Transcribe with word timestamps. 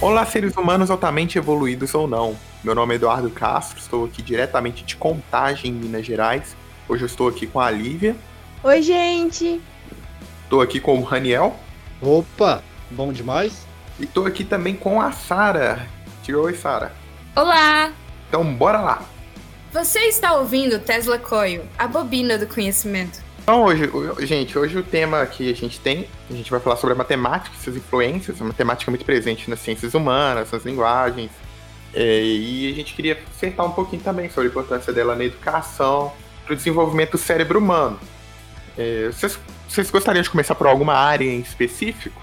Olá, 0.00 0.26
seres 0.26 0.56
humanos 0.56 0.90
altamente 0.90 1.38
evoluídos 1.38 1.94
ou 1.94 2.08
não. 2.08 2.36
Meu 2.64 2.74
nome 2.74 2.94
é 2.94 2.96
Eduardo 2.96 3.30
Castro, 3.30 3.78
estou 3.78 4.04
aqui 4.04 4.20
diretamente 4.20 4.84
de 4.84 4.96
Contagem, 4.96 5.72
Minas 5.72 6.04
Gerais. 6.04 6.56
Hoje 6.88 7.04
eu 7.04 7.06
estou 7.06 7.28
aqui 7.28 7.46
com 7.46 7.60
a 7.60 7.70
Lívia. 7.70 8.16
Oi, 8.64 8.82
gente! 8.82 9.60
Estou 10.42 10.60
aqui 10.60 10.80
com 10.80 10.98
o 10.98 11.02
Raniel. 11.02 11.56
Opa, 12.00 12.62
bom 12.90 13.12
demais. 13.12 13.66
E 13.98 14.04
estou 14.04 14.26
aqui 14.26 14.44
também 14.44 14.74
com 14.74 15.00
a 15.00 15.12
Sara. 15.12 15.86
Diga 16.22 16.38
oi, 16.40 16.54
Sara. 16.54 16.92
Olá! 17.36 17.92
Então, 18.28 18.44
bora 18.44 18.80
lá. 18.80 19.02
Você 19.72 20.00
está 20.00 20.34
ouvindo 20.34 20.78
Tesla 20.78 21.18
Coil, 21.18 21.64
a 21.78 21.88
bobina 21.88 22.36
do 22.36 22.46
conhecimento. 22.46 23.20
Então, 23.42 23.64
hoje, 23.64 23.90
gente, 24.20 24.58
hoje 24.58 24.76
o 24.76 24.82
tema 24.82 25.24
que 25.24 25.50
a 25.50 25.54
gente 25.54 25.80
tem, 25.80 26.06
a 26.30 26.34
gente 26.34 26.50
vai 26.50 26.60
falar 26.60 26.76
sobre 26.76 26.92
a 26.92 26.96
matemática 26.98 27.56
e 27.58 27.64
suas 27.64 27.76
influências, 27.76 28.38
a 28.38 28.44
matemática 28.44 28.90
muito 28.90 29.04
presente 29.06 29.48
nas 29.48 29.60
ciências 29.60 29.94
humanas, 29.94 30.52
nas 30.52 30.62
linguagens, 30.66 31.30
é, 31.94 32.22
e 32.22 32.70
a 32.70 32.74
gente 32.74 32.92
queria 32.92 33.18
acertar 33.34 33.64
um 33.64 33.72
pouquinho 33.72 34.02
também 34.02 34.28
sobre 34.28 34.48
a 34.48 34.50
importância 34.50 34.92
dela 34.92 35.16
na 35.16 35.24
educação, 35.24 36.12
para 36.44 36.52
o 36.52 36.56
desenvolvimento 36.56 37.12
do 37.12 37.18
cérebro 37.18 37.58
humano. 37.58 37.98
É, 38.76 39.06
vocês, 39.06 39.38
vocês 39.66 39.90
gostariam 39.90 40.22
de 40.22 40.28
começar 40.28 40.54
por 40.54 40.66
alguma 40.66 40.92
área 40.92 41.24
em 41.24 41.40
específico? 41.40 42.20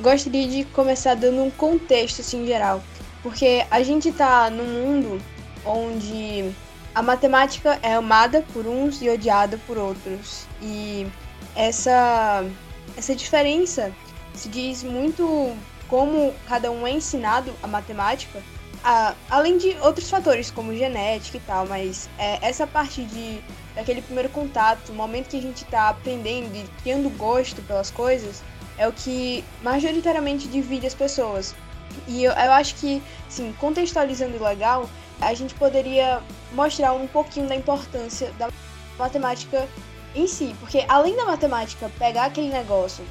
Gostaria 0.00 0.46
de 0.46 0.64
começar 0.66 1.16
dando 1.16 1.42
um 1.42 1.50
contexto, 1.50 2.20
assim, 2.20 2.46
geral, 2.46 2.80
porque 3.24 3.66
a 3.72 3.82
gente 3.82 4.10
está 4.10 4.48
num 4.48 4.64
mundo 4.64 5.20
onde 5.64 6.52
a 6.94 7.02
matemática 7.02 7.78
é 7.82 7.94
amada 7.94 8.44
por 8.52 8.66
uns 8.66 9.00
e 9.00 9.08
odiada 9.08 9.58
por 9.66 9.78
outros. 9.78 10.46
E 10.60 11.06
essa, 11.56 12.44
essa 12.96 13.14
diferença 13.14 13.92
se 14.34 14.48
diz 14.48 14.82
muito 14.82 15.56
como 15.88 16.34
cada 16.48 16.70
um 16.70 16.86
é 16.86 16.90
ensinado 16.90 17.52
a 17.62 17.66
matemática, 17.66 18.42
a, 18.82 19.14
além 19.30 19.58
de 19.58 19.76
outros 19.80 20.08
fatores 20.08 20.50
como 20.50 20.74
genética 20.74 21.36
e 21.36 21.40
tal, 21.40 21.66
mas 21.66 22.08
é, 22.18 22.38
essa 22.46 22.66
parte 22.66 23.04
de 23.04 23.40
daquele 23.74 24.02
primeiro 24.02 24.28
contato, 24.28 24.90
o 24.90 24.94
momento 24.94 25.28
que 25.28 25.38
a 25.38 25.42
gente 25.42 25.64
está 25.64 25.88
aprendendo 25.88 26.54
e 26.54 26.64
criando 26.82 27.08
gosto 27.16 27.62
pelas 27.62 27.90
coisas, 27.90 28.42
é 28.76 28.86
o 28.86 28.92
que 28.92 29.44
majoritariamente 29.62 30.46
divide 30.48 30.86
as 30.86 30.94
pessoas. 30.94 31.54
E 32.06 32.24
eu, 32.24 32.32
eu 32.32 32.52
acho 32.52 32.74
que, 32.76 33.02
sim, 33.28 33.54
contextualizando 33.58 34.42
legal, 34.42 34.88
a 35.22 35.34
gente 35.34 35.54
poderia 35.54 36.22
mostrar 36.52 36.92
um 36.92 37.06
pouquinho 37.06 37.48
da 37.48 37.54
importância 37.54 38.32
da 38.38 38.50
matemática 38.98 39.68
em 40.14 40.26
si, 40.26 40.54
porque 40.60 40.84
além 40.88 41.16
da 41.16 41.24
matemática 41.24 41.90
pegar 41.98 42.26
aquele 42.26 42.48
negócio 42.48 43.04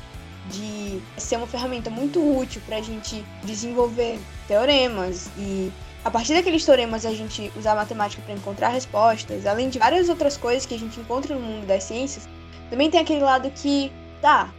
de 0.50 1.02
ser 1.17 1.38
uma 1.38 1.48
ferramenta 1.48 1.89
muito 1.89 2.20
útil 2.38 2.62
para 2.66 2.78
a 2.78 2.82
gente 2.82 3.23
desenvolver 3.44 4.20
teoremas 4.48 5.30
e 5.38 5.72
a 6.04 6.09
partir 6.09 6.34
daqueles 6.34 6.66
teoremas 6.66 7.06
a 7.06 7.14
gente 7.14 7.52
usar 7.56 7.73
a 7.73 7.76
matemática 7.76 8.22
para 8.23 8.34
encontrar 8.34 8.70
respostas, 8.70 9.45
além 9.45 9.70
de 9.70 9.80
várias 9.80 10.09
outras 10.09 10.36
coisas 10.36 10.66
que 10.66 10.73
a 10.73 10.80
gente 10.80 11.00
encontra 11.00 11.36
no 11.36 11.42
mundo 11.42 11.66
das 11.67 11.84
ciências, 11.84 12.28
também 12.70 12.89
tem 12.89 13.00
aquele 13.00 13.22
lado 13.22 13.50
que, 13.52 13.92
tá, 14.22 14.52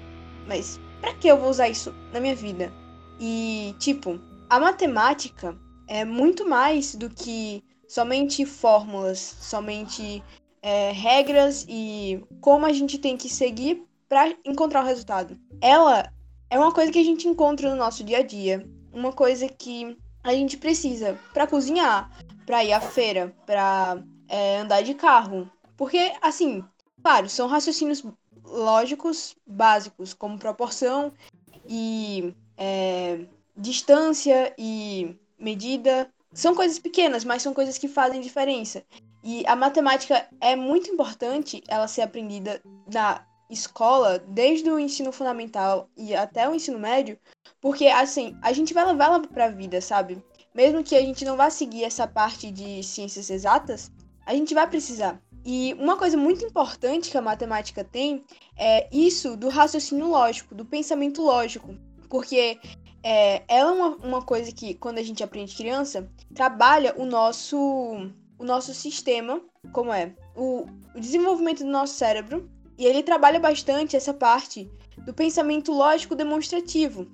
mas 0.47 0.81
para 1.01 1.15
que 1.15 1.27
eu 1.27 1.37
vou 1.37 1.51
usar 1.51 1.69
isso 1.69 1.93
na 2.13 2.21
minha 2.21 2.37
vida? 2.37 2.73
E, 3.19 3.75
tipo, 3.79 4.21
a 4.49 4.61
matemática 4.61 5.57
é 5.93 6.07
muito 6.07 6.49
mais 6.49 6.95
do 6.95 7.11
que 7.11 7.63
somente 7.87 8.47
fórmulas, 8.47 9.19
somente 9.19 10.25
é, 10.63 10.91
regras 10.91 11.67
e 11.69 12.25
como 12.41 12.65
a 12.65 12.73
gente 12.73 12.97
tem 12.97 13.15
que 13.15 13.29
seguir 13.29 13.85
para 14.09 14.35
encontrar 14.43 14.83
o 14.83 14.87
resultado. 14.87 15.39
Ela 15.61 16.11
é 16.49 16.59
uma 16.59 16.73
coisa 16.73 16.91
que 16.91 16.99
a 16.99 17.05
gente 17.05 17.29
encontra 17.29 17.69
no 17.69 17.77
nosso 17.77 18.03
dia 18.03 18.21
a 18.21 18.23
dia, 18.23 18.67
uma 18.91 19.13
coisa 19.13 19.47
que 19.47 19.95
a 20.25 20.33
gente 20.33 20.57
precisa 20.57 21.19
para 21.35 21.47
cozinhar, 21.47 22.11
para 22.47 22.65
ir 22.65 22.73
à 22.73 22.81
feira, 22.81 23.37
para 23.45 24.03
é, 24.29 24.61
andar 24.61 24.81
de 24.81 24.95
carro, 24.95 25.47
porque 25.77 26.11
assim, 26.23 26.65
claro, 27.03 27.29
são 27.29 27.47
raciocínios 27.47 28.03
lógicos 28.43 29.37
básicos 29.47 30.15
como 30.15 30.39
proporção 30.39 31.13
e 31.69 32.35
é, 32.57 33.27
distância 33.55 34.55
e 34.57 35.19
medida. 35.43 36.09
São 36.33 36.55
coisas 36.55 36.79
pequenas, 36.79 37.25
mas 37.25 37.43
são 37.43 37.53
coisas 37.53 37.77
que 37.77 37.89
fazem 37.89 38.21
diferença. 38.21 38.83
E 39.23 39.45
a 39.47 39.55
matemática 39.55 40.27
é 40.41 40.57
muito 40.57 40.91
importante 40.91 41.63
ela 41.69 41.87
ser 41.87 42.03
aprendida 42.03 42.61
na 42.93 43.25
escola, 43.51 44.19
desde 44.19 44.71
o 44.71 44.79
ensino 44.79 45.13
fundamental 45.13 45.89
e 45.97 46.15
até 46.15 46.49
o 46.49 46.55
ensino 46.55 46.79
médio, 46.79 47.19
porque 47.61 47.87
assim, 47.87 48.35
a 48.43 48.53
gente 48.53 48.73
vai 48.73 48.85
levar 48.87 49.05
ela 49.07 49.21
para 49.21 49.45
a 49.45 49.51
vida, 49.51 49.81
sabe? 49.81 50.23
Mesmo 50.55 50.83
que 50.83 50.97
a 50.97 51.01
gente 51.01 51.25
não 51.25 51.37
vá 51.37 51.51
seguir 51.51 51.85
essa 51.85 52.07
parte 52.07 52.51
de 52.51 52.83
ciências 52.83 53.29
exatas, 53.29 53.91
a 54.27 54.35
gente 54.35 54.55
vai 54.55 54.67
precisar. 54.67 55.21
E 55.45 55.75
uma 55.75 55.97
coisa 55.97 56.17
muito 56.17 56.45
importante 56.45 57.11
que 57.11 57.19
a 57.19 57.23
matemática 57.23 57.83
tem 57.85 58.25
é 58.57 58.89
isso 58.93 59.37
do 59.37 59.49
raciocínio 59.49 60.07
lógico, 60.07 60.55
do 60.55 60.65
pensamento 60.65 61.23
lógico. 61.23 61.75
Porque 62.09 62.59
é, 63.03 63.43
ela 63.49 63.71
é 63.71 63.75
uma, 63.75 63.89
uma 63.97 64.23
coisa 64.23 64.53
que, 64.53 64.75
quando 64.75 64.99
a 64.99 65.03
gente 65.03 65.23
aprende 65.23 65.57
criança, 65.57 66.09
trabalha 66.35 66.95
o 66.97 67.05
nosso, 67.05 67.59
o 68.39 68.45
nosso 68.45 68.73
sistema, 68.73 69.41
como 69.73 69.93
é 69.93 70.15
o, 70.37 70.67
o 70.95 71.01
desenvolvimento 71.01 71.65
do 71.65 71.71
nosso 71.71 71.95
cérebro, 71.95 72.49
e 72.79 72.87
ele 72.87 73.03
trabalha 73.03 73.41
bastante 73.41 73.97
essa 73.97 74.15
parte 74.15 74.71
do 74.99 75.13
pensamento 75.13 75.73
lógico 75.73 76.15
demonstrativo. 76.15 77.07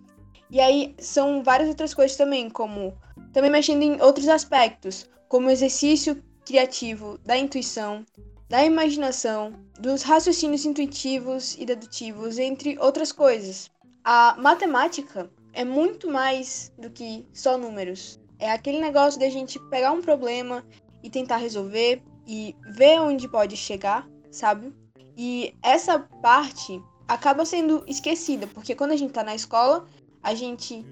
E 0.50 0.60
aí 0.60 0.94
são 0.98 1.42
várias 1.42 1.68
outras 1.68 1.92
coisas 1.92 2.16
também, 2.16 2.48
como 2.48 2.96
também 3.32 3.50
mexendo 3.50 3.82
em 3.82 4.00
outros 4.00 4.28
aspectos, 4.28 5.08
como 5.28 5.50
exercício 5.50 6.22
criativo 6.44 7.18
da 7.18 7.36
intuição, 7.36 8.04
da 8.48 8.64
imaginação, 8.64 9.52
dos 9.78 10.02
raciocínios 10.02 10.64
intuitivos 10.64 11.54
e 11.58 11.66
dedutivos, 11.66 12.38
entre 12.38 12.78
outras 12.78 13.12
coisas. 13.12 13.70
A 14.02 14.34
matemática 14.38 15.30
é 15.52 15.64
muito 15.64 16.10
mais 16.10 16.72
do 16.78 16.90
que 16.90 17.26
só 17.32 17.58
números. 17.58 18.20
É 18.38 18.50
aquele 18.50 18.80
negócio 18.80 19.18
de 19.18 19.26
a 19.26 19.30
gente 19.30 19.58
pegar 19.68 19.92
um 19.92 20.00
problema 20.00 20.64
e 21.02 21.10
tentar 21.10 21.36
resolver 21.38 22.02
e 22.26 22.54
ver 22.74 23.00
onde 23.00 23.28
pode 23.28 23.56
chegar, 23.56 24.08
sabe? 24.30 24.72
E 25.16 25.54
essa 25.62 25.98
parte 25.98 26.80
acaba 27.08 27.44
sendo 27.44 27.82
esquecida, 27.86 28.46
porque 28.46 28.74
quando 28.74 28.92
a 28.92 28.96
gente 28.96 29.12
tá 29.12 29.24
na 29.24 29.34
escola, 29.34 29.86
a 30.22 30.34
gente 30.34 30.84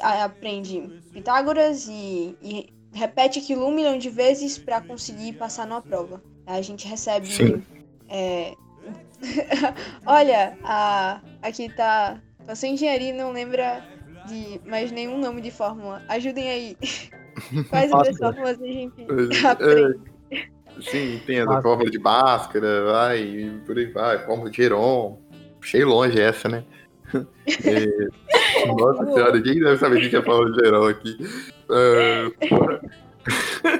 aprende 0.00 1.02
Pitágoras 1.12 1.88
e, 1.88 2.36
e 2.40 2.72
repete 2.92 3.40
aquilo 3.40 3.66
um 3.66 3.74
milhão 3.74 3.98
de 3.98 4.08
vezes 4.08 4.56
para 4.56 4.80
conseguir 4.80 5.34
passar 5.34 5.66
numa 5.66 5.82
prova. 5.82 6.22
A 6.46 6.62
gente 6.62 6.86
recebe. 6.86 7.64
É... 8.08 8.54
Olha, 10.06 10.56
a... 10.62 11.20
aqui 11.42 11.68
tá. 11.68 12.20
Passou 12.46 12.68
engenharia 12.68 13.08
e 13.08 13.12
não 13.12 13.32
lembra 13.32 13.84
de 14.26 14.60
mais 14.68 14.90
nenhum 14.92 15.18
nome 15.18 15.40
de 15.40 15.50
fórmula. 15.50 16.02
Ajudem 16.08 16.50
aí. 16.50 16.76
Quais 17.68 17.92
outras 17.92 18.16
fórmulas 18.18 18.60
a 18.60 18.66
gente 18.66 19.02
é, 19.02 19.46
aprende? 19.48 20.00
Sim, 20.80 21.20
tem 21.26 21.40
a 21.40 21.62
fórmula 21.62 21.90
de 21.90 21.98
Bhaskara, 21.98 22.84
vai, 22.84 23.60
por 23.64 23.78
aí 23.78 23.86
vai, 23.86 24.18
fórmula 24.24 24.50
de 24.50 24.62
Heron. 24.62 25.18
Puxei 25.60 25.84
longe 25.84 26.20
essa, 26.20 26.48
né? 26.48 26.64
É... 27.64 28.66
Nossa 28.66 29.04
senhora, 29.06 29.32
ninguém 29.34 29.60
deve 29.60 29.76
saber 29.76 30.04
o 30.04 30.10
que 30.10 30.16
é 30.16 30.18
a 30.18 30.22
fórmula 30.22 30.50
de 30.50 30.66
Heron 30.66 30.88
aqui. 30.88 31.16
Uh... 31.70 32.34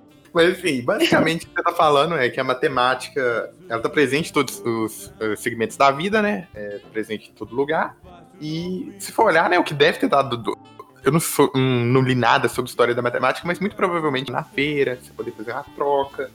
Mas 0.33 0.51
enfim, 0.51 0.83
basicamente 0.83 1.47
o 1.47 1.49
que 1.49 1.55
você 1.57 1.63
tá 1.63 1.73
falando 1.73 2.15
é 2.15 2.29
que 2.29 2.39
a 2.39 2.45
matemática 2.45 3.51
ela 3.71 3.81
tá 3.81 3.89
presente 3.89 4.29
em 4.29 4.33
todos 4.35 4.61
os 4.61 5.11
segmentos 5.39 5.79
da 5.79 5.91
vida, 5.91 6.21
né? 6.21 6.47
É 6.55 6.79
presente 6.93 7.31
em 7.31 7.33
todo 7.33 7.57
lugar. 7.57 7.97
E 8.41 8.95
se 8.99 9.13
for 9.13 9.27
olhar, 9.27 9.49
né, 9.49 9.59
o 9.59 9.65
que 9.65 9.75
deve 9.75 9.99
ter 9.99 10.09
dado. 10.09 10.37
Do... 10.37 10.59
Eu 11.05 11.13
não, 11.13 11.21
sou, 11.21 11.51
não 11.55 12.01
li 12.01 12.15
nada 12.15 12.49
sobre 12.49 12.69
história 12.69 12.95
da 12.95 13.03
matemática, 13.03 13.47
mas 13.47 13.61
muito 13.61 13.77
provavelmente 13.77 14.31
na 14.31 14.43
feira, 14.43 14.99
você 15.01 15.13
poder 15.13 15.33
fazer 15.33 15.53
uma 15.53 15.65
troca. 15.65 16.31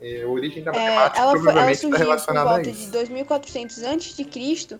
É, 0.00 0.22
a 0.22 0.28
origem 0.28 0.62
da 0.62 0.72
é, 0.72 0.74
matemática 0.74 1.20
ela 1.20 1.32
provavelmente 1.32 1.84
está 1.84 1.96
relacionada 1.96 2.46
por 2.46 2.54
volta 2.54 2.68
a 2.68 2.72
isso. 2.72 2.86
de 2.86 2.90
2400 2.90 3.84
a.C. 3.84 4.78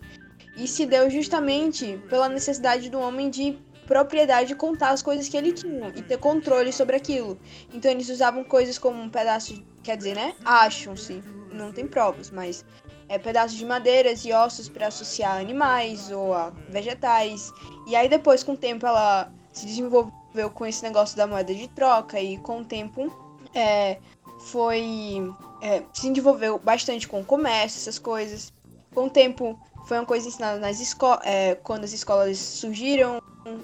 e 0.57 0.67
se 0.67 0.85
deu 0.85 1.09
justamente 1.09 1.99
pela 2.09 2.27
necessidade 2.27 2.89
do 2.89 2.99
homem 2.99 3.29
de 3.29 3.57
propriedade 3.85 4.49
de 4.49 4.55
contar 4.55 4.89
as 4.89 5.01
coisas 5.01 5.29
que 5.29 5.37
ele 5.37 5.51
tinha 5.51 5.91
e 5.95 6.01
ter 6.01 6.17
controle 6.17 6.71
sobre 6.73 6.95
aquilo. 6.95 7.39
Então 7.73 7.89
eles 7.91 8.09
usavam 8.09 8.43
coisas 8.43 8.77
como 8.77 9.01
um 9.01 9.09
pedaço, 9.09 9.63
quer 9.83 9.95
dizer, 9.95 10.15
né? 10.15 10.33
Acham-se, 10.43 11.23
não 11.51 11.71
tem 11.71 11.87
provas, 11.87 12.31
mas 12.31 12.65
é, 13.07 13.17
pedaços 13.17 13.57
de 13.57 13.65
madeiras 13.65 14.25
e 14.25 14.33
ossos 14.33 14.69
para 14.69 14.87
associar 14.87 15.39
animais 15.39 16.11
ou 16.11 16.33
a 16.33 16.51
vegetais. 16.69 17.51
E 17.87 17.95
aí 17.95 18.09
depois, 18.09 18.43
com 18.43 18.53
o 18.53 18.57
tempo, 18.57 18.85
ela 18.85 19.31
se 19.51 19.65
desenvolveu 19.65 20.49
com 20.53 20.65
esse 20.65 20.83
negócio 20.83 21.15
da 21.15 21.25
moeda 21.25 21.53
de 21.53 21.67
troca 21.69 22.19
e 22.19 22.37
com 22.37 22.59
o 22.59 22.65
tempo 22.65 23.11
é, 23.53 23.97
foi 24.39 25.33
é, 25.61 25.81
se 25.93 26.09
desenvolveu 26.09 26.59
bastante 26.59 27.07
com 27.07 27.21
o 27.21 27.25
comércio, 27.25 27.79
essas 27.79 27.97
coisas. 27.97 28.53
Com 28.93 29.05
o 29.05 29.09
tempo, 29.09 29.59
foi 29.85 29.97
uma 29.97 30.05
coisa 30.05 30.27
ensinada 30.27 30.59
nas 30.59 30.79
escolas, 30.79 31.19
é, 31.23 31.55
quando 31.55 31.83
as 31.83 31.93
escolas 31.93 32.37
surgiram, 32.37 33.21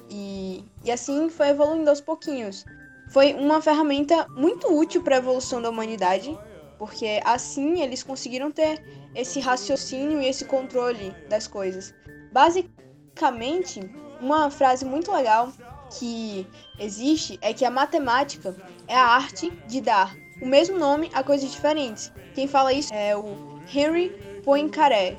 e, 0.08 0.64
e 0.84 0.90
assim 0.90 1.28
foi 1.28 1.48
evoluindo 1.48 1.90
aos 1.90 2.00
pouquinhos. 2.00 2.64
Foi 3.10 3.34
uma 3.34 3.60
ferramenta 3.60 4.26
muito 4.30 4.72
útil 4.72 5.02
para 5.02 5.16
a 5.16 5.18
evolução 5.18 5.60
da 5.60 5.68
humanidade, 5.68 6.36
porque 6.82 7.20
assim 7.24 7.80
eles 7.80 8.02
conseguiram 8.02 8.50
ter 8.50 8.82
esse 9.14 9.38
raciocínio 9.38 10.20
e 10.20 10.26
esse 10.26 10.44
controle 10.44 11.14
das 11.28 11.46
coisas. 11.46 11.94
Basicamente, 12.32 13.88
uma 14.20 14.50
frase 14.50 14.84
muito 14.84 15.12
legal 15.12 15.52
que 15.96 16.44
existe 16.80 17.38
é 17.40 17.54
que 17.54 17.64
a 17.64 17.70
matemática 17.70 18.52
é 18.88 18.96
a 18.96 19.04
arte 19.04 19.52
de 19.68 19.80
dar 19.80 20.12
o 20.40 20.46
mesmo 20.46 20.76
nome 20.76 21.08
a 21.14 21.22
coisas 21.22 21.52
diferentes. 21.52 22.12
Quem 22.34 22.48
fala 22.48 22.72
isso 22.72 22.92
é 22.92 23.16
o 23.16 23.60
Henry 23.72 24.08
Poincaré. 24.44 25.16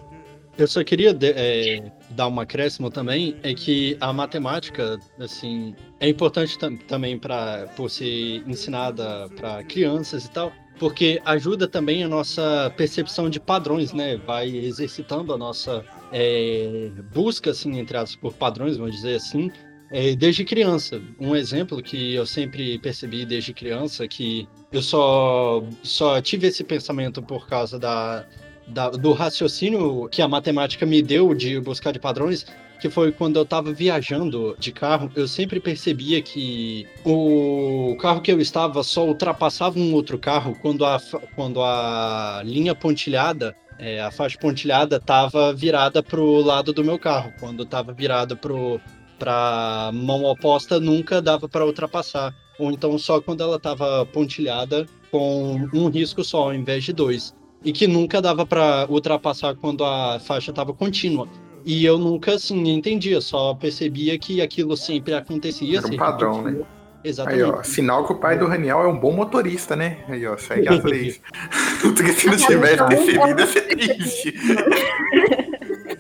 Eu 0.58 0.68
só 0.68 0.84
queria 0.84 1.18
é, 1.22 1.82
dar 2.10 2.28
uma 2.28 2.44
acréscimo 2.44 2.90
também, 2.90 3.38
é 3.42 3.54
que 3.54 3.98
a 4.02 4.12
matemática, 4.12 5.00
assim, 5.18 5.74
é 6.02 6.10
importante 6.10 6.60
tam 6.60 6.76
também 6.76 7.18
para 7.18 7.68
por 7.78 7.90
ser 7.90 8.44
ensinada 8.46 9.30
para 9.38 9.64
crianças 9.64 10.26
e 10.26 10.30
tal, 10.30 10.52
porque 10.80 11.22
ajuda 11.26 11.68
também 11.68 12.04
a 12.04 12.08
nossa 12.08 12.74
percepção 12.76 13.30
de 13.30 13.40
padrões, 13.40 13.94
né? 13.94 14.18
Vai 14.18 14.50
exercitando 14.50 15.34
a 15.34 15.38
nossa 15.38 15.86
é, 16.12 16.92
busca, 17.14 17.52
assim, 17.52 17.78
entre 17.80 17.98
por 18.20 18.34
padrões, 18.34 18.78
vamos 18.78 18.96
dizer 18.96 19.16
assim, 19.16 19.52
é, 19.92 20.16
desde 20.16 20.44
criança. 20.44 21.02
Um 21.20 21.36
exemplo 21.36 21.82
que 21.82 22.16
eu 22.16 22.26
sempre 22.26 22.80
percebi 22.80 23.26
desde 23.26 23.54
criança, 23.54 24.08
que 24.08 24.48
eu 24.72 24.82
só, 24.82 25.64
só 25.84 26.20
tive 26.22 26.48
esse 26.48 26.64
pensamento 26.64 27.22
por 27.22 27.48
causa 27.48 27.78
da, 27.78 28.26
da, 28.68 28.90
do 28.90 29.14
raciocínio 29.14 30.10
que 30.10 30.22
a 30.22 30.28
matemática 30.28 30.86
me 30.86 31.02
deu 31.02 31.34
de 31.34 31.60
buscar 31.60 31.92
de 31.92 32.00
padrões, 32.00 32.46
que 32.84 32.90
foi 32.90 33.14
quando 33.14 33.38
eu 33.38 33.44
estava 33.44 33.72
viajando 33.72 34.58
de 34.60 34.74
carro, 34.74 35.10
eu 35.16 35.26
sempre 35.26 35.58
percebia 35.58 36.22
que 36.22 36.86
o 37.06 37.96
carro 37.98 38.20
que 38.20 38.30
eu 38.30 38.42
estava 38.42 38.84
só 38.84 39.08
ultrapassava 39.08 39.80
um 39.80 39.94
outro 39.94 40.20
carro 40.20 40.54
quando 40.62 40.86
a, 40.86 41.00
quando 41.34 41.64
a 41.64 42.42
linha 42.44 42.76
pontilhada, 42.76 43.56
é, 43.80 44.02
a 44.02 44.12
faixa 44.12 44.38
pontilhada, 44.38 44.98
estava 44.98 45.54
virada 45.54 46.04
para 46.04 46.20
o 46.20 46.42
lado 46.42 46.74
do 46.74 46.84
meu 46.84 47.00
carro. 47.00 47.32
Quando 47.40 47.64
estava 47.64 47.94
virada 47.94 48.36
para 48.36 49.92
mão 49.94 50.26
oposta, 50.26 50.78
nunca 50.78 51.22
dava 51.22 51.48
para 51.48 51.66
ultrapassar 51.66 52.36
ou 52.60 52.70
então 52.70 52.98
só 52.98 53.22
quando 53.22 53.42
ela 53.42 53.56
estava 53.56 54.06
pontilhada 54.08 54.86
com 55.10 55.70
um 55.74 55.88
risco 55.88 56.22
só 56.22 56.44
ao 56.44 56.54
invés 56.54 56.84
de 56.84 56.92
dois. 56.92 57.34
E 57.64 57.72
que 57.72 57.88
nunca 57.88 58.22
dava 58.22 58.46
para 58.46 58.86
ultrapassar 58.90 59.56
quando 59.56 59.86
a 59.86 60.20
faixa 60.20 60.52
estava 60.52 60.74
contínua. 60.74 61.30
E 61.66 61.86
eu 61.86 61.98
nunca, 61.98 62.34
assim, 62.34 62.70
entendia, 62.70 63.22
só 63.22 63.54
percebia 63.54 64.18
que 64.18 64.42
aquilo 64.42 64.76
sempre 64.76 65.14
acontecia. 65.14 65.78
Era 65.80 65.88
um 65.88 65.98
padrão, 65.98 66.42
né? 66.42 66.62
Exatamente. 67.04 67.44
Aí, 67.44 67.50
ó, 67.50 67.64
sinal 67.64 68.06
que 68.06 68.14
o 68.14 68.16
pai 68.16 68.38
do 68.38 68.48
Raniel 68.48 68.82
é 68.82 68.88
um 68.88 68.98
bom 68.98 69.12
motorista, 69.12 69.76
né? 69.76 70.04
Aí, 70.08 70.26
ó, 70.26 70.38
segue 70.38 70.68
as 70.70 70.84
leis. 70.84 71.22
Porque 71.82 72.14
se 72.14 72.28
não 72.28 72.38
tivesse 72.38 72.78
percebido, 72.78 73.40
ia 73.40 73.48
ser 73.48 73.62
triste. 73.62 74.34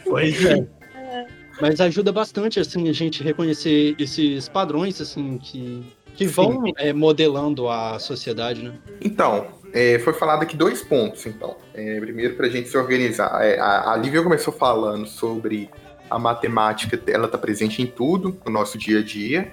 Pois 0.05 0.45
é. 0.45 0.65
Mas 1.61 1.79
ajuda 1.79 2.11
bastante, 2.11 2.59
assim, 2.59 2.89
a 2.89 2.93
gente 2.93 3.23
reconhecer 3.23 3.95
esses 3.99 4.49
padrões, 4.49 4.99
assim, 4.99 5.37
que 5.37 5.83
que 6.15 6.27
vão 6.27 6.63
é, 6.77 6.93
modelando 6.93 7.67
a 7.69 7.97
sociedade, 7.99 8.63
né? 8.63 8.73
Então, 9.01 9.47
é, 9.73 9.97
foi 9.99 10.13
falado 10.13 10.43
aqui 10.43 10.55
dois 10.55 10.83
pontos, 10.83 11.25
então. 11.25 11.57
É, 11.73 11.99
primeiro, 11.99 12.35
para 12.35 12.45
a 12.45 12.49
gente 12.49 12.69
se 12.69 12.77
organizar. 12.77 13.43
É, 13.43 13.59
a, 13.59 13.93
a 13.93 13.97
Lívia 13.97 14.21
começou 14.21 14.53
falando 14.53 15.07
sobre 15.07 15.69
a 16.09 16.19
matemática, 16.19 17.01
ela 17.07 17.25
está 17.25 17.37
presente 17.37 17.81
em 17.81 17.87
tudo, 17.87 18.39
no 18.45 18.51
nosso 18.51 18.77
dia 18.77 18.99
a 18.99 19.03
dia. 19.03 19.51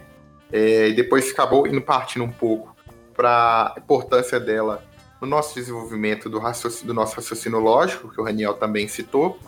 É, 0.53 0.89
e 0.89 0.95
depois 0.95 1.31
acabou 1.31 1.67
indo 1.67 1.81
partindo 1.81 2.25
um 2.25 2.31
pouco 2.31 2.77
para 3.17 3.73
a 3.75 3.81
importância 3.81 4.39
dela 4.39 4.85
no 5.21 5.27
nosso 5.27 5.55
desenvolvimento 5.55 6.29
do, 6.29 6.39
do, 6.39 6.95
nosso 6.95 7.17
raciocínio 7.17 7.59
lógico, 7.59 8.11
que 8.11 8.21
o 8.21 8.25
Raniel 8.25 8.55
também 8.55 8.89
citou. 8.89 9.39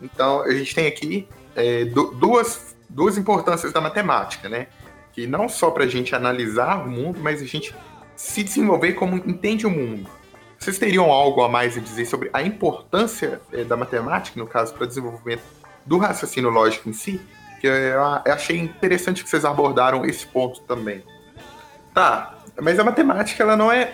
Então, 0.00 0.42
a 0.42 0.52
gente 0.52 0.74
tem 0.74 0.86
aqui 0.86 1.28
é, 1.54 1.84
duas, 1.84 2.74
duas 2.88 3.18
importâncias 3.18 3.72
da 3.72 3.80
matemática, 3.80 4.48
né? 4.48 4.68
que 5.12 5.26
não 5.26 5.46
só 5.48 5.70
para 5.70 5.84
a 5.84 5.86
gente 5.86 6.14
analisar 6.14 6.86
o 6.86 6.90
mundo, 6.90 7.20
mas 7.20 7.42
a 7.42 7.44
gente 7.44 7.74
se 8.16 8.42
desenvolver 8.42 8.94
como 8.94 9.16
entende 9.16 9.66
o 9.66 9.70
mundo. 9.70 10.08
Vocês 10.62 10.78
teriam 10.78 11.10
algo 11.10 11.42
a 11.42 11.48
mais 11.48 11.76
a 11.76 11.80
dizer 11.80 12.06
sobre 12.06 12.30
a 12.32 12.40
importância 12.40 13.40
é, 13.52 13.64
da 13.64 13.76
matemática, 13.76 14.38
no 14.38 14.46
caso, 14.46 14.72
para 14.72 14.84
o 14.84 14.86
desenvolvimento 14.86 15.42
do 15.84 15.98
raciocínio 15.98 16.50
lógico 16.50 16.88
em 16.88 16.92
si? 16.92 17.20
Que 17.60 17.66
eu, 17.66 18.00
achei 18.00 18.58
interessante 18.58 19.24
que 19.24 19.28
vocês 19.28 19.44
abordaram 19.44 20.06
esse 20.06 20.24
ponto 20.24 20.60
também. 20.60 21.02
Tá, 21.92 22.38
mas 22.60 22.78
a 22.78 22.84
matemática, 22.84 23.42
ela 23.42 23.56
não 23.56 23.72
é. 23.72 23.92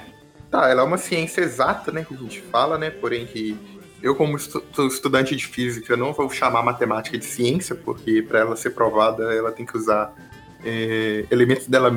Tá, 0.51 0.69
ela 0.69 0.83
é 0.83 0.85
uma 0.85 0.99
ciência 0.99 1.41
exata, 1.41 1.91
né, 1.91 2.05
que 2.07 2.13
a 2.13 2.19
gente 2.19 2.43
fala, 2.43 2.77
né, 2.77 2.91
porém 2.91 3.25
que 3.25 3.57
eu, 4.03 4.15
como 4.15 4.37
estu 4.37 4.63
estudante 4.87 5.35
de 5.35 5.47
física, 5.47 5.97
não 5.97 6.13
vou 6.13 6.29
chamar 6.29 6.63
matemática 6.63 7.17
de 7.17 7.25
ciência, 7.25 7.75
porque 7.75 8.21
para 8.21 8.41
ela 8.41 8.57
ser 8.57 8.71
provada, 8.71 9.33
ela 9.33 9.53
tem 9.53 9.65
que 9.65 9.75
usar 9.75 10.15
é, 10.63 11.25
elementos 11.31 11.67
dela, 11.67 11.91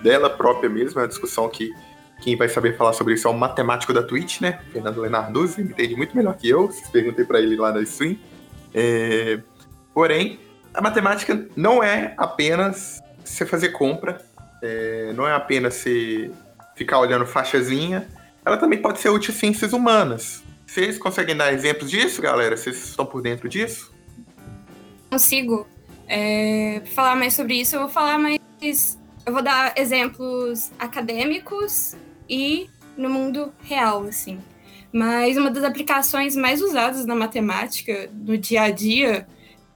dela 0.00 0.30
própria 0.30 0.70
mesmo, 0.70 1.00
é 1.00 1.02
uma 1.02 1.08
discussão 1.08 1.48
que 1.48 1.72
quem 2.22 2.36
vai 2.36 2.48
saber 2.48 2.76
falar 2.76 2.92
sobre 2.92 3.14
isso 3.14 3.26
é 3.26 3.30
o 3.30 3.34
matemático 3.34 3.92
da 3.92 4.02
Twitch, 4.02 4.40
né? 4.40 4.60
Fernando 4.72 5.00
Lenarduzzi, 5.00 5.60
entende 5.60 5.96
muito 5.96 6.16
melhor 6.16 6.36
que 6.36 6.48
eu, 6.48 6.70
perguntei 6.92 7.24
para 7.24 7.40
ele 7.40 7.56
lá 7.56 7.72
na 7.72 7.82
stream. 7.82 8.16
É, 8.72 9.40
porém, 9.92 10.38
a 10.72 10.80
matemática 10.80 11.46
não 11.56 11.82
é 11.82 12.14
apenas 12.16 13.02
você 13.24 13.44
fazer 13.44 13.70
compra, 13.70 14.20
é, 14.62 15.12
não 15.14 15.26
é 15.26 15.34
apenas 15.34 15.74
você 15.74 16.30
ficar 16.76 17.00
olhando 17.00 17.26
faixazinha, 17.26 18.08
ela 18.44 18.56
também 18.56 18.80
pode 18.80 19.00
ser 19.00 19.08
útil 19.08 19.34
em 19.34 19.36
ciências 19.36 19.72
humanas. 19.72 20.44
Vocês 20.64 20.96
conseguem 20.98 21.36
dar 21.36 21.52
exemplos 21.52 21.90
disso, 21.90 22.22
galera? 22.22 22.56
Vocês 22.56 22.88
estão 22.88 23.04
por 23.04 23.20
dentro 23.20 23.48
disso? 23.48 23.92
Consigo. 25.10 25.66
É, 26.08 26.82
falar 26.94 27.16
mais 27.16 27.34
sobre 27.34 27.54
isso, 27.60 27.74
eu 27.76 27.80
vou 27.80 27.88
falar 27.88 28.18
mais. 28.18 28.38
Eu 29.26 29.32
vou 29.32 29.42
dar 29.42 29.74
exemplos 29.76 30.70
acadêmicos 30.78 31.96
e 32.32 32.70
no 32.96 33.10
mundo 33.10 33.52
real, 33.62 34.04
assim. 34.04 34.40
Mas 34.90 35.36
uma 35.36 35.50
das 35.50 35.64
aplicações 35.64 36.34
mais 36.34 36.62
usadas 36.62 37.04
na 37.04 37.14
matemática, 37.14 38.10
no 38.12 38.38
dia 38.38 38.62
a 38.62 38.70
dia, 38.70 39.26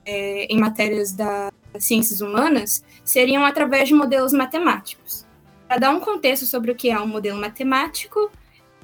é, 0.07 0.47
em 0.47 0.59
matérias 0.59 1.13
das 1.13 1.53
ciências 1.79 2.23
humanas, 2.23 2.83
seriam 3.05 3.45
através 3.45 3.89
de 3.89 3.95
modelos 3.95 4.33
matemáticos. 4.33 5.27
Para 5.69 5.79
dar 5.79 5.91
um 5.91 6.01
contexto 6.01 6.47
sobre 6.47 6.71
o 6.71 6.75
que 6.75 6.89
é 6.89 6.99
um 6.99 7.07
modelo 7.07 7.39
matemático, 7.39 8.31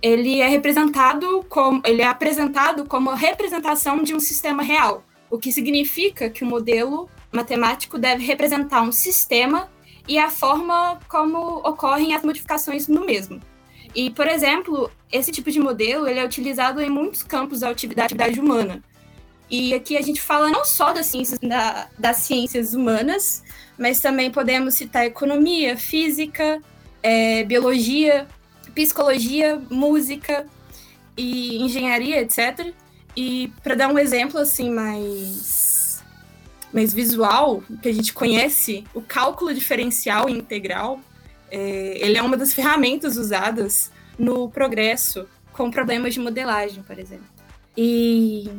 ele 0.02 0.40
é 0.40 0.48
representado 0.48 1.44
como 1.48 1.80
ele 1.86 2.02
é 2.02 2.06
apresentado 2.06 2.84
como 2.84 3.08
a 3.10 3.14
representação 3.14 4.02
de 4.02 4.14
um 4.14 4.20
sistema 4.20 4.62
real, 4.62 5.02
o 5.30 5.38
que 5.38 5.50
significa 5.50 6.28
que 6.28 6.44
o 6.44 6.46
modelo 6.46 7.08
matemático 7.30 7.98
deve 7.98 8.24
representar 8.24 8.82
um 8.82 8.92
sistema 8.92 9.70
e 10.06 10.18
a 10.18 10.28
forma 10.28 10.98
como 11.08 11.58
ocorrem 11.58 12.14
as 12.14 12.22
modificações 12.22 12.88
no 12.88 13.06
mesmo. 13.06 13.40
E, 13.94 14.10
por 14.10 14.26
exemplo, 14.26 14.90
esse 15.10 15.30
tipo 15.30 15.50
de 15.50 15.60
modelo 15.60 16.08
ele 16.08 16.18
é 16.18 16.24
utilizado 16.24 16.80
em 16.80 16.88
muitos 16.88 17.22
campos 17.22 17.60
da 17.60 17.70
atividade 17.70 18.40
humana. 18.40 18.82
E 19.50 19.74
aqui 19.74 19.98
a 19.98 20.00
gente 20.00 20.20
fala 20.20 20.48
não 20.48 20.64
só 20.64 20.92
das 20.92 21.06
ciências, 21.06 21.38
da, 21.38 21.88
das 21.98 22.18
ciências 22.18 22.72
humanas, 22.72 23.42
mas 23.78 24.00
também 24.00 24.30
podemos 24.30 24.74
citar 24.74 25.04
economia, 25.04 25.76
física, 25.76 26.62
é, 27.02 27.44
biologia, 27.44 28.26
psicologia, 28.74 29.60
música 29.70 30.46
e 31.16 31.62
engenharia, 31.62 32.22
etc. 32.22 32.72
E 33.14 33.52
para 33.62 33.74
dar 33.74 33.88
um 33.88 33.98
exemplo 33.98 34.40
assim 34.40 34.70
mais 34.70 36.02
mais 36.72 36.94
visual, 36.94 37.62
que 37.82 37.88
a 37.90 37.92
gente 37.92 38.14
conhece, 38.14 38.84
o 38.94 39.02
cálculo 39.02 39.52
diferencial 39.52 40.30
e 40.30 40.32
integral, 40.32 41.00
é, 41.52 41.98
ele 42.00 42.16
é 42.16 42.22
uma 42.22 42.36
das 42.36 42.54
ferramentas 42.54 43.18
usadas 43.18 43.92
no 44.18 44.48
progresso 44.48 45.28
com 45.52 45.70
problemas 45.70 46.14
de 46.14 46.20
modelagem, 46.20 46.82
por 46.82 46.98
exemplo. 46.98 47.26
E 47.76 48.50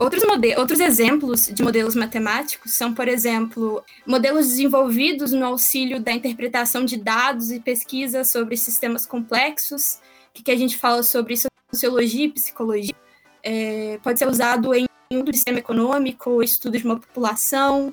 outros, 0.00 0.24
outros 0.58 0.80
exemplos 0.80 1.46
de 1.46 1.62
modelos 1.62 1.94
matemáticos 1.94 2.72
são, 2.72 2.92
por 2.92 3.06
exemplo, 3.06 3.84
modelos 4.04 4.48
desenvolvidos 4.48 5.30
no 5.30 5.46
auxílio 5.46 6.00
da 6.00 6.10
interpretação 6.10 6.84
de 6.84 6.96
dados 6.96 7.52
e 7.52 7.60
pesquisa 7.60 8.24
sobre 8.24 8.56
sistemas 8.56 9.06
complexos, 9.06 10.00
que, 10.34 10.42
que 10.42 10.50
a 10.50 10.56
gente 10.56 10.76
fala 10.76 11.04
sobre 11.04 11.36
sociologia 11.72 12.24
e 12.24 12.32
psicologia. 12.32 12.96
É, 13.44 14.00
pode 14.02 14.18
ser 14.18 14.26
usado 14.26 14.74
em 14.74 14.86
do 15.10 15.32
sistema 15.32 15.58
econômico, 15.58 16.42
estudo 16.42 16.78
de 16.78 16.84
uma 16.84 16.98
população, 16.98 17.92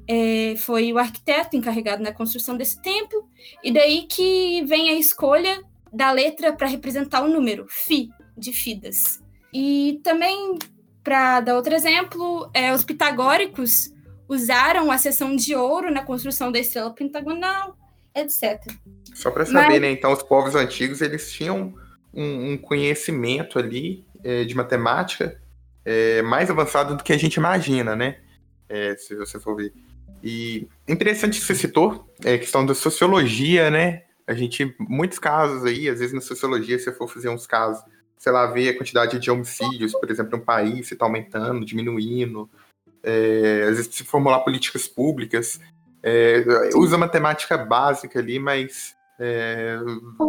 É, 0.07 0.55
foi 0.57 0.93
o 0.93 0.97
arquiteto 0.97 1.57
encarregado 1.57 2.01
na 2.01 2.13
construção 2.13 2.55
desse 2.55 2.81
templo, 2.81 3.27
e 3.61 3.71
daí 3.71 4.03
que 4.03 4.63
vem 4.63 4.89
a 4.89 4.93
escolha 4.93 5.61
da 5.91 6.11
letra 6.11 6.53
para 6.53 6.67
representar 6.67 7.21
o 7.21 7.27
número, 7.27 7.67
Fi, 7.69 8.09
de 8.37 8.53
Fidas. 8.53 9.21
E 9.53 9.99
também, 10.03 10.57
para 11.03 11.41
dar 11.41 11.55
outro 11.55 11.75
exemplo, 11.75 12.49
é, 12.53 12.73
os 12.73 12.83
pitagóricos 12.83 13.93
usaram 14.27 14.91
a 14.91 14.97
seção 14.97 15.35
de 15.35 15.55
ouro 15.55 15.91
na 15.91 16.03
construção 16.03 16.51
da 16.51 16.59
estrela 16.59 16.93
pentagonal, 16.93 17.77
etc. 18.15 18.61
Só 19.13 19.31
para 19.31 19.45
saber, 19.45 19.73
Mas... 19.73 19.81
né? 19.81 19.91
Então, 19.91 20.11
os 20.11 20.23
povos 20.23 20.55
antigos 20.55 21.01
eles 21.01 21.31
tinham 21.31 21.73
um, 22.13 22.53
um 22.53 22.57
conhecimento 22.57 23.59
ali 23.59 24.05
é, 24.23 24.43
de 24.43 24.55
matemática 24.55 25.39
é, 25.85 26.21
mais 26.21 26.49
avançado 26.49 26.95
do 26.95 27.03
que 27.03 27.13
a 27.13 27.17
gente 27.17 27.35
imagina, 27.35 27.95
né? 27.95 28.17
É, 28.69 28.95
se 28.95 29.15
você 29.15 29.39
for 29.39 29.55
ver. 29.55 29.73
E 30.23 30.67
interessante 30.87 31.39
que 31.39 31.45
você 31.45 31.55
citou 31.55 32.07
é 32.23 32.35
a 32.35 32.39
questão 32.39 32.65
da 32.65 32.73
sociologia, 32.73 33.69
né? 33.69 34.03
A 34.25 34.33
gente, 34.33 34.73
muitos 34.79 35.19
casos 35.19 35.65
aí, 35.65 35.89
às 35.89 35.99
vezes 35.99 36.13
na 36.13 36.21
sociologia, 36.21 36.77
se 36.79 36.85
você 36.85 36.93
for 36.93 37.09
fazer 37.09 37.27
uns 37.27 37.45
casos, 37.45 37.83
sei 38.17 38.31
lá, 38.31 38.45
ver 38.47 38.69
a 38.69 38.77
quantidade 38.77 39.19
de 39.19 39.29
homicídios, 39.29 39.91
por 39.91 40.09
exemplo, 40.09 40.37
no 40.37 40.45
país, 40.45 40.87
se 40.87 40.93
está 40.93 41.05
aumentando, 41.05 41.65
diminuindo, 41.65 42.49
é, 43.03 43.65
às 43.69 43.77
vezes 43.77 43.95
se 43.95 44.03
formular 44.03 44.39
políticas 44.39 44.87
públicas, 44.87 45.59
é, 46.01 46.43
usa 46.75 46.97
matemática 46.97 47.57
básica 47.57 48.19
ali, 48.19 48.39
mas 48.39 48.95
é, 49.19 49.77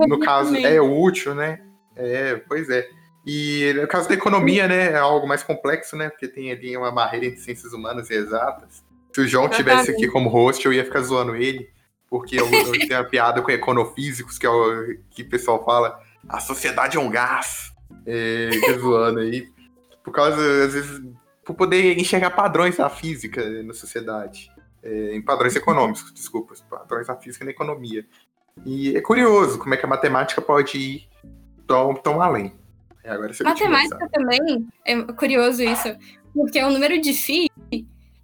no 0.09 0.19
caso 0.21 0.55
é 0.57 0.81
útil, 0.81 1.35
né? 1.35 1.61
É, 1.97 2.37
pois 2.49 2.69
é. 2.71 2.87
E 3.27 3.73
no 3.75 3.89
caso 3.89 4.09
da 4.09 4.15
economia, 4.15 4.69
né, 4.69 4.93
é 4.93 4.97
algo 4.97 5.27
mais 5.27 5.43
complexo, 5.43 5.97
né? 5.97 6.11
Porque 6.11 6.29
tem 6.29 6.51
ali 6.53 6.77
uma 6.77 6.93
barreira 6.93 7.27
entre 7.27 7.41
ciências 7.41 7.73
humanas 7.73 8.11
e 8.11 8.15
exatas. 8.15 8.85
Se 9.13 9.21
o 9.21 9.27
João 9.27 9.49
tivesse 9.49 9.91
aqui 9.91 10.09
como 10.09 10.29
host, 10.29 10.65
eu 10.67 10.73
ia 10.73 10.85
ficar 10.85 11.01
zoando 11.01 11.35
ele, 11.37 11.71
porque 12.11 12.39
eu, 12.39 12.47
eu 12.53 12.73
tenho 12.73 12.99
uma 12.99 13.05
piada 13.05 13.41
com 13.41 13.51
econofísicos, 13.51 14.39
que 14.39 14.45
é 14.45 14.51
o 14.51 14.99
que 15.11 15.23
o 15.23 15.29
pessoal 15.29 15.65
fala, 15.65 15.99
a 16.29 16.41
sociedade 16.41 16.97
é 16.97 17.01
um 17.01 17.11
gás. 17.11 17.73
É, 18.07 18.51
zoando 18.79 19.21
aí. 19.21 19.49
Por 20.03 20.13
causa, 20.13 20.37
às 20.65 20.75
vezes, 20.75 21.01
para 21.45 21.55
poder 21.55 21.99
enxergar 21.99 22.31
padrões 22.31 22.77
da 22.77 22.89
física 22.89 23.49
né, 23.49 23.63
na 23.63 23.75
sociedade, 23.75 24.51
é, 24.83 25.15
em 25.15 25.23
padrões 25.23 25.55
econômicos, 25.55 26.13
desculpa, 26.13 26.55
padrões 26.69 27.07
da 27.07 27.17
física 27.17 27.45
na 27.45 27.51
economia. 27.51 28.07
E 28.65 28.97
é 28.97 29.01
curioso 29.01 29.59
como 29.59 29.75
é 29.75 29.77
que 29.77 29.85
a 29.85 29.89
matemática 29.89 30.41
pode 30.41 30.79
ir 30.79 31.09
tão, 31.67 31.95
tão 31.95 32.21
além. 32.21 32.55
É, 33.03 33.11
agora 33.11 33.33
matemática 33.43 34.09
também, 34.11 34.67
é 34.85 35.03
curioso 35.13 35.63
isso, 35.63 35.95
porque 36.33 36.63
o 36.63 36.71
número 36.71 36.99
de 37.01 37.13
Φ, 37.13 37.51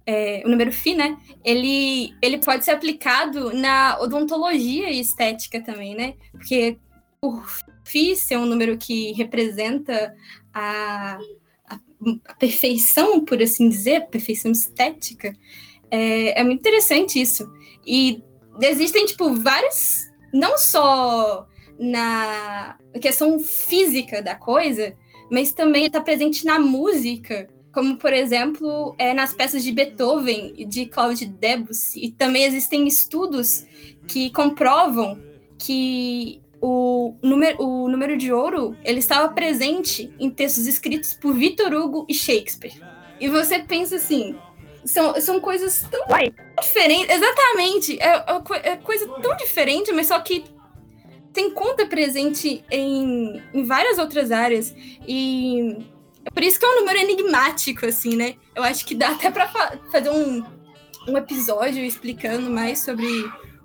é, 0.07 0.41
o 0.43 0.49
número 0.49 0.71
Φ, 0.71 0.95
né, 0.95 1.17
ele, 1.43 2.15
ele 2.19 2.39
pode 2.39 2.65
ser 2.65 2.71
aplicado 2.71 3.53
na 3.53 3.99
odontologia 3.99 4.89
e 4.89 4.99
estética 4.99 5.61
também, 5.61 5.93
né, 5.95 6.15
porque 6.31 6.79
por 7.19 7.45
Φ 7.83 8.15
ser 8.15 8.37
um 8.37 8.45
número 8.47 8.75
que 8.77 9.11
representa 9.13 10.15
a 10.51 11.19
a, 12.25 12.33
perfeição, 12.33 13.23
por 13.23 13.41
assim 13.41 13.69
dizer, 13.69 14.07
perfeição 14.07 14.51
estética, 14.51 15.35
é, 15.89 16.39
é 16.39 16.43
muito 16.43 16.59
interessante 16.59 17.21
isso. 17.21 17.51
E 17.85 18.23
existem, 18.61 19.05
tipo, 19.05 19.33
vários, 19.33 20.09
não 20.33 20.57
só 20.57 21.47
na 21.79 22.77
questão 23.01 23.39
física 23.39 24.21
da 24.21 24.35
coisa, 24.35 24.95
mas 25.31 25.51
também 25.51 25.85
está 25.85 26.01
presente 26.01 26.45
na 26.45 26.59
música, 26.59 27.49
como 27.73 27.97
por 27.97 28.11
exemplo 28.13 28.93
é, 28.97 29.13
nas 29.13 29.33
peças 29.33 29.63
de 29.63 29.71
Beethoven 29.71 30.53
e 30.57 30.65
de 30.65 30.85
Claude 30.85 31.25
Debussy. 31.25 32.05
E 32.05 32.11
também 32.11 32.43
existem 32.43 32.87
estudos 32.87 33.65
que 34.07 34.29
comprovam 34.31 35.17
que 35.57 36.41
o 36.61 37.15
número, 37.21 37.61
o 37.61 37.87
número 37.89 38.15
de 38.15 38.31
ouro 38.31 38.77
ele 38.83 38.99
estava 38.99 39.27
presente 39.29 40.13
em 40.19 40.29
textos 40.29 40.67
escritos 40.67 41.13
por 41.13 41.33
Victor 41.33 41.73
Hugo 41.73 42.05
e 42.07 42.13
Shakespeare. 42.13 42.79
E 43.19 43.27
você 43.27 43.59
pensa 43.59 43.95
assim, 43.95 44.37
são, 44.85 45.19
são 45.19 45.39
coisas 45.39 45.85
tão 45.89 46.05
diferentes. 46.61 47.15
Exatamente, 47.15 47.99
é, 47.99 48.07
é, 48.07 48.71
é 48.71 48.75
coisa 48.77 49.07
tão 49.21 49.35
diferente, 49.35 49.91
mas 49.91 50.07
só 50.07 50.19
que 50.19 50.43
tem 51.33 51.49
conta 51.51 51.85
presente 51.85 52.63
em, 52.69 53.41
em 53.53 53.63
várias 53.63 53.97
outras 53.97 54.31
áreas. 54.31 54.75
E 55.07 55.77
é 56.25 56.29
por 56.29 56.43
isso 56.43 56.59
que 56.59 56.65
é 56.65 56.69
um 56.69 56.79
número 56.79 56.99
enigmático, 56.99 57.85
assim, 57.85 58.15
né? 58.15 58.35
Eu 58.55 58.63
acho 58.63 58.85
que 58.85 58.93
dá 58.93 59.09
até 59.11 59.31
para 59.31 59.47
fa 59.47 59.79
fazer 59.91 60.09
um, 60.09 60.43
um 61.07 61.17
episódio 61.17 61.83
explicando 61.83 62.49
mais 62.49 62.79
sobre 62.79 63.07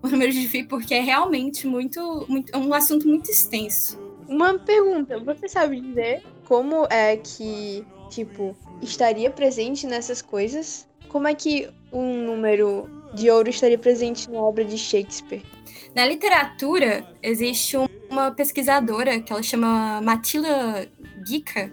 o 0.07 0.11
número 0.11 0.33
de 0.33 0.47
Fi, 0.49 0.65
porque 0.65 0.95
é 0.95 1.01
realmente 1.01 1.67
muito, 1.67 2.25
muito 2.29 2.55
é 2.55 2.59
um 2.59 2.73
assunto 2.73 3.07
muito 3.07 3.31
extenso. 3.31 3.99
Uma 4.29 4.59
pergunta, 4.59 5.19
você 5.21 5.49
sabe 5.49 5.81
dizer 5.81 6.23
como 6.47 6.87
é 6.91 7.17
que, 7.17 7.85
tipo, 8.11 8.57
estaria 8.83 9.31
presente 9.31 9.87
nessas 9.87 10.23
coisas? 10.23 10.87
Como 11.09 11.29
é 11.29 11.35
que 11.35 11.69
um 11.93 12.25
número 12.25 12.89
de 13.15 13.31
ouro 13.31 13.49
estaria 13.49 13.79
presente 13.79 14.31
na 14.31 14.41
obra 14.41 14.65
de 14.65 14.77
Shakespeare? 14.77 15.43
Na 15.95 16.07
literatura, 16.07 17.07
existe 17.23 17.77
uma 18.11 18.31
pesquisadora 18.31 19.21
que 19.21 19.33
ela 19.33 19.43
chama 19.43 20.01
Matila 20.03 20.87
Gica. 21.27 21.73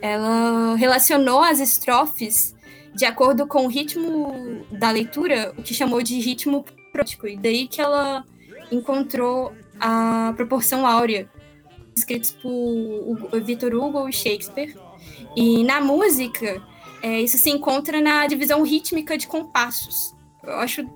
Ela 0.00 0.76
relacionou 0.76 1.40
as 1.40 1.60
estrofes 1.60 2.54
de 2.94 3.04
acordo 3.04 3.46
com 3.46 3.66
o 3.66 3.68
ritmo 3.68 4.64
da 4.70 4.90
leitura, 4.90 5.52
o 5.58 5.62
que 5.62 5.74
chamou 5.74 6.02
de 6.02 6.18
ritmo 6.20 6.64
prótico. 6.94 7.26
E 7.26 7.36
daí 7.36 7.66
que 7.66 7.80
ela 7.80 8.24
encontrou 8.70 9.52
a 9.80 10.32
proporção 10.36 10.86
áurea, 10.86 11.28
escritos 11.96 12.30
por 12.30 13.40
Victor 13.42 13.74
Hugo 13.74 14.08
e 14.08 14.12
Shakespeare. 14.12 14.76
E 15.36 15.64
na 15.64 15.80
música, 15.80 16.62
é, 17.02 17.20
isso 17.20 17.36
se 17.36 17.50
encontra 17.50 18.00
na 18.00 18.26
divisão 18.28 18.62
rítmica 18.62 19.18
de 19.18 19.26
compassos. 19.26 20.14
Eu 20.44 20.54
acho, 20.54 20.88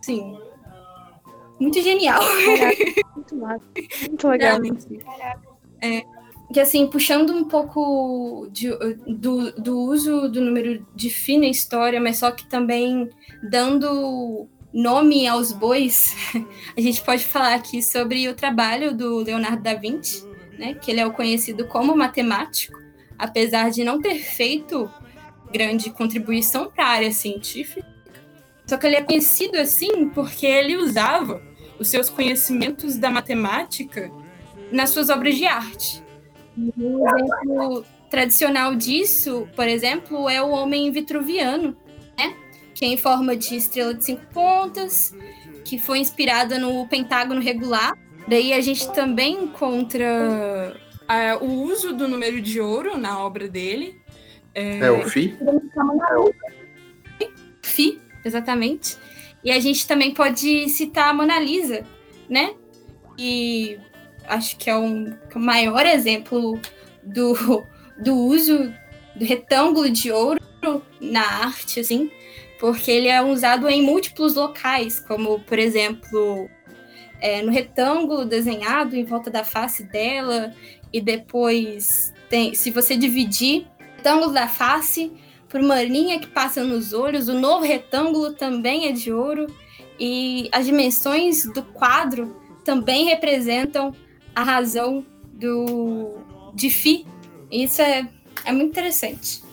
assim, 0.00 0.38
muito 1.60 1.82
genial. 1.82 2.22
Caraca, 2.56 2.84
muito 3.14 3.36
massa. 3.36 3.64
Muito 4.08 4.28
legal. 4.28 4.58
É, 5.82 6.02
que 6.52 6.60
assim, 6.60 6.86
puxando 6.86 7.30
um 7.34 7.44
pouco 7.44 8.48
de, 8.50 8.70
do, 9.06 9.52
do 9.52 9.78
uso 9.80 10.28
do 10.28 10.40
número 10.40 10.86
de 10.94 11.10
Fi 11.10 11.36
na 11.36 11.48
história, 11.48 12.00
mas 12.00 12.18
só 12.18 12.30
que 12.30 12.46
também 12.46 13.10
dando 13.50 14.48
nome 14.74 15.24
aos 15.28 15.52
bois, 15.52 16.16
a 16.76 16.80
gente 16.80 17.00
pode 17.02 17.24
falar 17.24 17.54
aqui 17.54 17.80
sobre 17.80 18.28
o 18.28 18.34
trabalho 18.34 18.92
do 18.92 19.18
Leonardo 19.18 19.62
da 19.62 19.74
Vinci, 19.74 20.26
né, 20.58 20.74
que 20.74 20.90
ele 20.90 21.00
é 21.00 21.06
o 21.06 21.12
conhecido 21.12 21.66
como 21.66 21.96
matemático, 21.96 22.76
apesar 23.16 23.70
de 23.70 23.84
não 23.84 24.02
ter 24.02 24.16
feito 24.16 24.90
grande 25.52 25.90
contribuição 25.90 26.68
para 26.68 26.84
a 26.84 26.88
área 26.88 27.12
científica. 27.12 27.86
Só 28.66 28.76
que 28.76 28.86
ele 28.86 28.96
é 28.96 29.02
conhecido 29.02 29.56
assim 29.56 30.08
porque 30.08 30.46
ele 30.46 30.76
usava 30.76 31.40
os 31.78 31.88
seus 31.88 32.10
conhecimentos 32.10 32.96
da 32.96 33.10
matemática 33.10 34.10
nas 34.72 34.90
suas 34.90 35.10
obras 35.10 35.36
de 35.36 35.44
arte. 35.46 36.02
Um 36.56 37.04
exemplo 37.08 37.84
tradicional 38.10 38.74
disso, 38.74 39.46
por 39.54 39.68
exemplo, 39.68 40.28
é 40.28 40.42
o 40.42 40.50
homem 40.50 40.90
vitruviano? 40.90 41.76
Que 42.84 42.88
é 42.88 42.92
em 42.92 42.96
forma 42.98 43.34
de 43.34 43.56
estrela 43.56 43.94
de 43.94 44.04
cinco 44.04 44.26
pontas, 44.26 45.14
que 45.64 45.78
foi 45.78 46.00
inspirada 46.00 46.58
no 46.58 46.86
pentágono 46.86 47.40
regular. 47.40 47.96
Daí 48.28 48.52
a 48.52 48.60
gente 48.60 48.92
também 48.92 49.44
encontra 49.44 50.76
uh, 51.40 51.42
o 51.42 51.62
uso 51.62 51.94
do 51.94 52.06
número 52.06 52.42
de 52.42 52.60
ouro 52.60 52.98
na 52.98 53.18
obra 53.18 53.48
dele. 53.48 53.98
É, 54.54 54.80
é 54.80 54.90
o 54.90 55.08
Fi? 55.08 55.34
É 57.20 57.28
Fi, 57.62 57.98
exatamente. 58.22 58.98
E 59.42 59.50
a 59.50 59.58
gente 59.58 59.86
também 59.86 60.12
pode 60.12 60.68
citar 60.68 61.08
a 61.08 61.14
Mona 61.14 61.40
Lisa, 61.40 61.86
né? 62.28 62.54
E 63.18 63.78
acho 64.26 64.58
que 64.58 64.68
é 64.68 64.76
um, 64.76 65.06
é 65.08 65.34
o 65.34 65.40
maior 65.40 65.86
exemplo 65.86 66.60
do, 67.02 67.34
do 67.98 68.14
uso 68.14 68.70
do 69.16 69.24
retângulo 69.24 69.88
de 69.88 70.12
ouro 70.12 70.38
na 71.00 71.22
arte, 71.22 71.80
assim, 71.80 72.10
porque 72.58 72.90
ele 72.90 73.08
é 73.08 73.22
usado 73.22 73.68
em 73.68 73.82
múltiplos 73.82 74.34
locais, 74.34 75.00
como, 75.00 75.40
por 75.40 75.58
exemplo, 75.58 76.48
é, 77.20 77.42
no 77.42 77.50
retângulo 77.50 78.24
desenhado 78.24 78.96
em 78.96 79.04
volta 79.04 79.30
da 79.30 79.44
face 79.44 79.84
dela, 79.84 80.52
e 80.92 81.00
depois 81.00 82.12
tem, 82.28 82.54
se 82.54 82.70
você 82.70 82.96
dividir 82.96 83.66
o 83.78 83.96
retângulo 83.96 84.32
da 84.32 84.48
face 84.48 85.12
por 85.48 85.60
uma 85.60 85.82
linha 85.82 86.18
que 86.18 86.26
passa 86.26 86.64
nos 86.64 86.92
olhos, 86.92 87.28
o 87.28 87.34
novo 87.34 87.64
retângulo 87.64 88.32
também 88.32 88.86
é 88.88 88.92
de 88.92 89.12
ouro, 89.12 89.46
e 89.98 90.48
as 90.50 90.66
dimensões 90.66 91.44
do 91.52 91.62
quadro 91.62 92.36
também 92.64 93.04
representam 93.04 93.94
a 94.34 94.42
razão 94.42 95.06
do 95.32 96.18
de 96.54 96.70
Fi. 96.70 97.06
Isso 97.50 97.82
é, 97.82 98.08
é 98.44 98.52
muito 98.52 98.70
interessante. 98.70 99.43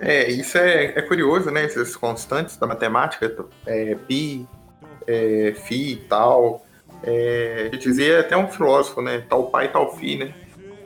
É, 0.00 0.30
isso 0.30 0.56
é, 0.56 0.86
é 0.96 1.02
curioso, 1.02 1.50
né? 1.50 1.64
Esses 1.64 1.94
constantes 1.94 2.56
da 2.56 2.66
matemática, 2.66 3.32
é, 3.66 3.94
pi, 3.94 4.48
é, 5.06 5.54
fi 5.54 5.92
e 5.92 5.96
tal. 5.96 6.64
É, 7.02 7.68
dizia 7.78 8.20
até 8.20 8.36
um 8.36 8.48
filósofo, 8.48 9.02
né? 9.02 9.24
Tal 9.28 9.50
pai, 9.50 9.70
tal 9.70 9.94
fi, 9.96 10.16
né? 10.16 10.34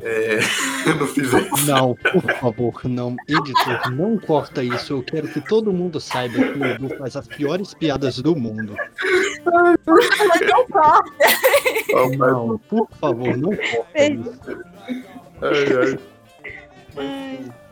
É, 0.02 0.38
não 0.99 1.06
fiz 1.06 1.33
isso. 1.33 1.66
Não, 1.66 1.94
por 1.94 2.23
favor, 2.40 2.80
não. 2.85 3.16
Editor, 3.28 3.90
não 3.92 4.18
corta 4.18 4.62
isso. 4.62 4.94
Eu 4.94 5.02
quero 5.02 5.28
que 5.28 5.40
todo 5.40 5.73
mundo 5.73 6.00
saiba 6.00 6.35
que 6.35 6.59
o 6.59 6.64
Edu 6.64 6.88
faz 6.99 7.16
as 7.16 7.28
piores 7.28 7.73
piadas 7.73 8.18
do 8.18 8.35
mundo. 8.35 8.75
Não 9.47 10.66
corta. 10.66 11.11
Não, 12.18 12.59
por 12.68 12.88
favor, 13.00 13.37
não 13.37 13.50
corta 13.56 14.06
isso. 14.06 14.64
Ai, 15.40 15.99
ai. 16.99 17.63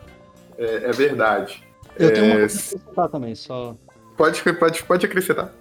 É, 0.57 0.89
é, 0.89 0.91
verdade. 0.91 1.63
Eu 1.97 2.13
tenho 2.13 2.25
uma 2.25 2.35
coisa 2.39 2.57
pra 2.57 2.77
acrescentar 2.79 3.09
também, 3.09 3.35
só. 3.35 3.75
Pode, 4.17 4.41
pode, 4.53 4.83
pode 4.83 5.05
acrescentar. 5.05 5.53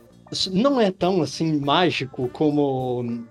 Não 0.51 0.81
é 0.81 0.91
tão 0.91 1.23
assim 1.23 1.61
mágico 1.61 2.29
como 2.29 3.25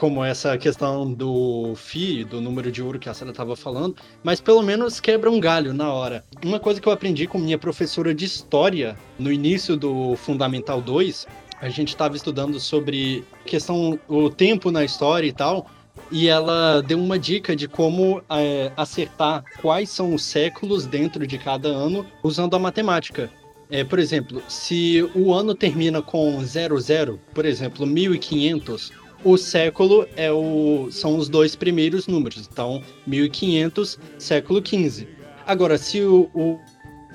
como 0.00 0.24
essa 0.24 0.56
questão 0.56 1.12
do 1.12 1.74
FI, 1.76 2.24
do 2.24 2.40
número 2.40 2.72
de 2.72 2.82
ouro 2.82 2.98
que 2.98 3.10
a 3.10 3.12
Sara 3.12 3.32
estava 3.32 3.54
falando, 3.54 3.94
mas 4.22 4.40
pelo 4.40 4.62
menos 4.62 4.98
quebra 4.98 5.30
um 5.30 5.38
galho 5.38 5.74
na 5.74 5.92
hora. 5.92 6.24
Uma 6.42 6.58
coisa 6.58 6.80
que 6.80 6.88
eu 6.88 6.92
aprendi 6.92 7.26
com 7.26 7.38
minha 7.38 7.58
professora 7.58 8.14
de 8.14 8.24
história 8.24 8.96
no 9.18 9.30
início 9.30 9.76
do 9.76 10.16
Fundamental 10.16 10.80
2, 10.80 11.26
a 11.60 11.68
gente 11.68 11.88
estava 11.88 12.16
estudando 12.16 12.58
sobre 12.58 13.22
questão 13.44 14.00
o 14.08 14.30
tempo 14.30 14.70
na 14.70 14.82
história 14.82 15.26
e 15.26 15.32
tal, 15.32 15.66
e 16.10 16.28
ela 16.28 16.82
deu 16.82 16.98
uma 16.98 17.18
dica 17.18 17.54
de 17.54 17.68
como 17.68 18.22
é, 18.30 18.72
acertar 18.76 19.44
quais 19.60 19.88
são 19.90 20.14
os 20.14 20.22
séculos 20.22 20.86
dentro 20.86 21.26
de 21.26 21.38
cada 21.38 21.68
ano 21.68 22.06
usando 22.22 22.54
a 22.54 22.58
matemática. 22.58 23.30
É, 23.70 23.84
por 23.84 24.00
exemplo, 24.00 24.42
se 24.48 25.08
o 25.14 25.32
ano 25.32 25.54
termina 25.54 26.02
com 26.02 26.44
00, 26.44 27.20
por 27.32 27.46
exemplo, 27.46 27.86
1500, 27.86 28.92
o 29.22 29.36
século 29.36 30.06
é 30.16 30.32
o, 30.32 30.88
são 30.90 31.16
os 31.16 31.28
dois 31.28 31.54
primeiros 31.54 32.06
números, 32.08 32.48
então 32.50 32.82
1500, 33.06 33.98
século 34.18 34.60
15. 34.60 35.06
Agora, 35.46 35.78
se 35.78 36.00
o, 36.00 36.28
o, 36.34 36.58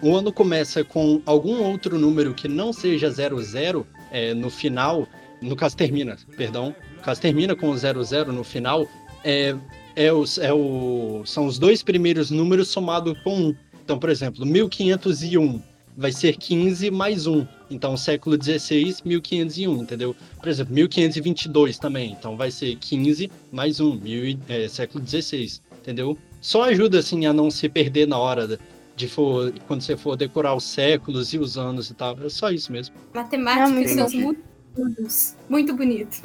o, 0.02 0.16
ano 0.16 0.32
começa 0.32 0.84
com 0.84 1.22
algum 1.26 1.62
outro 1.64 1.98
número 2.00 2.34
que 2.34 2.48
não 2.48 2.72
seja 2.72 3.10
00 3.10 3.86
é, 4.12 4.34
no 4.34 4.50
final, 4.50 5.08
no 5.42 5.56
caso 5.56 5.76
termina, 5.76 6.18
perdão, 6.38 6.74
caso 7.06 7.22
termina 7.22 7.56
com 7.56 7.72
00 7.76 8.34
no 8.34 8.44
final, 8.44 8.88
é, 9.24 9.56
é, 9.96 10.12
os, 10.12 10.40
é 10.40 10.52
o, 10.52 11.22
são 11.26 11.46
os 11.46 11.60
dois 11.60 11.84
primeiros 11.84 12.32
números 12.32 12.68
somados 12.70 13.16
com 13.24 13.50
1. 13.50 13.56
Então, 13.84 14.00
por 14.00 14.10
exemplo, 14.10 14.46
1501 14.46 15.62
vai 15.96 16.12
ser 16.12 16.36
15 16.36 16.90
mais 16.90 17.28
1. 17.28 17.48
Então, 17.70 17.96
século 17.96 18.38
16, 18.38 19.04
1501, 19.04 19.84
entendeu? 19.84 20.16
Por 20.40 20.50
exemplo, 20.50 20.74
1522 20.74 21.78
também. 21.78 22.12
Então, 22.12 22.36
vai 22.36 22.50
ser 22.50 22.76
15 22.76 23.32
mais 23.52 23.80
1, 23.80 23.96
mil, 23.96 24.40
é, 24.50 24.68
século 24.68 25.04
16, 25.04 25.62
entendeu? 25.80 26.18
Só 26.42 26.64
ajuda, 26.64 27.00
assim, 27.00 27.26
a 27.26 27.34
não 27.34 27.50
se 27.50 27.70
perder 27.70 28.08
na 28.08 28.18
hora 28.18 28.60
de 28.96 29.08
for, 29.08 29.54
quando 29.68 29.82
você 29.82 29.96
for 29.96 30.16
decorar 30.16 30.56
os 30.56 30.64
séculos 30.64 31.34
e 31.34 31.38
os 31.38 31.58
anos 31.58 31.90
e 31.90 31.94
tal. 31.94 32.18
É 32.24 32.30
só 32.30 32.50
isso 32.50 32.72
mesmo. 32.72 32.96
Matemática 33.14 33.88
são 33.88 34.36
muito, 34.78 35.08
muito 35.50 35.74
bonito. 35.74 36.22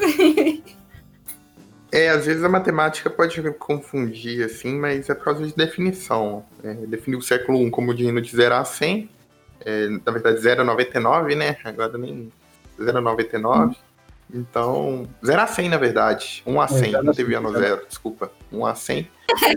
É, 1.93 2.09
às 2.09 2.25
vezes 2.25 2.45
a 2.45 2.49
matemática 2.49 3.11
pode 3.11 3.43
confundir, 3.55 4.45
assim, 4.45 4.79
mas 4.79 5.11
é 5.11 5.15
por 5.15 5.25
causa 5.25 5.45
de 5.45 5.53
definição. 5.57 6.45
É, 6.63 6.73
definir 6.87 7.17
o 7.17 7.23
século 7.23 7.67
I 7.67 7.71
como 7.71 7.93
de 7.93 8.07
0 8.31 8.55
a 8.55 8.65
100 8.65 9.11
é, 9.65 9.89
na 9.89 10.13
verdade 10.13 10.41
0,99, 10.41 11.37
né? 11.37 11.57
Agora 11.65 11.97
nem 11.99 12.33
0,99. 12.79 13.69
Hum. 13.69 13.75
Então, 14.33 15.09
0 15.25 15.41
a 15.41 15.47
100, 15.47 15.69
na 15.69 15.77
verdade. 15.77 16.43
1 16.47 16.61
a 16.61 16.69
100, 16.69 16.95
é, 16.95 17.03
não 17.03 17.13
teve 17.13 17.35
ano 17.35 17.53
0, 17.53 17.83
desculpa. 17.87 18.31
1 18.53 18.67
a 18.67 18.75
100. 18.75 19.11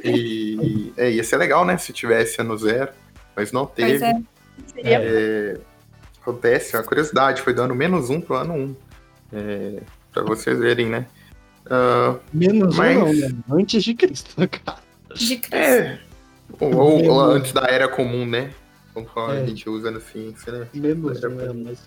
E 0.03 0.93
é, 0.97 1.11
ia 1.11 1.23
ser 1.23 1.37
legal, 1.37 1.63
né? 1.65 1.77
Se 1.77 1.93
tivesse 1.93 2.41
ano 2.41 2.57
0, 2.57 2.91
mas 3.35 3.51
não 3.51 3.65
teve. 3.65 3.99
Pois 3.99 4.85
é. 4.85 4.93
é. 4.93 5.59
Acontece, 6.23 6.77
uma 6.77 6.83
curiosidade, 6.83 7.41
foi 7.41 7.53
do 7.53 7.61
ano 7.61 7.75
menos 7.75 8.09
1 8.09 8.21
pro 8.21 8.35
ano 8.35 8.53
1. 8.53 8.75
É, 9.33 9.79
pra 10.13 10.23
vocês 10.23 10.57
verem, 10.57 10.87
né? 10.87 11.05
Uh, 11.65 12.17
menos 12.33 12.77
mas... 12.77 12.95
1 12.95 12.99
não, 12.99 13.13
né? 13.13 13.31
Antes 13.51 13.83
de 13.83 13.93
Cristo, 13.93 14.33
cara. 14.63 14.79
De 15.13 15.35
Cristo. 15.35 15.53
É. 15.53 15.99
Ou, 16.61 17.05
ou 17.05 17.21
antes 17.21 17.51
da 17.51 17.67
Era 17.67 17.89
Comum, 17.89 18.25
né? 18.25 18.53
Conforme 18.93 19.35
é. 19.35 19.41
a 19.41 19.45
gente 19.45 19.69
usa 19.69 19.91
no 19.91 19.99
ciência, 19.99 20.51
né? 20.53 20.67
Menos 20.73 21.21
um, 21.21 21.39
é, 21.41 21.53
mas 21.53 21.79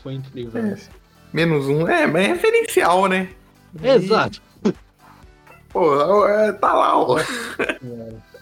foi 0.00 0.14
incrível. 0.14 0.64
É. 0.64 0.78
Menos 1.32 1.66
um, 1.66 1.88
é, 1.88 2.06
mas 2.06 2.24
é 2.24 2.26
referencial, 2.28 3.08
né? 3.08 3.30
E... 3.82 3.88
Exato. 3.88 4.40
Pô, 5.70 6.28
é, 6.28 6.52
tá 6.52 6.72
lá, 6.72 6.98
ó. 6.98 7.18
É. 7.58 8.32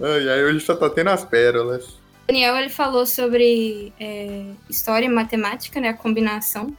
Ai, 0.00 0.28
aí 0.28 0.44
hoje 0.44 0.60
só 0.60 0.74
tá 0.74 0.88
tendo 0.88 1.10
as 1.10 1.24
pérolas. 1.24 2.01
Daniel, 2.26 2.56
ele 2.56 2.68
falou 2.68 3.04
sobre 3.04 3.92
é, 3.98 4.44
história 4.68 5.06
e 5.06 5.08
matemática, 5.08 5.80
né? 5.80 5.88
A 5.88 5.94
combinação. 5.94 6.76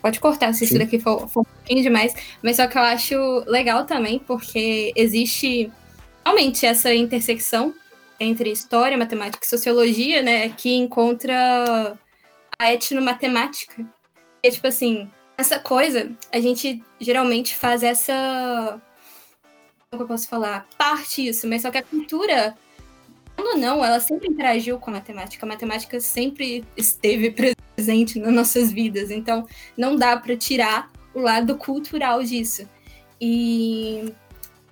Pode 0.00 0.18
cortar 0.18 0.52
se 0.52 0.60
Sim. 0.60 0.64
isso 0.64 0.78
daqui 0.78 0.98
for, 0.98 1.28
for 1.28 1.40
um 1.40 1.44
pouquinho 1.44 1.82
demais. 1.82 2.14
Mas 2.42 2.56
só 2.56 2.66
que 2.66 2.76
eu 2.76 2.82
acho 2.82 3.14
legal 3.46 3.84
também, 3.86 4.18
porque 4.18 4.92
existe 4.96 5.70
realmente 6.24 6.66
essa 6.66 6.92
intersecção 6.94 7.74
entre 8.18 8.50
história, 8.50 8.96
matemática 8.96 9.44
e 9.44 9.48
sociologia, 9.48 10.22
né, 10.22 10.48
que 10.50 10.74
encontra 10.74 11.98
a 12.58 12.72
etnomatemática. 12.72 13.84
É 14.42 14.50
tipo 14.50 14.66
assim, 14.66 15.10
essa 15.36 15.58
coisa, 15.58 16.10
a 16.32 16.40
gente 16.40 16.82
geralmente 17.00 17.56
faz 17.56 17.82
essa. 17.82 18.80
Como 19.90 20.04
eu 20.04 20.06
posso 20.06 20.28
falar? 20.28 20.66
Parte 20.78 21.26
isso, 21.26 21.46
mas 21.48 21.62
só 21.62 21.70
que 21.70 21.78
a 21.78 21.82
cultura, 21.82 22.56
ou 23.50 23.58
não, 23.58 23.84
ela 23.84 24.00
sempre 24.00 24.28
interagiu 24.28 24.78
com 24.78 24.90
a 24.90 24.94
matemática. 24.94 25.44
A 25.44 25.48
matemática 25.48 26.00
sempre 26.00 26.64
esteve 26.76 27.30
presente 27.30 28.18
nas 28.18 28.32
nossas 28.32 28.72
vidas. 28.72 29.10
Então, 29.10 29.46
não 29.76 29.96
dá 29.96 30.16
para 30.16 30.36
tirar 30.36 30.90
o 31.14 31.20
lado 31.20 31.56
cultural 31.56 32.22
disso. 32.22 32.68
E 33.20 34.12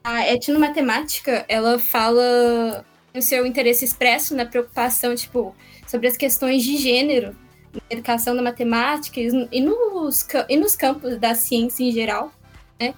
a 0.03 0.29
etnomatemática, 0.33 1.45
ela 1.49 1.79
fala 1.79 2.85
o 3.15 3.21
seu 3.21 3.47
interesse 3.47 3.85
expresso 3.85 4.35
na 4.35 4.47
preocupação, 4.47 5.15
tipo, 5.15 5.55
sobre 5.87 6.09
as 6.09 6.17
questões 6.17 6.63
de 6.63 6.77
gênero 6.77 7.37
na 7.73 7.81
educação 7.91 8.35
da 8.35 8.43
matemática 8.43 9.21
e 9.21 9.61
nos, 9.61 10.27
e 10.49 10.57
nos 10.57 10.75
campos 10.75 11.17
da 11.19 11.35
ciência 11.35 11.85
em 11.85 11.93
geral, 11.93 12.33
né? 12.79 12.95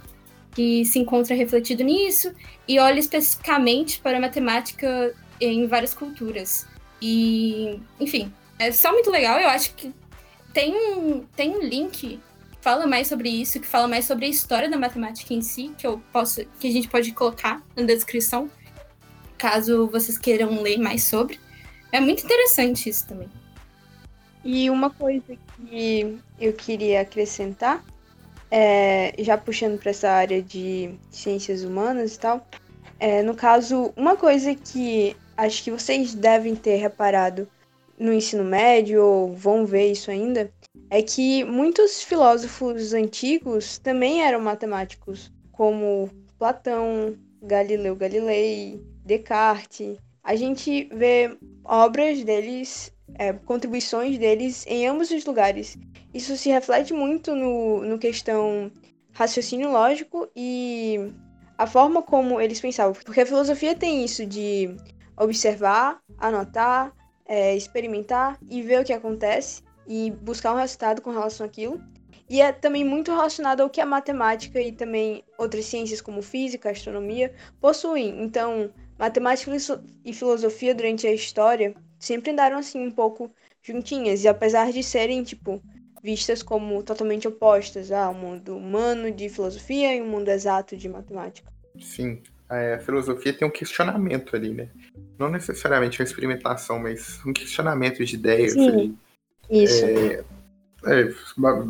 Que 0.54 0.84
se 0.84 0.98
encontra 0.98 1.34
refletido 1.34 1.82
nisso 1.82 2.32
e 2.68 2.78
olha 2.78 2.98
especificamente 2.98 4.00
para 4.00 4.18
a 4.18 4.20
matemática 4.20 5.14
em 5.46 5.66
várias 5.66 5.94
culturas. 5.94 6.66
E, 7.00 7.80
enfim, 7.98 8.32
é 8.58 8.70
só 8.70 8.92
muito 8.92 9.10
legal. 9.10 9.38
Eu 9.38 9.48
acho 9.48 9.74
que 9.74 9.92
tem 10.52 10.74
um, 10.74 11.24
tem 11.34 11.50
um 11.50 11.62
link 11.62 11.90
que 11.90 12.20
fala 12.60 12.86
mais 12.86 13.08
sobre 13.08 13.28
isso, 13.28 13.58
que 13.58 13.66
fala 13.66 13.88
mais 13.88 14.04
sobre 14.04 14.26
a 14.26 14.28
história 14.28 14.70
da 14.70 14.78
matemática 14.78 15.34
em 15.34 15.42
si, 15.42 15.72
que 15.76 15.86
eu 15.86 16.00
posso, 16.12 16.44
que 16.60 16.68
a 16.68 16.70
gente 16.70 16.88
pode 16.88 17.10
colocar 17.12 17.62
na 17.74 17.82
descrição, 17.82 18.50
caso 19.36 19.88
vocês 19.88 20.16
queiram 20.16 20.62
ler 20.62 20.78
mais 20.78 21.04
sobre. 21.04 21.40
É 21.90 22.00
muito 22.00 22.24
interessante 22.24 22.88
isso 22.88 23.06
também. 23.08 23.28
E 24.44 24.70
uma 24.70 24.90
coisa 24.90 25.36
que 25.56 26.18
eu 26.40 26.52
queria 26.52 27.00
acrescentar, 27.00 27.84
é, 28.50 29.14
já 29.18 29.38
puxando 29.38 29.78
para 29.78 29.90
essa 29.90 30.10
área 30.10 30.42
de 30.42 30.94
ciências 31.10 31.64
humanas 31.64 32.14
e 32.14 32.18
tal, 32.18 32.46
é, 32.98 33.22
no 33.22 33.34
caso, 33.34 33.92
uma 33.96 34.16
coisa 34.16 34.54
que 34.54 35.16
acho 35.42 35.64
que 35.64 35.70
vocês 35.70 36.14
devem 36.14 36.54
ter 36.54 36.76
reparado 36.76 37.48
no 37.98 38.12
ensino 38.12 38.44
médio, 38.44 39.04
ou 39.04 39.34
vão 39.34 39.66
ver 39.66 39.90
isso 39.90 40.10
ainda, 40.10 40.52
é 40.88 41.02
que 41.02 41.44
muitos 41.44 42.02
filósofos 42.02 42.92
antigos 42.92 43.78
também 43.78 44.22
eram 44.22 44.40
matemáticos, 44.40 45.32
como 45.50 46.08
Platão, 46.38 47.16
Galileu 47.42 47.96
Galilei, 47.96 48.80
Descartes. 49.04 49.96
A 50.22 50.36
gente 50.36 50.88
vê 50.92 51.36
obras 51.64 52.22
deles, 52.22 52.92
é, 53.16 53.32
contribuições 53.32 54.18
deles 54.18 54.64
em 54.66 54.86
ambos 54.86 55.10
os 55.10 55.24
lugares. 55.24 55.76
Isso 56.14 56.36
se 56.36 56.50
reflete 56.50 56.92
muito 56.92 57.34
no, 57.34 57.84
no 57.84 57.98
questão 57.98 58.70
raciocínio 59.12 59.70
lógico 59.70 60.28
e 60.36 61.12
a 61.58 61.66
forma 61.66 62.02
como 62.02 62.40
eles 62.40 62.60
pensavam. 62.60 62.94
Porque 63.04 63.20
a 63.20 63.26
filosofia 63.26 63.74
tem 63.74 64.04
isso 64.04 64.24
de 64.24 64.76
observar, 65.22 66.00
anotar, 66.18 66.92
é, 67.26 67.56
experimentar 67.56 68.38
e 68.48 68.62
ver 68.62 68.80
o 68.80 68.84
que 68.84 68.92
acontece 68.92 69.62
e 69.86 70.10
buscar 70.10 70.52
um 70.52 70.58
resultado 70.58 71.00
com 71.02 71.10
relação 71.10 71.46
àquilo. 71.46 71.80
E 72.28 72.40
é 72.40 72.52
também 72.52 72.84
muito 72.84 73.10
relacionado 73.10 73.60
ao 73.60 73.70
que 73.70 73.80
a 73.80 73.86
matemática 73.86 74.60
e 74.60 74.72
também 74.72 75.22
outras 75.36 75.66
ciências 75.66 76.00
como 76.00 76.22
física, 76.22 76.70
astronomia 76.70 77.34
possuem. 77.60 78.22
Então, 78.22 78.70
matemática 78.98 79.50
e 80.04 80.12
filosofia 80.12 80.74
durante 80.74 81.06
a 81.06 81.12
história 81.12 81.74
sempre 81.98 82.30
andaram 82.30 82.58
assim 82.58 82.80
um 82.80 82.90
pouco 82.90 83.30
juntinhas 83.62 84.24
e 84.24 84.28
apesar 84.28 84.72
de 84.72 84.82
serem 84.82 85.22
tipo 85.22 85.62
vistas 86.02 86.42
como 86.42 86.82
totalmente 86.82 87.28
opostas, 87.28 87.92
ah, 87.92 88.10
o 88.10 88.14
mundo 88.14 88.56
humano 88.56 89.10
de 89.12 89.28
filosofia 89.28 89.94
e 89.94 90.00
o 90.00 90.06
mundo 90.06 90.28
exato 90.28 90.76
de 90.76 90.88
matemática. 90.88 91.52
Sim, 91.80 92.20
a 92.52 92.78
filosofia 92.78 93.32
tem 93.32 93.48
um 93.48 93.50
questionamento 93.50 94.36
ali, 94.36 94.52
né? 94.52 94.68
Não 95.18 95.30
necessariamente 95.30 96.00
uma 96.00 96.04
experimentação, 96.04 96.78
mas 96.78 97.20
um 97.24 97.32
questionamento 97.32 98.04
de 98.04 98.14
ideias 98.14 98.52
Sim, 98.52 98.68
ali. 98.68 98.98
Isso. 99.50 99.84
É, 99.84 100.24
é, 100.84 101.14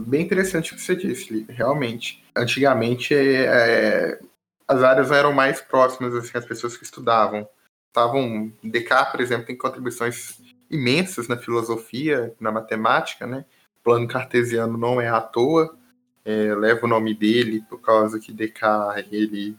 bem 0.07 0.23
interessante 0.23 0.73
o 0.73 0.77
que 0.77 0.83
você 0.83 0.97
disse, 0.97 1.47
realmente. 1.49 2.25
Antigamente, 2.35 3.15
é, 3.15 4.19
as 4.67 4.83
áreas 4.83 5.11
eram 5.11 5.33
mais 5.33 5.61
próximas, 5.61 6.15
assim, 6.15 6.37
as 6.37 6.45
pessoas 6.45 6.77
que 6.77 6.85
estudavam. 6.85 7.49
Estavam, 7.89 8.51
Descartes, 8.63 9.13
por 9.13 9.21
exemplo, 9.21 9.47
tem 9.47 9.57
contribuições 9.57 10.41
imensas 10.71 11.29
na 11.29 11.37
filosofia, 11.37 12.35
na 12.41 12.51
matemática, 12.51 13.27
né? 13.27 13.45
O 13.81 13.85
plano 13.85 14.09
cartesiano 14.09 14.79
não 14.79 15.01
é 15.01 15.09
à 15.09 15.21
toa, 15.21 15.77
é, 16.25 16.55
leva 16.55 16.87
o 16.87 16.89
nome 16.89 17.15
dele 17.15 17.63
por 17.69 17.81
causa 17.81 18.19
que 18.19 18.33
Descartes, 18.33 19.13
ele 19.13 19.57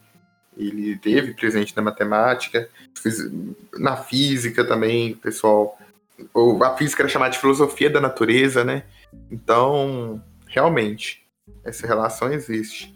ele 0.58 0.98
teve 0.98 1.34
presente 1.34 1.76
na 1.76 1.82
matemática, 1.82 2.70
na 3.78 3.98
física 3.98 4.64
também, 4.64 5.16
pessoal. 5.16 5.78
A 6.64 6.76
física 6.76 7.04
era 7.04 7.10
chamada 7.10 7.32
de 7.32 7.40
filosofia 7.40 7.90
da 7.90 8.00
natureza, 8.00 8.64
né? 8.64 8.84
Então, 9.32 10.22
realmente, 10.48 11.26
essa 11.64 11.88
relação 11.88 12.32
existe. 12.32 12.94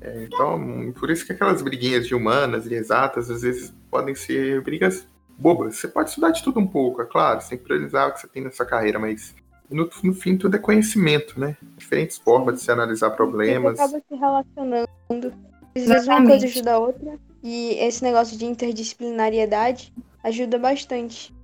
É, 0.00 0.24
então, 0.24 0.92
por 0.98 1.10
isso 1.10 1.24
que 1.24 1.32
aquelas 1.32 1.62
briguinhas 1.62 2.06
de 2.06 2.14
humanas 2.14 2.66
e 2.66 2.74
exatas, 2.74 3.30
às 3.30 3.42
vezes, 3.42 3.72
podem 3.90 4.14
ser 4.14 4.60
brigas 4.62 5.06
bobas. 5.38 5.76
Você 5.76 5.88
pode 5.88 6.08
estudar 6.08 6.30
de 6.30 6.42
tudo 6.42 6.60
um 6.60 6.66
pouco, 6.66 7.02
é 7.02 7.04
claro, 7.04 7.40
sem 7.40 7.58
priorizar 7.58 8.08
o 8.08 8.12
que 8.12 8.20
você 8.20 8.28
tem 8.28 8.42
na 8.42 8.50
sua 8.50 8.66
carreira, 8.66 8.98
mas 8.98 9.34
no, 9.70 9.88
no 10.02 10.14
fim 10.14 10.36
tudo 10.36 10.56
é 10.56 10.58
conhecimento, 10.58 11.38
né? 11.38 11.56
Diferentes 11.76 12.18
formas 12.18 12.56
de 12.56 12.62
se 12.62 12.70
analisar 12.70 13.10
problemas. 13.10 13.78
Você 13.78 13.82
acaba 13.82 14.04
se 14.08 14.14
relacionando 14.14 15.51
às 15.74 15.86
vezes 15.86 16.06
uma 16.06 16.24
coisa 16.26 16.46
ajuda 16.46 16.72
a 16.74 16.78
outra. 16.78 17.18
E 17.42 17.74
esse 17.80 18.02
negócio 18.02 18.38
de 18.38 18.44
interdisciplinariedade 18.44 19.92
ajuda 20.22 20.58
bastante. 20.58 21.34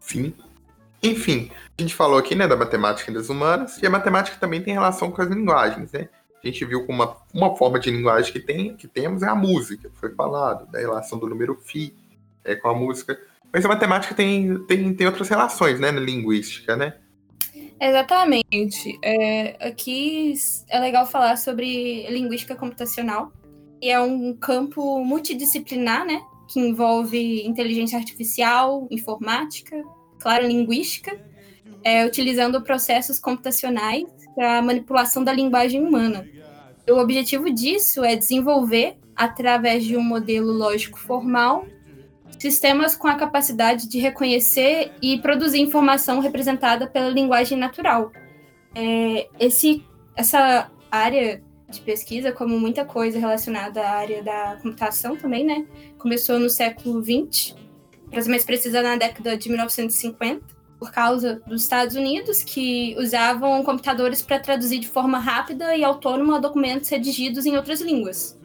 Sim. 0.00 0.34
Enfim, 1.02 1.50
a 1.78 1.82
gente 1.82 1.94
falou 1.94 2.18
aqui, 2.18 2.34
né, 2.34 2.48
da 2.48 2.56
matemática 2.56 3.10
e 3.10 3.14
das 3.14 3.28
humanas, 3.28 3.82
e 3.82 3.86
a 3.86 3.90
matemática 3.90 4.38
também 4.38 4.62
tem 4.62 4.74
relação 4.74 5.10
com 5.10 5.20
as 5.20 5.28
linguagens, 5.28 5.92
né? 5.92 6.08
A 6.42 6.46
gente 6.46 6.64
viu 6.64 6.84
que 6.84 6.92
uma, 6.92 7.16
uma 7.32 7.56
forma 7.56 7.78
de 7.78 7.90
linguagem 7.90 8.32
que, 8.32 8.40
tem, 8.40 8.76
que 8.76 8.86
temos 8.86 9.22
é 9.22 9.28
a 9.28 9.34
música, 9.34 9.90
foi 9.94 10.14
falado, 10.14 10.70
da 10.70 10.78
relação 10.78 11.18
do 11.18 11.26
número 11.26 11.58
φ 11.62 11.94
é, 12.44 12.54
com 12.54 12.68
a 12.68 12.74
música. 12.74 13.18
Mas 13.52 13.64
a 13.64 13.68
matemática 13.68 14.14
tem, 14.14 14.58
tem, 14.64 14.94
tem 14.94 15.06
outras 15.06 15.28
relações, 15.28 15.80
né, 15.80 15.90
na 15.90 16.00
linguística, 16.00 16.76
né? 16.76 16.94
Exatamente. 17.80 18.98
É, 19.02 19.68
aqui 19.68 20.34
é 20.68 20.78
legal 20.78 21.06
falar 21.06 21.36
sobre 21.36 22.06
linguística 22.10 22.54
computacional, 22.54 23.32
é 23.90 24.00
um 24.00 24.34
campo 24.34 25.04
multidisciplinar, 25.04 26.06
né? 26.06 26.22
Que 26.48 26.60
envolve 26.60 27.46
inteligência 27.46 27.98
artificial, 27.98 28.86
informática, 28.90 29.82
claro, 30.18 30.46
linguística, 30.46 31.18
é, 31.82 32.06
utilizando 32.06 32.62
processos 32.62 33.18
computacionais 33.18 34.04
para 34.34 34.62
manipulação 34.62 35.22
da 35.22 35.32
linguagem 35.32 35.82
humana. 35.82 36.26
O 36.88 36.94
objetivo 36.94 37.50
disso 37.50 38.02
é 38.02 38.16
desenvolver, 38.16 38.96
através 39.14 39.84
de 39.84 39.96
um 39.96 40.02
modelo 40.02 40.50
lógico 40.52 40.98
formal, 40.98 41.66
sistemas 42.38 42.96
com 42.96 43.06
a 43.06 43.14
capacidade 43.14 43.88
de 43.88 43.98
reconhecer 43.98 44.92
e 45.00 45.18
produzir 45.18 45.60
informação 45.60 46.20
representada 46.20 46.86
pela 46.86 47.08
linguagem 47.08 47.56
natural. 47.56 48.10
É, 48.74 49.28
esse, 49.38 49.84
essa 50.16 50.70
área 50.90 51.42
de 51.68 51.80
pesquisa, 51.80 52.32
como 52.32 52.58
muita 52.58 52.84
coisa 52.84 53.18
relacionada 53.18 53.80
à 53.80 53.90
área 53.90 54.22
da 54.22 54.58
computação 54.62 55.16
também, 55.16 55.44
né? 55.44 55.66
Começou 55.98 56.38
no 56.38 56.50
século 56.50 57.02
XX, 57.02 57.54
mas 58.12 58.28
mais 58.28 58.44
precisa 58.44 58.82
na 58.82 58.96
década 58.96 59.36
de 59.36 59.48
1950, 59.48 60.42
por 60.78 60.92
causa 60.92 61.40
dos 61.46 61.62
Estados 61.62 61.96
Unidos, 61.96 62.42
que 62.42 62.94
usavam 62.98 63.62
computadores 63.62 64.20
para 64.20 64.38
traduzir 64.38 64.78
de 64.78 64.88
forma 64.88 65.18
rápida 65.18 65.74
e 65.76 65.82
autônoma 65.82 66.40
documentos 66.40 66.88
redigidos 66.88 67.46
em 67.46 67.56
outras 67.56 67.80
línguas. 67.80 68.38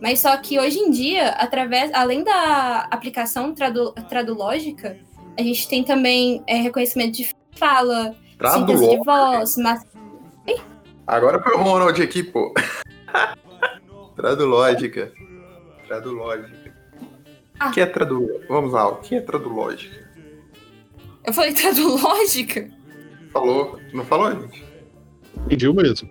Mas 0.00 0.20
só 0.20 0.36
que 0.36 0.58
hoje 0.58 0.78
em 0.78 0.90
dia, 0.90 1.28
através, 1.30 1.92
além 1.94 2.24
da 2.24 2.88
aplicação 2.90 3.54
tradu, 3.54 3.92
tradulógica, 4.08 4.98
a 5.38 5.42
gente 5.42 5.68
tem 5.68 5.82
também 5.82 6.42
é, 6.46 6.56
reconhecimento 6.56 7.12
de 7.12 7.34
fala, 7.52 8.14
síntese 8.52 8.88
de 8.88 9.04
voz, 9.04 9.56
mas 9.56 9.84
Agora 11.06 11.42
foi 11.42 11.54
o 11.54 11.62
Ronald 11.62 12.00
aqui, 12.00 12.22
pô. 12.22 12.54
Tradulógica. 14.16 15.12
Tradulógica. 15.86 16.74
Ah. 17.58 17.68
O 17.68 17.72
que 17.72 17.80
é 17.80 17.86
tradu... 17.86 18.40
Vamos 18.48 18.72
lá, 18.72 18.88
o 18.88 18.96
que 18.96 19.16
é 19.16 19.20
tradulógica? 19.20 20.04
Eu 21.24 21.32
falei 21.32 21.52
tradulógica? 21.52 22.70
Falou. 23.32 23.78
Não 23.92 24.04
falou, 24.04 24.30
gente? 24.32 24.64
Pediu 25.48 25.74
mesmo. 25.74 26.08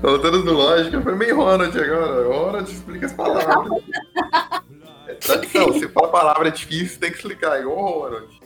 Falou 0.00 0.18
tradulógica, 0.18 1.00
foi 1.00 1.14
meio 1.14 1.36
Ronald 1.36 1.78
agora. 1.78 2.28
Ronald 2.28 2.70
explica 2.70 3.06
as 3.06 3.12
palavras. 3.12 3.82
é 5.08 5.14
tradição, 5.14 5.72
se 5.72 5.88
for 5.88 6.04
a 6.04 6.08
palavra 6.08 6.50
difícil, 6.50 7.00
tem 7.00 7.10
que 7.10 7.16
explicar, 7.16 7.60
igual 7.60 7.78
o 7.78 8.00
Ronald. 8.00 8.40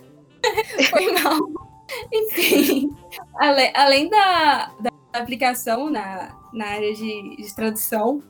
Foi 0.90 1.12
mal. 1.12 1.38
Enfim, 2.12 2.88
além, 3.34 3.72
além 3.74 4.08
da, 4.08 4.70
da 4.80 4.90
aplicação 5.12 5.90
na, 5.90 6.36
na 6.52 6.66
área 6.66 6.94
de, 6.94 7.36
de 7.36 7.54
tradução. 7.54 8.22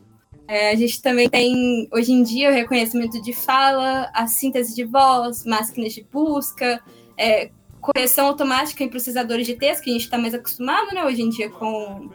É, 0.47 0.71
a 0.73 0.75
gente 0.75 1.01
também 1.01 1.29
tem, 1.29 1.88
hoje 1.93 2.12
em 2.12 2.23
dia, 2.23 2.51
o 2.51 2.53
reconhecimento 2.53 3.23
de 3.23 3.33
fala, 3.33 4.11
a 4.12 4.27
síntese 4.27 4.75
de 4.75 4.85
voz, 4.85 5.45
máquinas 5.45 5.93
de 5.93 6.03
busca, 6.03 6.83
é, 7.16 7.51
correção 7.81 8.27
automática 8.27 8.83
em 8.83 8.88
processadores 8.88 9.47
de 9.47 9.55
texto, 9.55 9.85
que 9.85 9.90
a 9.90 9.93
gente 9.93 10.05
está 10.05 10.19
mais 10.19 10.35
acostumado, 10.35 10.93
né, 10.93 11.05
hoje 11.05 11.23
em 11.23 11.29
dia, 11.29 11.49
com, 11.51 12.11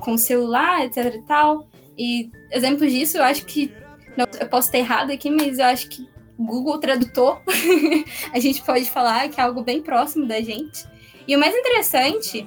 com, 0.00 0.16
celular, 0.16 0.84
etc 0.84 1.14
e 1.14 1.22
tal. 1.22 1.68
E 1.98 2.30
exemplos 2.52 2.92
disso, 2.92 3.18
eu 3.18 3.24
acho 3.24 3.44
que. 3.44 3.72
Não, 4.16 4.26
eu 4.40 4.48
posso 4.48 4.68
estar 4.68 4.78
errado 4.78 5.10
aqui, 5.10 5.28
mas 5.28 5.58
eu 5.58 5.64
acho 5.66 5.88
que 5.88 6.08
Google 6.38 6.78
Tradutor, 6.78 7.40
a 8.32 8.38
gente 8.38 8.62
pode 8.62 8.90
falar 8.90 9.28
que 9.28 9.40
é 9.40 9.44
algo 9.44 9.62
bem 9.62 9.82
próximo 9.82 10.26
da 10.26 10.40
gente. 10.40 10.86
E 11.26 11.34
o 11.34 11.40
mais 11.40 11.54
interessante 11.54 12.46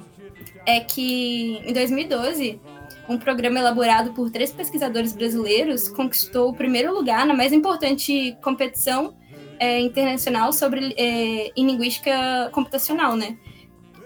é 0.70 0.80
que 0.80 1.60
em 1.64 1.72
2012, 1.72 2.60
um 3.08 3.18
programa 3.18 3.58
elaborado 3.58 4.12
por 4.12 4.30
três 4.30 4.52
pesquisadores 4.52 5.12
brasileiros 5.12 5.88
conquistou 5.88 6.50
o 6.50 6.54
primeiro 6.54 6.94
lugar 6.94 7.26
na 7.26 7.34
mais 7.34 7.52
importante 7.52 8.36
competição 8.42 9.16
é, 9.58 9.80
internacional 9.80 10.52
sobre 10.52 10.94
é, 10.96 11.52
em 11.56 11.66
linguística 11.66 12.48
computacional, 12.52 13.16
né? 13.16 13.36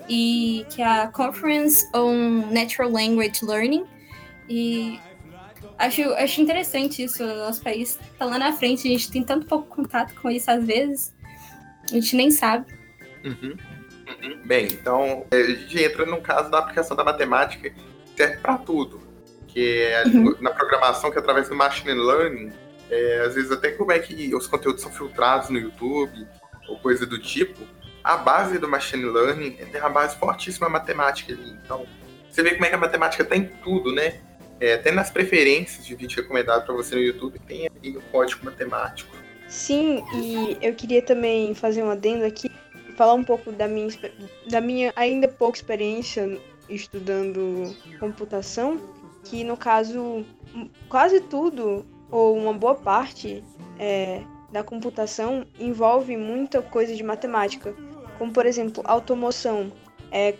E 0.09 0.66
que 0.70 0.83
é 0.83 0.87
a 0.87 1.09
Conference 1.09 1.87
on 1.94 2.50
Natural 2.50 2.90
Language 2.90 3.44
Learning. 3.44 3.85
E 4.48 4.98
acho, 5.79 6.03
acho 6.14 6.40
interessante 6.40 7.05
isso. 7.05 7.22
O 7.22 7.37
nosso 7.37 7.62
país 7.62 7.98
está 8.12 8.24
lá 8.24 8.38
na 8.38 8.53
frente, 8.53 8.88
a 8.88 8.90
gente 8.90 9.11
tem 9.11 9.22
tanto 9.22 9.46
pouco 9.46 9.66
contato 9.66 10.14
com 10.20 10.31
isso 10.31 10.50
às 10.50 10.64
vezes, 10.64 11.14
a 11.90 11.94
gente 11.94 12.16
nem 12.16 12.31
sabe. 12.31 12.66
Uhum. 13.24 13.55
Bem, 14.44 14.66
então 14.66 15.26
a 15.30 15.37
gente 15.37 15.82
entra 15.82 16.06
no 16.06 16.20
caso 16.20 16.50
da 16.50 16.58
aplicação 16.58 16.96
da 16.96 17.04
matemática 17.04 17.72
serve 18.16 18.38
para 18.38 18.58
tudo. 18.58 19.02
Que 19.48 19.82
é 19.82 20.04
uhum. 20.06 20.34
na 20.40 20.50
programação 20.50 21.10
que 21.10 21.18
através 21.18 21.48
do 21.48 21.54
machine 21.54 21.92
learning, 21.92 22.52
é, 22.90 23.24
às 23.26 23.34
vezes 23.34 23.50
até 23.52 23.70
como 23.70 23.92
é 23.92 23.98
que 23.98 24.34
os 24.34 24.46
conteúdos 24.46 24.82
são 24.82 24.90
filtrados 24.90 25.48
no 25.48 25.58
YouTube 25.58 26.26
ou 26.68 26.78
coisa 26.78 27.06
do 27.06 27.18
tipo, 27.18 27.60
a 28.02 28.16
base 28.16 28.58
do 28.58 28.68
machine 28.68 29.04
learning 29.04 29.52
tem 29.52 29.80
uma 29.80 29.90
base 29.90 30.16
fortíssima 30.16 30.68
matemática 30.68 31.32
ali. 31.32 31.58
Então, 31.64 31.87
você 32.30 32.42
vê 32.42 32.54
como 32.54 32.64
é 32.64 32.68
que 32.68 32.74
a 32.74 32.78
matemática 32.78 33.22
está 33.22 33.37
em 33.37 33.44
tudo, 33.62 33.92
né? 33.92 34.20
É, 34.60 34.74
até 34.74 34.90
nas 34.90 35.10
preferências 35.10 35.84
de 35.84 35.94
vídeo 35.94 36.16
recomendado 36.20 36.64
para 36.64 36.74
você 36.74 36.94
no 36.94 37.00
YouTube 37.00 37.38
tem 37.40 37.66
ali 37.66 37.96
o 37.96 38.02
código 38.12 38.44
matemático. 38.44 39.14
Sim, 39.48 40.04
e 40.14 40.56
eu 40.60 40.74
queria 40.74 41.02
também 41.02 41.54
fazer 41.54 41.82
um 41.82 41.90
adendo 41.90 42.24
aqui, 42.24 42.50
falar 42.94 43.14
um 43.14 43.24
pouco 43.24 43.52
da 43.52 43.68
minha, 43.68 43.88
da 44.48 44.61
minha 44.61 44.92
ainda 44.96 45.28
pouca 45.28 45.59
experiência 45.59 46.38
estudando 46.68 47.74
computação, 47.98 48.80
que 49.24 49.44
no 49.44 49.57
caso 49.57 50.24
quase 50.88 51.20
tudo 51.20 51.85
ou 52.11 52.37
uma 52.37 52.52
boa 52.52 52.74
parte 52.74 53.42
é, 53.78 54.22
da 54.52 54.62
computação 54.62 55.44
envolve 55.59 56.16
muita 56.16 56.62
coisa 56.62 56.94
de 56.94 57.02
matemática, 57.02 57.74
como 58.18 58.33
por 58.33 58.46
exemplo 58.46 58.83
automoção. 58.87 59.72
É, 60.12 60.35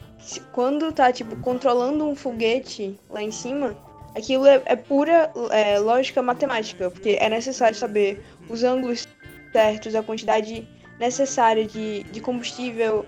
quando 0.53 0.93
tá 0.93 1.13
tipo 1.13 1.35
controlando 1.37 2.07
um 2.07 2.15
foguete 2.15 2.99
lá 3.11 3.21
em 3.21 3.33
cima, 3.33 3.77
aquilo 4.15 4.47
é, 4.47 4.63
é 4.67 4.77
pura 4.77 5.33
é, 5.51 5.79
lógica 5.81 6.23
matemática, 6.23 6.91
porque 6.91 7.19
é 7.21 7.29
necessário 7.29 7.77
saber 7.77 8.25
os 8.49 8.63
ângulos 8.63 9.09
certos, 9.53 9.95
a 9.95 10.03
quantidade 10.03 10.69
necessária 10.99 11.67
de, 11.67 12.03
de 12.05 12.21
combustível, 12.21 13.05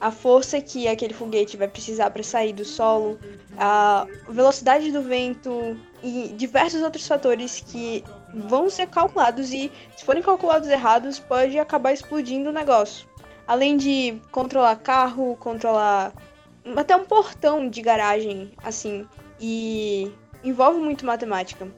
a 0.00 0.10
força 0.10 0.60
que 0.60 0.86
aquele 0.86 1.14
foguete 1.14 1.56
vai 1.56 1.68
precisar 1.68 2.10
para 2.10 2.22
sair 2.22 2.52
do 2.52 2.64
solo, 2.64 3.18
a 3.56 4.06
velocidade 4.28 4.92
do 4.92 5.02
vento 5.02 5.76
e 6.02 6.28
diversos 6.36 6.82
outros 6.82 7.06
fatores 7.06 7.64
que 7.66 8.04
vão 8.34 8.68
ser 8.68 8.88
calculados 8.88 9.52
e, 9.52 9.72
se 9.96 10.04
forem 10.04 10.22
calculados 10.22 10.68
errados, 10.68 11.18
pode 11.18 11.58
acabar 11.58 11.92
explodindo 11.92 12.50
o 12.50 12.52
negócio. 12.52 13.08
Além 13.46 13.76
de 13.76 14.20
controlar 14.30 14.76
carro, 14.76 15.36
controlar 15.36 16.12
até 16.76 16.96
um 16.96 17.04
portão 17.04 17.68
de 17.68 17.80
garagem, 17.80 18.52
assim, 18.62 19.06
e 19.40 20.10
envolve 20.42 20.80
muito 20.80 21.06
matemática. 21.06 21.68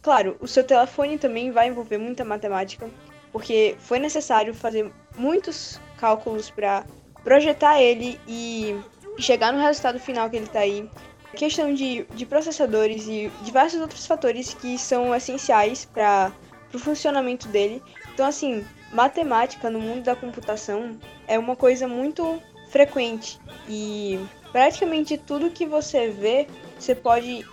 Claro, 0.00 0.36
o 0.40 0.46
seu 0.46 0.62
telefone 0.62 1.18
também 1.18 1.50
vai 1.50 1.68
envolver 1.68 1.98
muita 1.98 2.24
matemática, 2.24 2.88
porque 3.36 3.76
foi 3.78 3.98
necessário 3.98 4.54
fazer 4.54 4.90
muitos 5.14 5.78
cálculos 5.98 6.48
para 6.48 6.86
projetar 7.22 7.78
ele 7.78 8.18
e 8.26 8.74
chegar 9.18 9.52
no 9.52 9.60
resultado 9.60 10.00
final 10.00 10.30
que 10.30 10.36
ele 10.36 10.46
está 10.46 10.60
aí. 10.60 10.88
Questão 11.34 11.74
de, 11.74 12.06
de 12.14 12.24
processadores 12.24 13.06
e 13.06 13.30
diversos 13.42 13.78
outros 13.78 14.06
fatores 14.06 14.54
que 14.54 14.78
são 14.78 15.14
essenciais 15.14 15.84
para 15.84 16.32
o 16.72 16.78
funcionamento 16.78 17.46
dele. 17.48 17.82
Então, 18.14 18.24
assim, 18.24 18.64
matemática 18.90 19.68
no 19.68 19.80
mundo 19.80 20.04
da 20.04 20.16
computação 20.16 20.98
é 21.28 21.38
uma 21.38 21.54
coisa 21.54 21.86
muito 21.86 22.40
frequente 22.70 23.38
e 23.68 24.18
praticamente 24.50 25.18
tudo 25.18 25.50
que 25.50 25.66
você 25.66 26.08
vê, 26.08 26.46
você 26.78 26.94
pode 26.94 27.44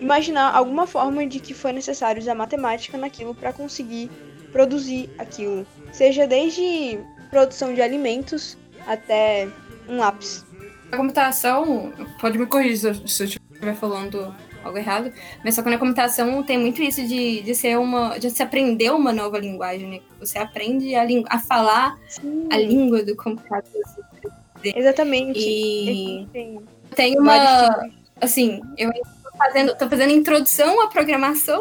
imaginar 0.00 0.54
alguma 0.54 0.86
forma 0.86 1.26
de 1.26 1.40
que 1.40 1.52
foi 1.52 1.72
necessário 1.72 2.22
usar 2.22 2.36
matemática 2.36 2.96
naquilo 2.96 3.34
para 3.34 3.52
conseguir 3.52 4.08
produzir 4.54 5.10
aquilo, 5.18 5.66
seja 5.92 6.28
desde 6.28 7.00
produção 7.28 7.74
de 7.74 7.82
alimentos 7.82 8.56
até 8.86 9.48
um 9.88 9.96
lápis. 9.96 10.46
A 10.92 10.96
computação, 10.96 11.92
pode 12.20 12.38
me 12.38 12.46
corrigir 12.46 12.78
se 12.78 12.86
eu, 12.86 13.08
se 13.08 13.22
eu 13.24 13.26
estiver 13.26 13.74
falando 13.74 14.32
algo 14.62 14.78
errado, 14.78 15.12
mas 15.44 15.56
só 15.56 15.62
que 15.62 15.68
na 15.68 15.76
computação 15.76 16.40
tem 16.44 16.56
muito 16.56 16.80
isso 16.80 17.04
de, 17.04 17.42
de 17.42 17.52
ser 17.52 17.76
uma. 17.76 18.16
de 18.16 18.30
se 18.30 18.44
aprender 18.44 18.90
uma 18.92 19.12
nova 19.12 19.38
linguagem, 19.38 19.90
né? 19.90 20.00
Você 20.20 20.38
aprende 20.38 20.94
a, 20.94 21.04
a 21.28 21.38
falar 21.40 21.98
Sim. 22.08 22.46
a 22.52 22.56
língua 22.56 23.02
do 23.02 23.16
computador. 23.16 23.82
Exatamente. 24.62 25.40
E 25.40 26.28
tem 26.94 27.18
uma. 27.18 27.90
Assim, 28.20 28.60
eu 28.78 28.92
fazendo, 29.36 29.76
tô 29.76 29.88
fazendo 29.88 30.12
introdução 30.12 30.80
à 30.82 30.88
programação, 30.88 31.60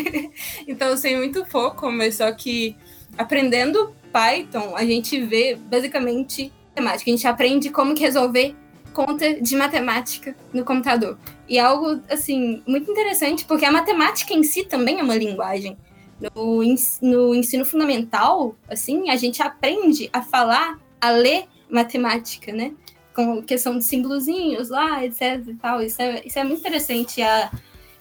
então 0.66 0.88
eu 0.88 0.96
sei 0.96 1.16
muito 1.16 1.44
pouco, 1.46 1.90
mas 1.90 2.16
só 2.16 2.30
que 2.32 2.76
aprendendo 3.16 3.94
Python, 4.12 4.74
a 4.76 4.84
gente 4.84 5.20
vê 5.20 5.56
basicamente 5.56 6.52
matemática. 6.74 7.10
A 7.10 7.14
gente 7.14 7.26
aprende 7.26 7.70
como 7.70 7.94
que 7.94 8.02
resolver 8.02 8.54
conta 8.92 9.40
de 9.40 9.56
matemática 9.56 10.36
no 10.52 10.64
computador. 10.64 11.18
E 11.48 11.58
é 11.58 11.60
algo, 11.60 12.00
assim, 12.10 12.62
muito 12.66 12.90
interessante, 12.90 13.44
porque 13.44 13.64
a 13.64 13.72
matemática 13.72 14.34
em 14.34 14.42
si 14.42 14.64
também 14.64 15.00
é 15.00 15.02
uma 15.02 15.16
linguagem. 15.16 15.76
No, 16.20 16.62
no 17.02 17.34
ensino 17.34 17.64
fundamental, 17.64 18.54
assim, 18.68 19.10
a 19.10 19.16
gente 19.16 19.42
aprende 19.42 20.08
a 20.12 20.22
falar, 20.22 20.78
a 21.00 21.10
ler 21.10 21.44
matemática, 21.68 22.52
né? 22.52 22.72
Com 23.14 23.42
questão 23.42 23.78
de 23.78 23.84
símbolozinhos 23.84 24.68
lá, 24.68 25.04
etc 25.04 25.42
e 25.46 25.54
tal. 25.54 25.82
Isso 25.82 26.00
é, 26.00 26.22
isso 26.24 26.38
é 26.38 26.44
muito 26.44 26.60
interessante, 26.60 27.22
a, 27.22 27.50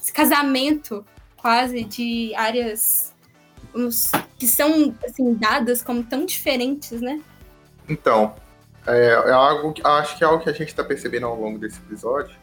esse 0.01 0.11
casamento 0.11 1.05
quase 1.37 1.83
de 1.83 2.33
áreas 2.35 3.13
que 4.37 4.47
são 4.47 4.93
assim, 5.03 5.33
dadas 5.35 5.81
como 5.81 6.03
tão 6.03 6.25
diferentes, 6.25 7.01
né? 7.01 7.21
Então, 7.87 8.35
é, 8.85 9.07
é 9.07 9.31
algo 9.31 9.73
que 9.73 9.81
acho 9.85 10.17
que 10.17 10.23
é 10.23 10.27
algo 10.27 10.43
que 10.43 10.49
a 10.49 10.53
gente 10.53 10.69
está 10.69 10.83
percebendo 10.83 11.25
ao 11.25 11.39
longo 11.39 11.57
desse 11.57 11.79
episódio 11.79 12.35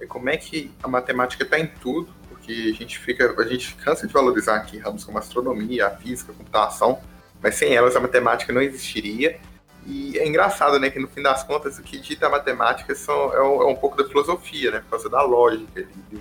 é 0.00 0.06
como 0.06 0.28
é 0.28 0.36
que 0.36 0.70
a 0.82 0.88
matemática 0.88 1.42
está 1.42 1.58
em 1.58 1.66
tudo, 1.66 2.12
porque 2.28 2.70
a 2.74 2.74
gente 2.74 2.98
fica, 2.98 3.34
a 3.40 3.46
gente 3.46 3.74
cansa 3.76 4.06
de 4.06 4.12
valorizar 4.12 4.56
aqui 4.56 4.78
ramos 4.78 5.04
como 5.04 5.18
astronomia, 5.18 5.86
a 5.86 5.90
física, 5.90 6.32
a 6.32 6.34
computação, 6.34 7.00
mas 7.42 7.54
sem 7.54 7.74
elas 7.74 7.96
a 7.96 8.00
matemática 8.00 8.52
não 8.52 8.60
existiria. 8.60 9.38
E 9.86 10.18
é 10.18 10.26
engraçado, 10.26 10.80
né, 10.80 10.90
que 10.90 10.98
no 10.98 11.06
fim 11.06 11.22
das 11.22 11.44
contas 11.44 11.78
o 11.78 11.82
que 11.82 11.98
dita 11.98 12.26
a 12.26 12.30
matemática 12.30 12.92
são, 12.94 13.32
é, 13.32 13.40
um, 13.40 13.62
é 13.62 13.66
um 13.66 13.76
pouco 13.76 13.96
da 13.96 14.06
filosofia, 14.06 14.72
né, 14.72 14.80
por 14.80 14.90
causa 14.90 15.08
da 15.08 15.22
lógica 15.22 15.80
ali, 15.80 15.88
de, 16.10 16.20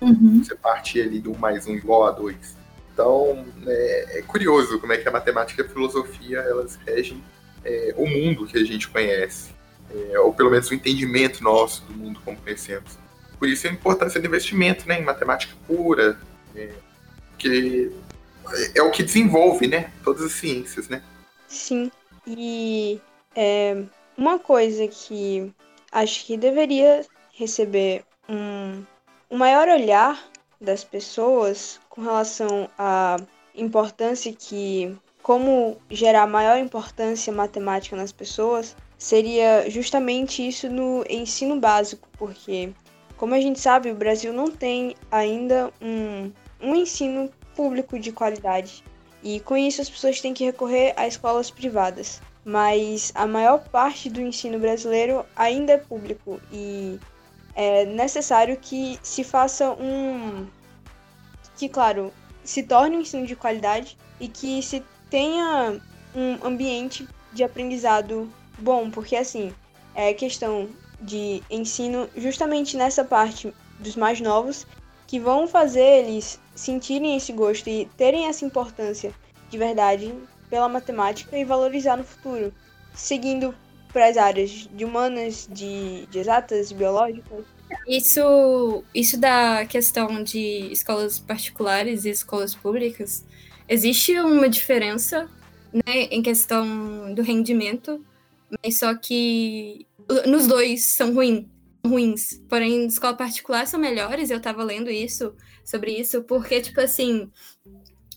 uhum. 0.00 0.42
você 0.42 0.54
partir 0.54 1.02
ali 1.02 1.20
do 1.20 1.36
mais 1.38 1.66
um 1.66 1.74
igual 1.74 2.06
a 2.06 2.10
dois. 2.10 2.56
Então, 2.92 3.44
é, 3.66 4.18
é, 4.18 4.22
curioso 4.22 4.78
como 4.78 4.92
é 4.92 4.96
que 4.96 5.06
a 5.06 5.12
matemática 5.12 5.62
e 5.62 5.66
a 5.66 5.68
filosofia, 5.68 6.38
elas 6.38 6.78
regem 6.86 7.22
é, 7.64 7.94
o 7.96 8.06
mundo 8.06 8.46
que 8.46 8.56
a 8.56 8.64
gente 8.64 8.88
conhece, 8.88 9.50
é, 9.94 10.18
ou 10.18 10.32
pelo 10.32 10.50
menos 10.50 10.70
o 10.70 10.74
entendimento 10.74 11.44
nosso 11.44 11.84
do 11.84 11.92
mundo 11.92 12.18
como 12.24 12.36
conhecemos. 12.38 12.98
Por 13.38 13.46
isso 13.48 13.66
a 13.66 13.70
importância 13.70 14.20
do 14.20 14.26
investimento, 14.26 14.88
né, 14.88 15.00
em 15.00 15.04
matemática 15.04 15.54
pura, 15.66 16.18
é, 16.56 16.70
que 17.36 17.92
é 18.74 18.82
o 18.82 18.90
que 18.90 19.02
desenvolve, 19.02 19.66
né, 19.66 19.90
todas 20.02 20.22
as 20.22 20.32
ciências, 20.32 20.88
né. 20.88 21.02
Sim. 21.46 21.90
E 22.26 23.00
é, 23.34 23.82
uma 24.16 24.38
coisa 24.38 24.86
que 24.86 25.52
acho 25.90 26.24
que 26.26 26.36
deveria 26.36 27.04
receber 27.34 28.04
um, 28.28 28.82
um 29.30 29.36
maior 29.36 29.68
olhar 29.68 30.22
das 30.60 30.84
pessoas 30.84 31.80
com 31.88 32.02
relação 32.02 32.68
à 32.78 33.16
importância 33.54 34.32
que 34.32 34.96
como 35.22 35.76
gerar 35.90 36.26
maior 36.26 36.58
importância 36.58 37.32
matemática 37.32 37.96
nas 37.96 38.12
pessoas 38.12 38.76
seria 38.98 39.68
justamente 39.68 40.46
isso 40.46 40.68
no 40.68 41.04
ensino 41.08 41.58
básico, 41.58 42.08
porque 42.16 42.72
como 43.16 43.34
a 43.34 43.40
gente 43.40 43.60
sabe, 43.60 43.90
o 43.90 43.94
Brasil 43.94 44.32
não 44.32 44.50
tem 44.50 44.96
ainda 45.10 45.72
um, 45.80 46.32
um 46.60 46.74
ensino 46.74 47.30
público 47.54 47.98
de 47.98 48.10
qualidade. 48.10 48.82
E 49.22 49.40
com 49.40 49.56
isso 49.56 49.80
as 49.80 49.88
pessoas 49.88 50.20
têm 50.20 50.34
que 50.34 50.44
recorrer 50.44 50.94
a 50.96 51.06
escolas 51.06 51.50
privadas. 51.50 52.20
Mas 52.44 53.12
a 53.14 53.26
maior 53.26 53.60
parte 53.68 54.10
do 54.10 54.20
ensino 54.20 54.58
brasileiro 54.58 55.24
ainda 55.36 55.74
é 55.74 55.78
público 55.78 56.40
e 56.50 56.98
é 57.54 57.84
necessário 57.84 58.56
que 58.56 58.98
se 59.02 59.22
faça 59.22 59.70
um, 59.72 60.46
que, 61.56 61.68
claro, 61.68 62.12
se 62.42 62.62
torne 62.62 62.96
um 62.96 63.00
ensino 63.00 63.26
de 63.26 63.36
qualidade 63.36 63.96
e 64.18 64.26
que 64.26 64.62
se 64.62 64.82
tenha 65.08 65.80
um 66.14 66.44
ambiente 66.44 67.08
de 67.32 67.44
aprendizado 67.44 68.28
bom, 68.58 68.90
porque 68.90 69.16
assim, 69.16 69.54
é 69.94 70.12
questão 70.12 70.68
de 71.00 71.42
ensino 71.50 72.08
justamente 72.16 72.76
nessa 72.76 73.04
parte 73.04 73.52
dos 73.78 73.96
mais 73.96 74.20
novos 74.20 74.66
que 75.12 75.20
vão 75.20 75.46
fazer 75.46 76.06
eles 76.06 76.40
sentirem 76.54 77.14
esse 77.14 77.34
gosto 77.34 77.68
e 77.68 77.84
terem 77.98 78.28
essa 78.28 78.46
importância 78.46 79.12
de 79.50 79.58
verdade 79.58 80.14
pela 80.48 80.70
matemática 80.70 81.36
e 81.36 81.44
valorizar 81.44 81.98
no 81.98 82.04
futuro, 82.04 82.50
seguindo 82.94 83.54
para 83.92 84.08
as 84.08 84.16
áreas 84.16 84.66
de 84.72 84.86
humanas, 84.86 85.46
de, 85.52 86.06
de 86.06 86.18
exatas, 86.18 86.72
biológicas. 86.72 87.44
Isso, 87.86 88.82
isso 88.94 89.20
da 89.20 89.66
questão 89.66 90.24
de 90.24 90.72
escolas 90.72 91.18
particulares 91.18 92.06
e 92.06 92.08
escolas 92.08 92.54
públicas, 92.54 93.22
existe 93.68 94.18
uma 94.18 94.48
diferença 94.48 95.28
né, 95.74 96.04
em 96.10 96.22
questão 96.22 97.12
do 97.14 97.20
rendimento, 97.20 98.02
mas 98.64 98.78
só 98.78 98.94
que 98.94 99.86
nos 100.26 100.46
dois 100.46 100.86
são 100.86 101.12
ruins 101.12 101.44
ruins. 101.84 102.42
Porém, 102.48 102.86
escola 102.86 103.16
particular 103.16 103.66
são 103.66 103.78
melhores, 103.78 104.30
eu 104.30 104.40
tava 104.40 104.62
lendo 104.62 104.90
isso, 104.90 105.34
sobre 105.64 105.92
isso, 105.92 106.22
porque, 106.22 106.60
tipo 106.60 106.80
assim, 106.80 107.30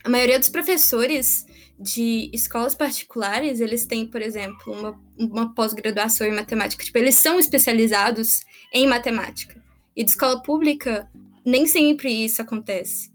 a 0.03 0.09
maioria 0.09 0.39
dos 0.39 0.49
professores 0.49 1.45
de 1.79 2.29
escolas 2.33 2.73
particulares, 2.73 3.59
eles 3.59 3.85
têm, 3.85 4.07
por 4.07 4.21
exemplo, 4.21 4.73
uma, 4.73 5.01
uma 5.17 5.53
pós-graduação 5.53 6.25
em 6.25 6.33
matemática. 6.33 6.83
Tipo, 6.83 6.97
eles 6.97 7.15
são 7.15 7.39
especializados 7.39 8.41
em 8.71 8.87
matemática. 8.87 9.61
E 9.95 10.03
de 10.03 10.11
escola 10.11 10.41
pública, 10.41 11.09
nem 11.45 11.65
sempre 11.65 12.11
isso 12.11 12.41
acontece. 12.41 13.11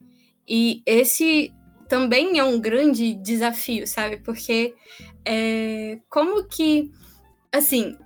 E 0.46 0.82
esse 0.84 1.52
também 1.88 2.38
é 2.38 2.44
um 2.44 2.60
grande 2.60 3.14
desafio, 3.14 3.86
sabe? 3.86 4.18
Porque 4.18 4.74
é, 5.24 5.98
como 6.08 6.44
que, 6.44 6.90
assim, 7.52 7.96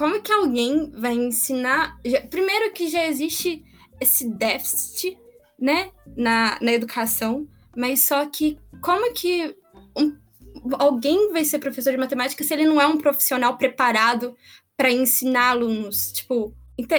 como 0.00 0.22
que 0.22 0.32
alguém 0.32 0.90
vai 0.96 1.12
ensinar. 1.12 2.00
Primeiro 2.30 2.72
que 2.72 2.88
já 2.88 3.06
existe 3.06 3.62
esse 4.00 4.26
déficit, 4.30 5.18
né, 5.60 5.90
na, 6.16 6.56
na 6.58 6.72
educação, 6.72 7.46
mas 7.76 8.00
só 8.06 8.24
que 8.24 8.58
como 8.80 9.12
que 9.12 9.54
um, 9.94 10.16
alguém 10.78 11.30
vai 11.34 11.44
ser 11.44 11.58
professor 11.58 11.90
de 11.90 11.98
matemática 11.98 12.42
se 12.42 12.54
ele 12.54 12.64
não 12.64 12.80
é 12.80 12.86
um 12.86 12.96
profissional 12.96 13.58
preparado 13.58 14.34
para 14.74 14.90
ensinar 14.90 15.50
alunos? 15.50 16.12
Tipo, 16.12 16.54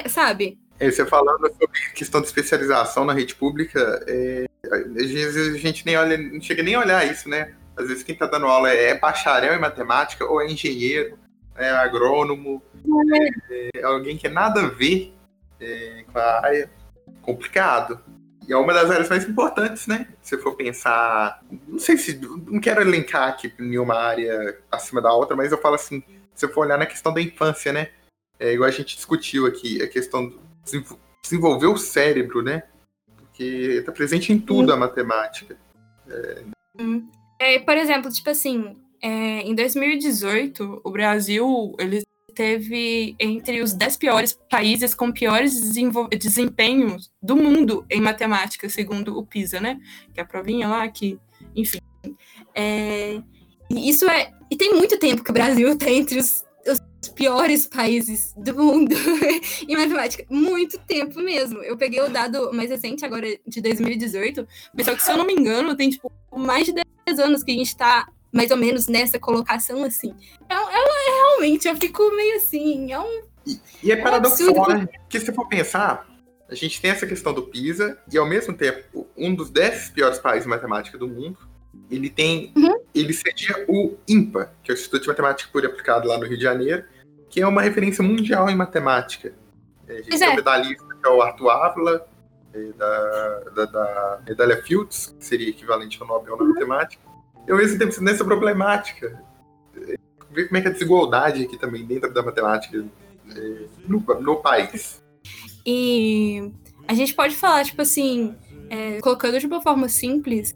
sabe? 0.07 0.59
É, 0.79 0.91
você 0.91 1.03
falando 1.03 1.47
sobre 1.59 1.79
questão 1.95 2.21
de 2.21 2.27
especialização 2.27 3.03
na 3.03 3.13
rede 3.13 3.33
pública, 3.33 4.05
é, 4.07 4.45
às 4.71 5.09
vezes 5.09 5.55
a 5.55 5.57
gente 5.57 5.83
nem 5.87 5.97
olha, 5.97 6.19
não 6.19 6.39
chega 6.39 6.61
nem 6.61 6.75
a 6.75 6.81
olhar 6.81 7.11
isso, 7.11 7.27
né? 7.27 7.55
Às 7.75 7.87
vezes 7.87 8.03
quem 8.03 8.13
está 8.13 8.27
dando 8.27 8.45
aula 8.45 8.69
é 8.69 8.95
bacharel 8.95 9.55
em 9.55 9.59
matemática 9.59 10.23
ou 10.23 10.39
é 10.39 10.45
engenheiro 10.45 11.17
é 11.55 11.69
agrônomo, 11.69 12.61
é, 13.49 13.79
é, 13.79 13.83
alguém 13.83 14.17
que 14.17 14.27
é 14.27 14.29
nada 14.29 14.61
a 14.61 14.67
ver 14.67 15.13
é, 15.59 16.03
com 16.11 16.17
a 16.17 16.45
área, 16.45 16.71
complicado. 17.21 17.99
E 18.47 18.53
é 18.53 18.57
uma 18.57 18.73
das 18.73 18.89
áreas 18.89 19.09
mais 19.09 19.27
importantes, 19.27 19.85
né? 19.85 20.07
Se 20.21 20.37
for 20.37 20.55
pensar. 20.55 21.43
Não 21.67 21.77
sei 21.77 21.95
se. 21.97 22.19
Não 22.19 22.59
quero 22.59 22.81
elencar 22.81 23.29
aqui 23.29 23.53
nenhuma 23.59 23.95
área 23.95 24.57
acima 24.71 24.99
da 24.99 25.13
outra, 25.13 25.35
mas 25.35 25.51
eu 25.51 25.59
falo 25.59 25.75
assim: 25.75 26.03
se 26.33 26.47
for 26.47 26.65
olhar 26.65 26.77
na 26.77 26.87
questão 26.87 27.13
da 27.13 27.21
infância, 27.21 27.71
né? 27.71 27.89
É 28.39 28.53
igual 28.53 28.67
a 28.67 28.71
gente 28.71 28.95
discutiu 28.95 29.45
aqui, 29.45 29.81
a 29.83 29.87
questão 29.87 30.27
de 30.27 30.83
desenvolver 31.21 31.67
o 31.67 31.77
cérebro, 31.77 32.41
né? 32.41 32.63
Porque 33.15 33.43
está 33.43 33.91
presente 33.91 34.33
em 34.33 34.39
tudo 34.39 34.73
a 34.73 34.77
matemática. 34.77 35.55
É... 36.09 36.43
É, 37.39 37.59
por 37.59 37.77
exemplo, 37.77 38.11
tipo 38.11 38.29
assim, 38.29 38.80
é, 39.01 39.41
em 39.41 39.55
2018, 39.55 40.81
o 40.83 40.91
Brasil 40.91 41.75
ele 41.79 42.03
teve 42.35 43.15
entre 43.19 43.61
os 43.61 43.73
10 43.73 43.97
piores 43.97 44.39
países 44.49 44.93
com 44.93 45.11
piores 45.11 45.59
desempenhos 46.17 47.11
do 47.21 47.35
mundo 47.35 47.85
em 47.89 47.99
matemática, 47.99 48.69
segundo 48.69 49.17
o 49.17 49.25
PISA, 49.25 49.59
né? 49.59 49.79
Que 50.13 50.19
é 50.19 50.23
a 50.23 50.25
provinha 50.25 50.67
lá 50.67 50.87
que, 50.87 51.19
enfim. 51.55 51.79
É, 52.55 53.21
isso 53.69 54.09
é. 54.09 54.31
E 54.49 54.55
tem 54.55 54.73
muito 54.73 54.97
tempo 54.97 55.23
que 55.23 55.31
o 55.31 55.33
Brasil 55.33 55.69
está 55.73 55.89
entre 55.89 56.19
os, 56.19 56.43
os, 56.67 56.79
piores 57.15 57.67
países 57.67 58.33
do 58.37 58.55
mundo 58.55 58.95
em 59.67 59.75
matemática. 59.75 60.25
Muito 60.29 60.79
tempo 60.79 61.19
mesmo. 61.19 61.59
Eu 61.63 61.75
peguei 61.75 61.99
o 62.01 62.09
dado 62.09 62.53
mais 62.53 62.69
recente, 62.69 63.03
agora 63.03 63.27
de 63.45 63.61
2018, 63.61 64.47
mas 64.73 64.85
só 64.85 64.95
que, 64.95 65.03
se 65.03 65.11
eu 65.11 65.17
não 65.17 65.25
me 65.25 65.33
engano, 65.33 65.75
tem 65.75 65.89
tipo 65.89 66.11
mais 66.35 66.65
de 66.65 66.73
10 66.73 67.19
anos 67.19 67.43
que 67.43 67.51
a 67.51 67.55
gente 67.55 67.67
está 67.67 68.07
mais 68.31 68.49
ou 68.49 68.57
menos 68.57 68.87
nessa 68.87 69.19
colocação, 69.19 69.83
assim. 69.83 70.13
É, 70.49 70.53
é, 70.53 71.15
realmente, 71.15 71.67
eu 71.67 71.75
fico 71.75 72.09
meio 72.15 72.37
assim, 72.37 72.91
é 72.91 72.99
um. 72.99 73.21
E, 73.45 73.59
e 73.83 73.91
é 73.91 73.95
paradoxal, 73.97 74.69
né? 74.69 74.87
Porque 75.01 75.19
se 75.19 75.33
for 75.33 75.47
pensar, 75.47 76.07
a 76.49 76.55
gente 76.55 76.79
tem 76.79 76.91
essa 76.91 77.05
questão 77.05 77.33
do 77.33 77.43
PISA, 77.43 77.97
e 78.11 78.17
ao 78.17 78.25
mesmo 78.25 78.53
tempo, 78.53 79.07
um 79.17 79.35
dos 79.35 79.49
dez 79.49 79.89
piores 79.89 80.19
países 80.19 80.43
de 80.43 80.49
matemática 80.49 80.97
do 80.97 81.07
mundo, 81.07 81.37
ele 81.89 82.09
tem. 82.09 82.53
Uhum. 82.55 82.79
Ele 82.93 83.13
cedia 83.13 83.65
o 83.67 83.97
IMPA, 84.07 84.53
que 84.63 84.71
é 84.71 84.73
o 84.73 84.75
Instituto 84.75 85.01
de 85.01 85.07
Matemática 85.07 85.49
Pura 85.51 85.67
Aplicada 85.67 86.07
lá 86.07 86.17
no 86.17 86.25
Rio 86.25 86.37
de 86.37 86.43
Janeiro, 86.43 86.85
que 87.29 87.41
é 87.41 87.47
uma 87.47 87.61
referência 87.61 88.03
mundial 88.03 88.49
em 88.49 88.55
matemática. 88.55 89.33
A 89.87 89.93
gente 89.93 90.17
tem 90.17 90.29
o 90.29 90.35
medalhista, 90.35 90.85
que 91.01 91.07
é 91.07 91.11
o 91.11 91.21
Arthur 91.21 91.49
Ávila, 91.49 92.07
da, 92.77 93.39
da, 93.55 93.65
da 93.65 94.21
medalha 94.27 94.61
Fields, 94.61 95.15
que 95.17 95.25
seria 95.25 95.49
equivalente 95.49 95.97
ao 96.01 96.07
Nobel 96.07 96.37
na 96.37 96.43
uhum. 96.43 96.49
matemática 96.53 97.10
ao 97.49 97.57
mesmo 97.57 97.77
tempo 97.77 98.01
nessa 98.01 98.23
problemática. 98.23 99.21
Ver 100.31 100.47
como 100.47 100.57
é 100.57 100.61
que 100.61 100.67
a 100.67 100.71
desigualdade 100.71 101.43
aqui 101.43 101.57
também 101.57 101.85
dentro 101.85 102.13
da 102.13 102.23
matemática 102.23 102.85
é, 103.35 103.65
no, 103.87 103.99
no 104.21 104.37
país. 104.37 105.01
E 105.65 106.51
a 106.87 106.93
gente 106.93 107.13
pode 107.13 107.35
falar, 107.35 107.65
tipo 107.65 107.81
assim, 107.81 108.35
é, 108.69 108.99
colocando 109.01 109.39
de 109.39 109.45
uma 109.45 109.61
forma 109.61 109.89
simples, 109.89 110.55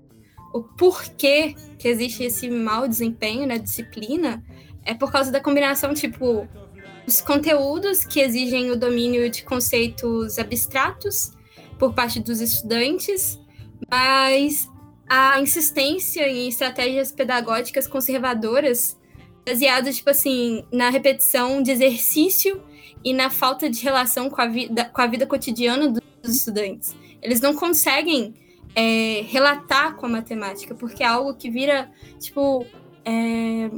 o 0.53 0.63
porquê 0.63 1.53
que 1.77 1.87
existe 1.87 2.23
esse 2.23 2.49
mau 2.49 2.87
desempenho 2.87 3.45
na 3.45 3.57
disciplina 3.57 4.43
é 4.85 4.93
por 4.93 5.11
causa 5.11 5.31
da 5.31 5.41
combinação, 5.41 5.93
tipo, 5.93 6.47
os 7.05 7.19
conteúdos 7.21 8.05
que 8.05 8.19
exigem 8.19 8.71
o 8.71 8.75
domínio 8.75 9.29
de 9.29 9.43
conceitos 9.43 10.39
abstratos 10.39 11.31
por 11.77 11.93
parte 11.93 12.19
dos 12.19 12.39
estudantes, 12.39 13.39
mas 13.91 14.69
a 15.07 15.39
insistência 15.39 16.27
em 16.27 16.47
estratégias 16.47 17.11
pedagógicas 17.11 17.87
conservadoras 17.87 18.97
baseadas, 19.45 19.97
tipo 19.97 20.09
assim, 20.09 20.65
na 20.71 20.89
repetição 20.89 21.61
de 21.61 21.71
exercício 21.71 22.61
e 23.03 23.13
na 23.13 23.29
falta 23.29 23.69
de 23.69 23.83
relação 23.83 24.29
com 24.29 24.41
a 24.41 24.47
vida, 24.47 24.85
com 24.85 25.01
a 25.01 25.07
vida 25.07 25.27
cotidiana 25.27 25.87
dos 25.87 26.35
estudantes. 26.35 26.95
Eles 27.21 27.39
não 27.39 27.53
conseguem 27.53 28.33
é, 28.73 29.23
relatar 29.27 29.95
com 29.95 30.07
a 30.07 30.09
matemática, 30.09 30.73
porque 30.73 31.03
é 31.03 31.07
algo 31.07 31.35
que 31.35 31.49
vira, 31.49 31.91
tipo, 32.19 32.65
é, 33.05 33.69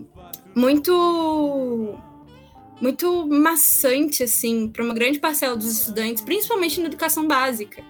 muito 0.56 1.96
muito 2.80 3.26
maçante, 3.26 4.22
assim, 4.22 4.68
para 4.68 4.84
uma 4.84 4.94
grande 4.94 5.20
parcela 5.20 5.58
dos 5.58 5.80
estudantes, 5.80 6.22
principalmente 6.22 6.80
na 6.80 6.86
educação 6.86 7.28
básica 7.28 7.84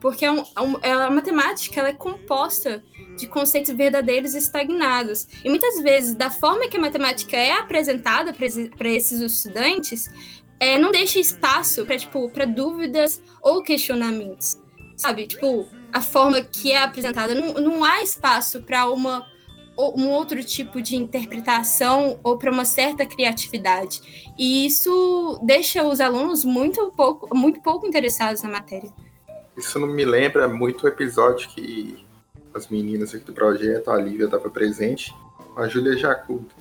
porque 0.00 0.24
é, 0.24 0.30
um, 0.30 0.40
é, 0.82 0.88
é 0.88 0.92
a 0.92 1.10
matemática 1.10 1.80
ela 1.80 1.88
é 1.88 1.92
composta 1.92 2.82
de 3.16 3.26
conceitos 3.26 3.74
verdadeiros 3.74 4.34
estagnados. 4.34 5.26
E 5.44 5.48
muitas 5.48 5.82
vezes, 5.82 6.14
da 6.14 6.30
forma 6.30 6.68
que 6.68 6.76
a 6.76 6.80
matemática 6.80 7.36
é 7.36 7.52
apresentada 7.52 8.32
para 8.32 8.88
esses 8.88 9.20
estudantes, 9.20 10.10
é, 10.60 10.78
não 10.78 10.90
deixa 10.90 11.18
espaço 11.18 11.84
para 11.84 11.96
tipo, 11.96 12.30
dúvidas 12.54 13.22
ou 13.42 13.62
questionamentos. 13.62 14.58
Sabe? 14.96 15.26
Tipo, 15.26 15.66
a 15.92 16.00
forma 16.00 16.40
que 16.40 16.72
é 16.72 16.82
apresentada, 16.82 17.34
não, 17.34 17.54
não 17.54 17.84
há 17.84 18.02
espaço 18.02 18.62
para 18.62 18.88
uma 18.90 19.26
um 19.78 20.08
outro 20.08 20.42
tipo 20.42 20.80
de 20.80 20.96
interpretação 20.96 22.18
ou 22.22 22.38
para 22.38 22.50
uma 22.50 22.64
certa 22.64 23.04
criatividade. 23.04 24.32
E 24.38 24.64
isso 24.64 25.38
deixa 25.42 25.82
os 25.82 26.00
alunos 26.00 26.44
muito 26.44 26.90
pouco, 26.96 27.36
muito 27.36 27.60
pouco 27.60 27.86
interessados 27.86 28.42
na 28.42 28.48
matéria. 28.48 28.90
Isso 29.56 29.78
não 29.78 29.88
me 29.88 30.04
lembra 30.04 30.46
muito 30.46 30.84
o 30.84 30.88
episódio 30.88 31.48
que 31.48 32.04
as 32.54 32.68
meninas 32.68 33.14
aqui 33.14 33.24
do 33.24 33.32
projeto, 33.32 33.90
a 33.90 33.96
Lívia 33.96 34.26
estava 34.26 34.50
presente, 34.50 35.14
a 35.56 35.66
Júlia 35.66 35.96
Jacuto, 35.96 36.54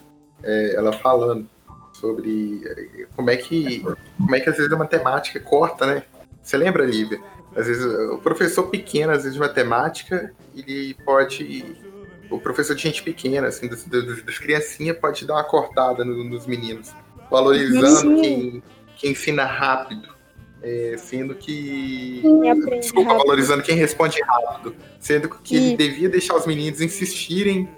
é, 0.43 0.75
ela 0.75 0.93
falando 0.93 1.47
sobre 1.93 2.61
é, 2.65 3.07
como 3.15 3.29
é 3.29 3.37
que 3.37 3.81
como 4.17 4.35
é 4.35 4.39
que 4.39 4.49
às 4.49 4.57
vezes 4.57 4.71
a 4.71 4.77
matemática 4.77 5.39
corta, 5.39 5.85
né? 5.85 6.03
Você 6.41 6.57
lembra, 6.57 6.85
Lívia? 6.85 7.21
Às 7.55 7.67
vezes 7.67 7.85
o 7.85 8.17
professor 8.17 8.63
pequeno, 8.69 9.11
às 9.11 9.19
vezes 9.19 9.33
de 9.33 9.39
matemática, 9.39 10.33
ele 10.55 10.93
pode 11.05 11.75
o 12.29 12.39
professor 12.39 12.75
de 12.75 12.81
gente 12.81 13.03
pequena, 13.03 13.47
assim, 13.47 13.67
das, 13.67 13.83
das, 13.85 14.23
das 14.23 14.37
criancinhas, 14.39 14.97
pode 14.97 15.25
dar 15.25 15.35
uma 15.35 15.43
cortada 15.43 16.03
no, 16.03 16.23
nos 16.23 16.45
meninos, 16.45 16.93
valorizando 17.29 18.21
quem, 18.21 18.63
quem 18.97 19.11
ensina 19.11 19.45
rápido 19.45 20.14
é, 20.61 20.95
sendo 20.97 21.35
que. 21.35 22.21
Desculpa, 22.79 23.11
rápido. 23.11 23.25
valorizando 23.25 23.63
quem 23.63 23.75
responde 23.75 24.21
rápido. 24.21 24.75
Sendo 24.99 25.29
que 25.29 25.55
ele 25.55 25.77
devia 25.77 26.09
deixar 26.09 26.35
os 26.35 26.45
meninos 26.45 26.81
insistirem 26.81 27.69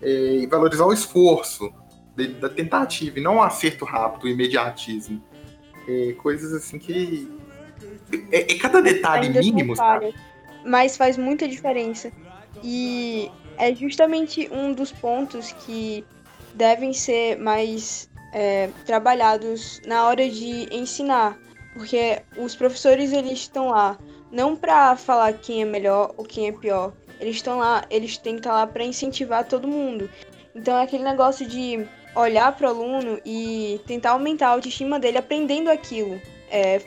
é, 0.00 0.36
e 0.36 0.46
valorizar 0.46 0.86
o 0.86 0.92
esforço 0.92 1.72
de, 2.16 2.28
da 2.28 2.48
tentativa 2.48 3.18
e 3.18 3.22
não 3.22 3.36
o 3.36 3.42
acerto 3.42 3.84
rápido, 3.84 4.24
o 4.24 4.28
imediatismo. 4.28 5.22
É, 5.88 6.12
coisas 6.12 6.52
assim 6.52 6.78
que. 6.78 7.28
É, 8.32 8.52
é 8.52 8.58
cada 8.58 8.80
detalhe 8.80 9.26
Ainda 9.26 9.40
mínimo, 9.40 9.76
sabe? 9.76 10.14
Mas 10.64 10.96
faz 10.96 11.16
muita 11.16 11.48
diferença. 11.48 12.12
E 12.62 13.30
é 13.56 13.74
justamente 13.74 14.48
um 14.50 14.72
dos 14.72 14.90
pontos 14.90 15.52
que 15.52 16.04
devem 16.54 16.92
ser 16.92 17.38
mais 17.38 18.10
é, 18.32 18.68
trabalhados 18.86 19.80
na 19.86 20.06
hora 20.06 20.28
de 20.28 20.68
ensinar, 20.74 21.38
porque 21.74 22.22
os 22.36 22.54
professores 22.54 23.12
eles 23.12 23.40
estão 23.40 23.68
lá 23.68 23.98
não 24.30 24.54
para 24.56 24.96
falar 24.96 25.32
quem 25.34 25.62
é 25.62 25.64
melhor 25.64 26.14
ou 26.16 26.24
quem 26.24 26.48
é 26.48 26.52
pior, 26.52 26.92
eles 27.18 27.36
estão 27.36 27.58
lá, 27.58 27.84
eles 27.90 28.16
têm 28.16 28.34
que 28.34 28.40
estar 28.40 28.52
lá 28.52 28.66
para 28.66 28.84
incentivar 28.84 29.44
todo 29.44 29.68
mundo. 29.68 30.08
Então 30.54 30.78
é 30.78 30.82
aquele 30.84 31.04
negócio 31.04 31.46
de 31.46 31.86
olhar 32.14 32.56
para 32.56 32.68
o 32.68 32.70
aluno 32.70 33.20
e 33.24 33.80
tentar 33.86 34.10
aumentar 34.10 34.48
a 34.48 34.50
autoestima 34.50 34.98
dele 34.98 35.18
aprendendo 35.18 35.70
aquilo, 35.70 36.20
é, 36.50 36.80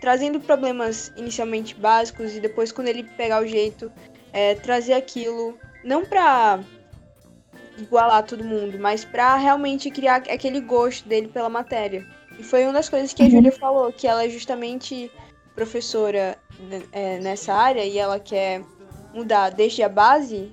trazendo 0.00 0.40
problemas 0.40 1.12
inicialmente 1.16 1.74
básicos 1.74 2.34
e 2.34 2.40
depois 2.40 2.72
quando 2.72 2.88
ele 2.88 3.04
pegar 3.04 3.42
o 3.42 3.46
jeito 3.46 3.90
é, 4.32 4.54
trazer 4.56 4.94
aquilo 4.94 5.56
não 5.84 6.04
para 6.04 6.60
igualar 7.78 8.24
todo 8.24 8.44
mundo, 8.44 8.78
mas 8.78 9.04
para 9.04 9.36
realmente 9.36 9.90
criar 9.90 10.16
aquele 10.16 10.60
gosto 10.60 11.08
dele 11.08 11.28
pela 11.28 11.48
matéria. 11.48 12.06
E 12.38 12.42
foi 12.42 12.64
uma 12.64 12.72
das 12.72 12.88
coisas 12.88 13.12
que 13.12 13.22
a 13.22 13.26
uhum. 13.26 13.30
Júlia 13.30 13.52
falou, 13.52 13.92
que 13.92 14.06
ela 14.06 14.24
é 14.24 14.28
justamente 14.28 15.10
professora 15.54 16.36
é, 16.92 17.18
nessa 17.20 17.54
área 17.54 17.84
e 17.84 17.98
ela 17.98 18.18
quer 18.18 18.62
mudar 19.14 19.50
desde 19.50 19.82
a 19.82 19.88
base, 19.88 20.50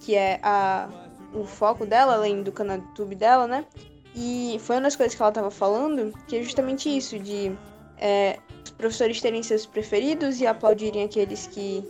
que 0.00 0.14
é 0.14 0.40
a, 0.42 0.88
o 1.34 1.44
foco 1.44 1.84
dela, 1.84 2.14
além 2.14 2.42
do 2.42 2.50
canal 2.50 2.78
do 2.78 2.84
YouTube 2.84 3.14
dela, 3.14 3.46
né? 3.46 3.64
E 4.14 4.56
foi 4.60 4.76
uma 4.76 4.82
das 4.82 4.96
coisas 4.96 5.14
que 5.14 5.22
ela 5.22 5.30
estava 5.30 5.50
falando, 5.50 6.12
que 6.26 6.36
é 6.36 6.42
justamente 6.42 6.88
isso, 6.88 7.18
de 7.18 7.52
é, 7.98 8.38
os 8.64 8.70
professores 8.70 9.20
terem 9.20 9.42
seus 9.42 9.66
preferidos 9.66 10.40
e 10.40 10.46
aplaudirem 10.46 11.04
aqueles 11.04 11.46
que 11.46 11.84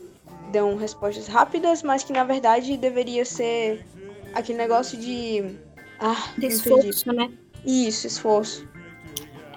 dão 0.51 0.76
respostas 0.76 1.26
rápidas, 1.26 1.82
mas 1.82 2.03
que 2.03 2.12
na 2.12 2.24
verdade 2.24 2.76
deveria 2.76 3.24
ser 3.24 3.86
aquele 4.34 4.59
negócio 4.59 4.99
de. 4.99 5.59
Ah, 6.01 6.32
de 6.36 6.47
esforço, 6.47 7.12
né? 7.12 7.30
Isso, 7.64 8.07
esforço. 8.07 8.68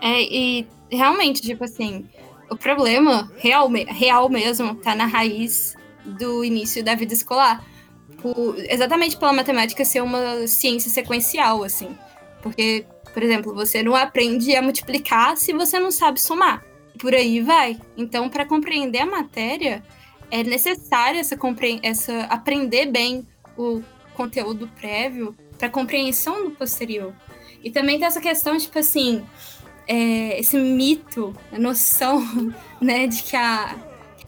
É, 0.02 0.22
e 0.22 0.68
realmente, 0.90 1.42
tipo 1.42 1.64
assim, 1.64 2.06
o 2.50 2.58
problema 2.58 3.32
real, 3.38 3.70
real 3.70 4.28
mesmo 4.30 4.76
tá 4.76 4.96
na 4.96 5.06
raiz 5.06 5.76
do 6.04 6.44
início 6.44 6.84
da 6.84 6.96
vida 6.96 7.14
escolar. 7.14 7.64
Por, 8.22 8.56
exatamente 8.58 9.18
pela 9.18 9.32
matemática 9.32 9.86
ser 9.86 10.02
uma 10.02 10.46
ciência 10.48 10.92
sequencial, 10.92 11.64
assim. 11.64 11.96
Porque, 12.42 12.86
por 13.14 13.24
exemplo, 13.24 13.54
você 13.54 13.82
não 13.82 13.96
aprende 13.96 14.56
a 14.56 14.62
multiplicar 14.62 15.38
se 15.38 15.54
você 15.54 15.80
não 15.80 15.92
sabe 15.92 16.20
somar. 16.20 16.64
Por 17.00 17.16
aí 17.16 17.42
vai. 17.42 17.80
Então, 17.96 18.28
para 18.30 18.46
compreender 18.46 19.00
a 19.00 19.06
matéria, 19.06 19.84
é 20.30 20.44
necessário 20.44 21.20
essa, 21.20 21.38
essa 21.84 22.22
aprender 22.24 22.88
bem 22.88 23.28
o 23.58 23.82
conteúdo 24.14 24.68
prévio 24.80 25.36
para 25.58 25.70
compreensão 25.70 26.44
do 26.44 26.52
posterior. 26.52 27.14
E 27.64 27.70
também 27.70 27.98
tem 27.98 28.08
essa 28.08 28.22
questão, 28.22 28.58
tipo 28.58 28.78
assim, 28.80 29.24
é, 29.92 30.40
esse 30.40 30.58
mito, 30.58 31.36
a 31.52 31.60
noção, 31.60 32.26
né, 32.80 33.08
de 33.08 33.24
que 33.24 33.36
a, 33.36 33.76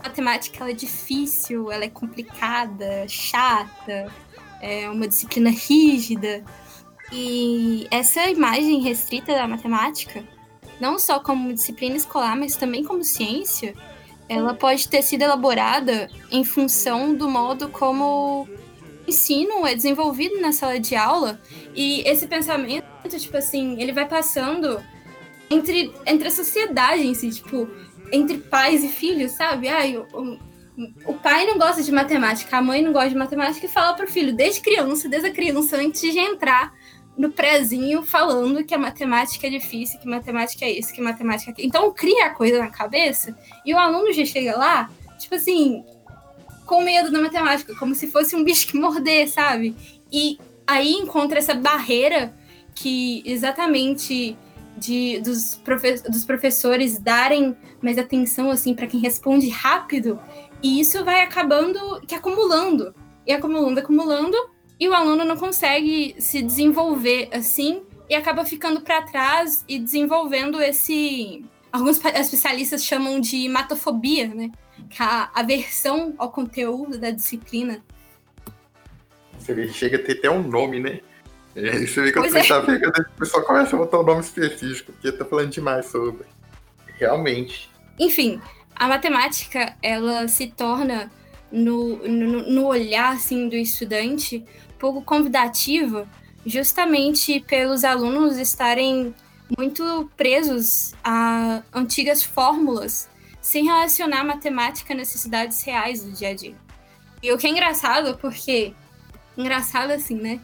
matemática 0.03 0.59
ela 0.59 0.72
é 0.72 0.74
difícil, 0.74 1.72
ela 1.72 1.86
é 1.86 1.89
complicada, 1.89 3.07
chata, 3.07 4.11
é 4.61 4.89
uma 4.89 5.07
disciplina 5.07 5.49
rígida. 5.49 6.43
E 7.14 7.88
essa 7.89 8.30
imagem 8.30 8.82
restrita 8.82 9.34
da 9.34 9.47
matemática, 9.47 10.22
não 10.82 10.99
só 10.99 11.22
como 11.22 11.53
disciplina 11.53 11.95
escolar, 11.95 12.36
mas 12.36 12.57
também 12.57 12.84
como 12.84 13.01
ciência, 13.01 13.74
ela 14.28 14.53
pode 14.53 14.89
ter 14.89 15.01
sido 15.01 15.22
elaborada 15.22 16.09
em 16.30 16.43
função 16.43 17.16
do 17.16 17.30
modo 17.30 17.70
como 17.70 18.43
o 18.43 18.47
ensino 19.07 19.66
é 19.66 19.74
desenvolvido 19.74 20.41
na 20.41 20.51
sala 20.51 20.78
de 20.78 20.95
aula 20.95 21.39
e 21.74 22.01
esse 22.01 22.28
pensamento, 22.28 22.84
tipo 23.18 23.38
assim, 23.38 23.82
ele 23.82 23.93
vai 23.93 24.07
passando 24.07 24.82
entre, 25.50 25.94
entre 26.06 26.28
a 26.28 26.32
sociedade 26.32 27.06
em 27.06 27.14
si, 27.14 27.30
tipo, 27.30 27.70
entre 28.12 28.38
pais 28.38 28.84
e 28.84 28.89
filhos, 28.89 29.32
sabe? 29.32 29.68
Ai, 29.68 29.98
o, 29.98 30.39
o 31.06 31.14
pai 31.16 31.46
não 31.46 31.58
gosta 31.58 31.84
de 31.84 31.91
matemática, 31.91 32.58
a 32.58 32.62
mãe 32.62 32.82
não 32.82 32.91
gosta 32.91 33.10
de 33.10 33.16
matemática 33.16 33.66
e 33.66 33.70
fala 33.70 33.94
pro 33.94 34.08
filho 34.08 34.34
desde 34.34 34.62
criança, 34.62 35.08
desde 35.08 35.30
a 35.30 35.34
criança, 35.34 35.78
antes 35.78 36.02
de 36.02 36.20
entrar 36.20 36.74
no 37.18 37.32
prézinho 37.32 38.02
falando 38.04 38.64
que 38.64 38.74
a 38.74 38.78
matemática 38.78 39.46
é 39.46 39.50
difícil, 39.50 40.00
que 40.00 40.08
matemática 40.08 40.66
é 40.66 40.72
isso, 40.72 40.91
que 40.91 41.02
matemática 41.02 41.52
é 41.52 41.54
aquilo. 41.54 41.68
Então 41.68 41.94
cria 41.94 42.26
a 42.26 42.30
coisa 42.32 42.58
na 42.58 42.70
cabeça 42.70 43.38
e 43.66 43.74
o 43.74 43.78
aluno 43.78 44.12
já 44.12 44.26
chega 44.26 44.58
lá, 44.58 44.89
tipo 45.20 45.36
assim, 45.36 45.84
com 46.66 46.82
medo 46.82 47.12
da 47.12 47.22
matemática, 47.22 47.76
como 47.76 47.94
se 47.94 48.08
fosse 48.08 48.36
um 48.36 48.44
bicho 48.44 48.68
que 48.68 48.78
morder, 48.78 49.30
sabe? 49.30 49.76
E 50.12 50.39
aí 50.66 50.94
encontra 50.94 51.38
essa 51.38 51.54
barreira 51.54 52.34
que 52.74 53.22
exatamente 53.26 54.36
de 54.84 55.20
dos, 55.22 55.56
profe 55.64 55.94
dos 56.10 56.26
professores 56.26 57.00
darem 57.00 57.56
mais 57.82 57.98
atenção 57.98 58.52
assim 58.52 58.74
para 58.74 58.88
quem 58.88 59.00
responde 59.00 59.50
rápido, 59.50 60.20
e 60.62 60.80
isso 60.80 61.04
vai 61.06 61.22
acabando 61.22 62.02
que 62.06 62.14
acumulando, 62.14 62.94
e 63.26 63.32
acumulando, 63.32 63.80
acumulando, 63.80 64.38
e 64.80 64.88
o 64.88 64.94
aluno 64.94 65.24
não 65.24 65.38
consegue 65.38 66.16
se 66.20 66.42
desenvolver 66.42 67.30
assim 67.32 67.84
e 68.10 68.16
acaba 68.16 68.44
ficando 68.44 68.82
para 68.82 69.02
trás 69.04 69.64
e 69.68 69.80
desenvolvendo 69.80 70.62
esse 70.62 71.46
alguns 71.72 72.04
especialistas 72.04 72.84
chamam 72.84 73.20
de 73.20 73.48
matofobia, 73.48 74.28
né? 74.28 74.52
É 75.00 75.04
a 75.04 75.32
aversão 75.34 76.14
ao 76.18 76.32
conteúdo 76.32 76.98
da 77.00 77.10
disciplina. 77.10 77.84
Chega 79.72 79.98
a 79.98 80.00
ter 80.00 80.20
até 80.20 80.30
um 80.30 80.44
nome, 80.44 80.80
né? 80.80 81.00
É, 81.56 81.86
você 81.86 82.01
vê 82.01 82.12
que 82.12 82.18
eu 82.18 82.24
é. 82.24 82.62
pegando, 82.62 82.99
o 82.99 83.20
pessoal 83.20 83.43
começa 83.43 83.76
a 83.76 83.80
botar 83.80 83.99
um 83.99 84.04
nome 84.04 84.22
específico, 84.22 84.91
porque 84.91 85.12
tá 85.12 85.26
falando 85.26 85.49
demais 85.49 85.86
sobre. 85.86 86.26
Realmente. 86.97 87.70
Enfim, 87.99 88.41
a 88.76 88.88
matemática, 88.88 89.76
ela 89.82 90.28
se 90.28 90.47
torna 90.47 91.12
no, 91.51 91.97
no, 92.08 92.49
no 92.49 92.66
olhar 92.66 93.14
assim, 93.14 93.47
do 93.47 93.56
estudante 93.56 94.43
pouco 94.80 95.01
convidativa, 95.01 96.08
justamente 96.45 97.39
pelos 97.41 97.84
alunos 97.84 98.38
estarem 98.38 99.14
muito 99.58 100.10
presos 100.18 100.93
a 101.04 101.62
antigas 101.74 102.24
fórmulas, 102.24 103.10
sem 103.39 103.66
relacionar 103.66 104.22
a 104.22 104.24
matemática 104.24 104.93
a 104.93 104.97
necessidades 104.97 105.62
reais 105.64 106.04
do 106.04 106.12
dia 106.12 106.30
a 106.30 106.34
dia. 106.34 106.56
E 107.22 107.32
o 107.32 107.38
que 107.38 107.47
é 107.47 107.49
engraçado, 107.49 108.18
porque. 108.18 108.74
Engraçado 109.36 109.91
assim, 109.91 110.16
né? 110.16 110.39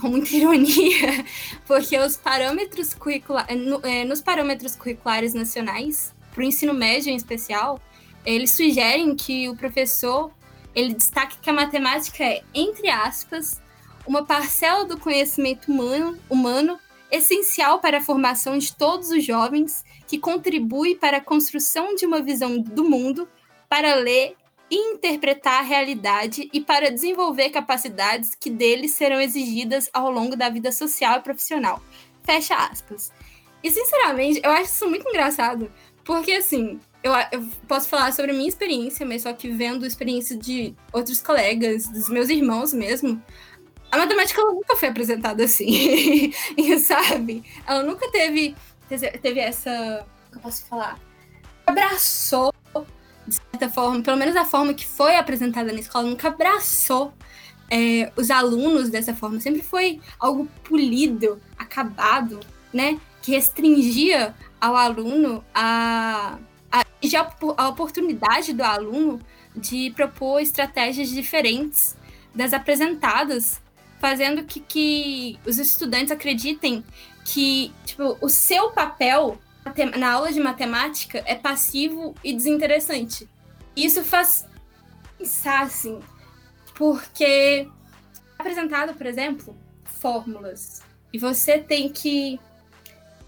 Com 0.00 0.08
muita 0.08 0.34
ironia, 0.34 1.24
porque 1.66 1.98
os 1.98 2.16
parâmetros 2.16 2.94
curriculares. 2.94 3.56
É, 3.82 4.04
nos 4.04 4.22
parâmetros 4.22 4.74
curriculares 4.74 5.34
nacionais, 5.34 6.14
para 6.32 6.40
o 6.40 6.44
ensino 6.44 6.72
médio 6.72 7.10
em 7.10 7.16
especial, 7.16 7.80
eles 8.24 8.50
sugerem 8.52 9.14
que 9.14 9.48
o 9.48 9.56
professor 9.56 10.32
ele 10.74 10.94
destaque 10.94 11.38
que 11.38 11.50
a 11.50 11.52
matemática 11.52 12.24
é, 12.24 12.42
entre 12.54 12.88
aspas, 12.88 13.60
uma 14.06 14.24
parcela 14.24 14.84
do 14.84 14.98
conhecimento 14.98 15.70
humano, 15.70 16.18
humano 16.28 16.78
essencial 17.10 17.80
para 17.80 17.98
a 17.98 18.02
formação 18.02 18.56
de 18.56 18.74
todos 18.74 19.10
os 19.10 19.24
jovens, 19.24 19.84
que 20.06 20.18
contribui 20.18 20.94
para 20.94 21.18
a 21.18 21.20
construção 21.20 21.94
de 21.94 22.06
uma 22.06 22.22
visão 22.22 22.58
do 22.58 22.84
mundo, 22.84 23.28
para 23.68 23.96
ler 23.96 24.36
interpretar 24.70 25.60
a 25.60 25.62
realidade 25.62 26.48
e 26.52 26.60
para 26.60 26.90
desenvolver 26.90 27.50
capacidades 27.50 28.34
que 28.34 28.48
deles 28.48 28.92
serão 28.92 29.20
exigidas 29.20 29.90
ao 29.92 30.10
longo 30.10 30.36
da 30.36 30.48
vida 30.48 30.70
social 30.70 31.18
e 31.18 31.22
profissional. 31.22 31.82
Fecha 32.22 32.54
aspas. 32.54 33.12
E, 33.62 33.70
sinceramente, 33.70 34.40
eu 34.42 34.50
acho 34.50 34.70
isso 34.70 34.88
muito 34.88 35.08
engraçado, 35.08 35.70
porque, 36.04 36.32
assim, 36.32 36.80
eu, 37.02 37.12
eu, 37.32 37.46
posso 37.66 37.88
falar 37.88 38.12
sobre 38.12 38.30
a 38.30 38.34
minha 38.34 38.48
experiência, 38.48 39.04
mas 39.04 39.22
só 39.22 39.32
que 39.32 39.50
vendo 39.50 39.84
a 39.84 39.88
experiência 39.88 40.36
de 40.36 40.74
outros 40.92 41.20
colegas, 41.20 41.88
dos 41.88 42.08
meus 42.08 42.28
irmãos 42.28 42.72
mesmo, 42.72 43.22
a 43.90 43.98
matemática 43.98 44.40
nunca 44.42 44.76
foi 44.76 44.88
apresentada 44.88 45.44
assim, 45.44 46.32
sabe? 46.78 47.42
Ela 47.66 47.82
nunca 47.82 48.10
teve, 48.10 48.54
teve 49.20 49.40
essa. 49.40 50.06
Como 50.30 50.42
posso 50.42 50.64
falar? 50.66 50.98
Abraçou, 51.66 52.54
de 53.30 53.36
certa 53.36 53.68
forma, 53.68 54.02
pelo 54.02 54.16
menos 54.16 54.34
a 54.36 54.44
forma 54.44 54.74
que 54.74 54.86
foi 54.86 55.16
apresentada 55.16 55.72
na 55.72 55.78
escola, 55.78 56.08
nunca 56.08 56.28
abraçou 56.28 57.12
é, 57.70 58.12
os 58.16 58.30
alunos 58.30 58.90
dessa 58.90 59.14
forma. 59.14 59.40
Sempre 59.40 59.62
foi 59.62 60.00
algo 60.18 60.46
polido, 60.64 61.40
acabado, 61.56 62.40
né? 62.72 62.98
Que 63.22 63.32
restringia 63.32 64.34
ao 64.60 64.76
aluno 64.76 65.44
a, 65.54 66.38
a 66.70 66.82
a 67.56 67.68
oportunidade 67.68 68.52
do 68.52 68.62
aluno 68.62 69.20
de 69.54 69.90
propor 69.92 70.40
estratégias 70.40 71.08
diferentes 71.08 71.96
das 72.34 72.52
apresentadas, 72.52 73.60
fazendo 73.98 74.44
que, 74.44 74.60
que 74.60 75.38
os 75.46 75.58
estudantes 75.58 76.10
acreditem 76.10 76.84
que 77.24 77.72
tipo, 77.84 78.16
o 78.20 78.28
seu 78.28 78.70
papel 78.70 79.38
na 79.98 80.12
aula 80.12 80.32
de 80.32 80.40
matemática 80.40 81.22
é 81.26 81.34
passivo 81.34 82.14
e 82.24 82.32
desinteressante. 82.32 83.28
Isso 83.76 84.02
faz 84.02 84.46
pensar 85.18 85.62
assim, 85.62 86.00
porque 86.74 87.24
é 87.24 87.66
apresentado, 88.38 88.94
por 88.94 89.06
exemplo, 89.06 89.56
fórmulas 89.84 90.82
e 91.12 91.18
você 91.18 91.58
tem 91.58 91.88
que 91.88 92.40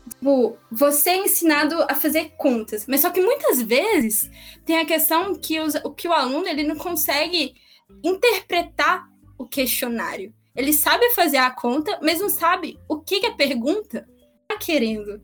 tipo, 0.08 0.56
você 0.70 1.10
é 1.10 1.18
ensinado 1.18 1.82
a 1.88 1.94
fazer 1.94 2.32
contas, 2.36 2.86
mas 2.86 3.00
só 3.00 3.10
que 3.10 3.20
muitas 3.20 3.62
vezes 3.62 4.30
tem 4.64 4.78
a 4.78 4.86
questão 4.86 5.34
que, 5.34 5.60
os, 5.60 5.74
que 5.96 6.08
o 6.08 6.12
aluno 6.12 6.46
ele 6.48 6.62
não 6.62 6.76
consegue 6.76 7.54
interpretar 8.02 9.08
o 9.38 9.46
questionário. 9.46 10.34
Ele 10.54 10.72
sabe 10.72 11.10
fazer 11.10 11.38
a 11.38 11.50
conta, 11.50 11.98
mas 12.02 12.20
não 12.20 12.28
sabe 12.28 12.78
o 12.88 13.00
que, 13.00 13.20
que 13.20 13.26
a 13.26 13.34
pergunta 13.34 14.06
está 14.42 14.58
querendo. 14.58 15.20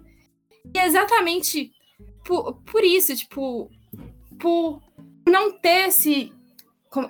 E 0.75 0.79
é 0.79 0.87
exatamente 0.87 1.73
por, 2.25 2.55
por 2.63 2.85
isso, 2.85 3.15
tipo, 3.17 3.71
por 4.39 4.83
não 5.27 5.53
ter 5.53 5.89
esse. 5.89 6.33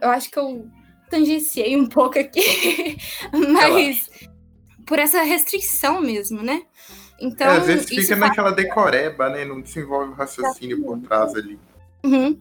Eu 0.01 0.11
acho 0.11 0.31
que 0.31 0.39
eu 0.39 0.69
tangenciei 1.11 1.77
um 1.77 1.87
pouco 1.87 2.19
aqui, 2.19 2.97
mas 3.33 4.09
por 4.87 4.99
essa 4.99 5.23
restrição 5.23 6.01
mesmo, 6.01 6.43
né? 6.43 6.63
Então, 7.21 7.49
é, 7.49 7.57
às 7.57 7.67
vezes 7.67 7.89
fica 7.89 8.17
naquela 8.17 8.55
faz... 8.55 8.65
decoreba, 8.65 9.29
né? 9.29 9.45
Não 9.45 9.61
desenvolve 9.61 10.13
o 10.13 10.15
raciocínio 10.15 10.83
por 10.83 11.01
trás 11.01 11.35
ali. 11.35 11.59
Uhum. 12.05 12.39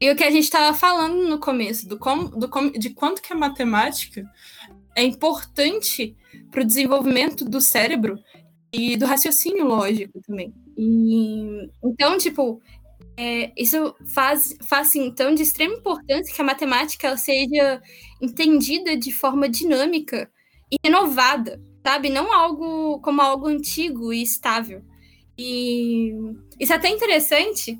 E 0.00 0.10
o 0.10 0.16
que 0.16 0.24
a 0.24 0.30
gente 0.30 0.44
estava 0.44 0.74
falando 0.74 1.28
no 1.28 1.38
começo, 1.38 1.86
do 1.86 1.98
como, 1.98 2.28
do 2.28 2.48
como, 2.48 2.70
de 2.70 2.90
quanto 2.90 3.20
que 3.20 3.32
a 3.32 3.36
matemática 3.36 4.24
é 4.96 5.02
importante 5.02 6.16
para 6.50 6.62
o 6.62 6.66
desenvolvimento 6.66 7.44
do 7.44 7.60
cérebro 7.60 8.18
e 8.72 8.96
do 8.96 9.06
raciocínio 9.06 9.64
lógico 9.64 10.20
também. 10.22 10.52
E, 10.76 11.68
então, 11.82 12.16
tipo, 12.18 12.60
é, 13.16 13.52
isso 13.56 13.94
faz, 14.14 14.56
faz 14.62 14.94
então 14.94 15.34
de 15.34 15.42
extrema 15.42 15.74
importância 15.74 16.34
que 16.34 16.40
a 16.40 16.44
matemática 16.44 17.16
seja 17.16 17.82
entendida 18.20 18.96
de 18.96 19.12
forma 19.12 19.48
dinâmica 19.48 20.30
e 20.70 20.76
renovada, 20.82 21.60
sabe? 21.84 22.08
Não 22.08 22.32
algo 22.32 23.00
como 23.00 23.20
algo 23.20 23.46
antigo 23.46 24.12
e 24.12 24.22
estável. 24.22 24.82
E 25.36 26.12
isso 26.58 26.72
é 26.72 26.76
até 26.76 26.88
interessante. 26.88 27.78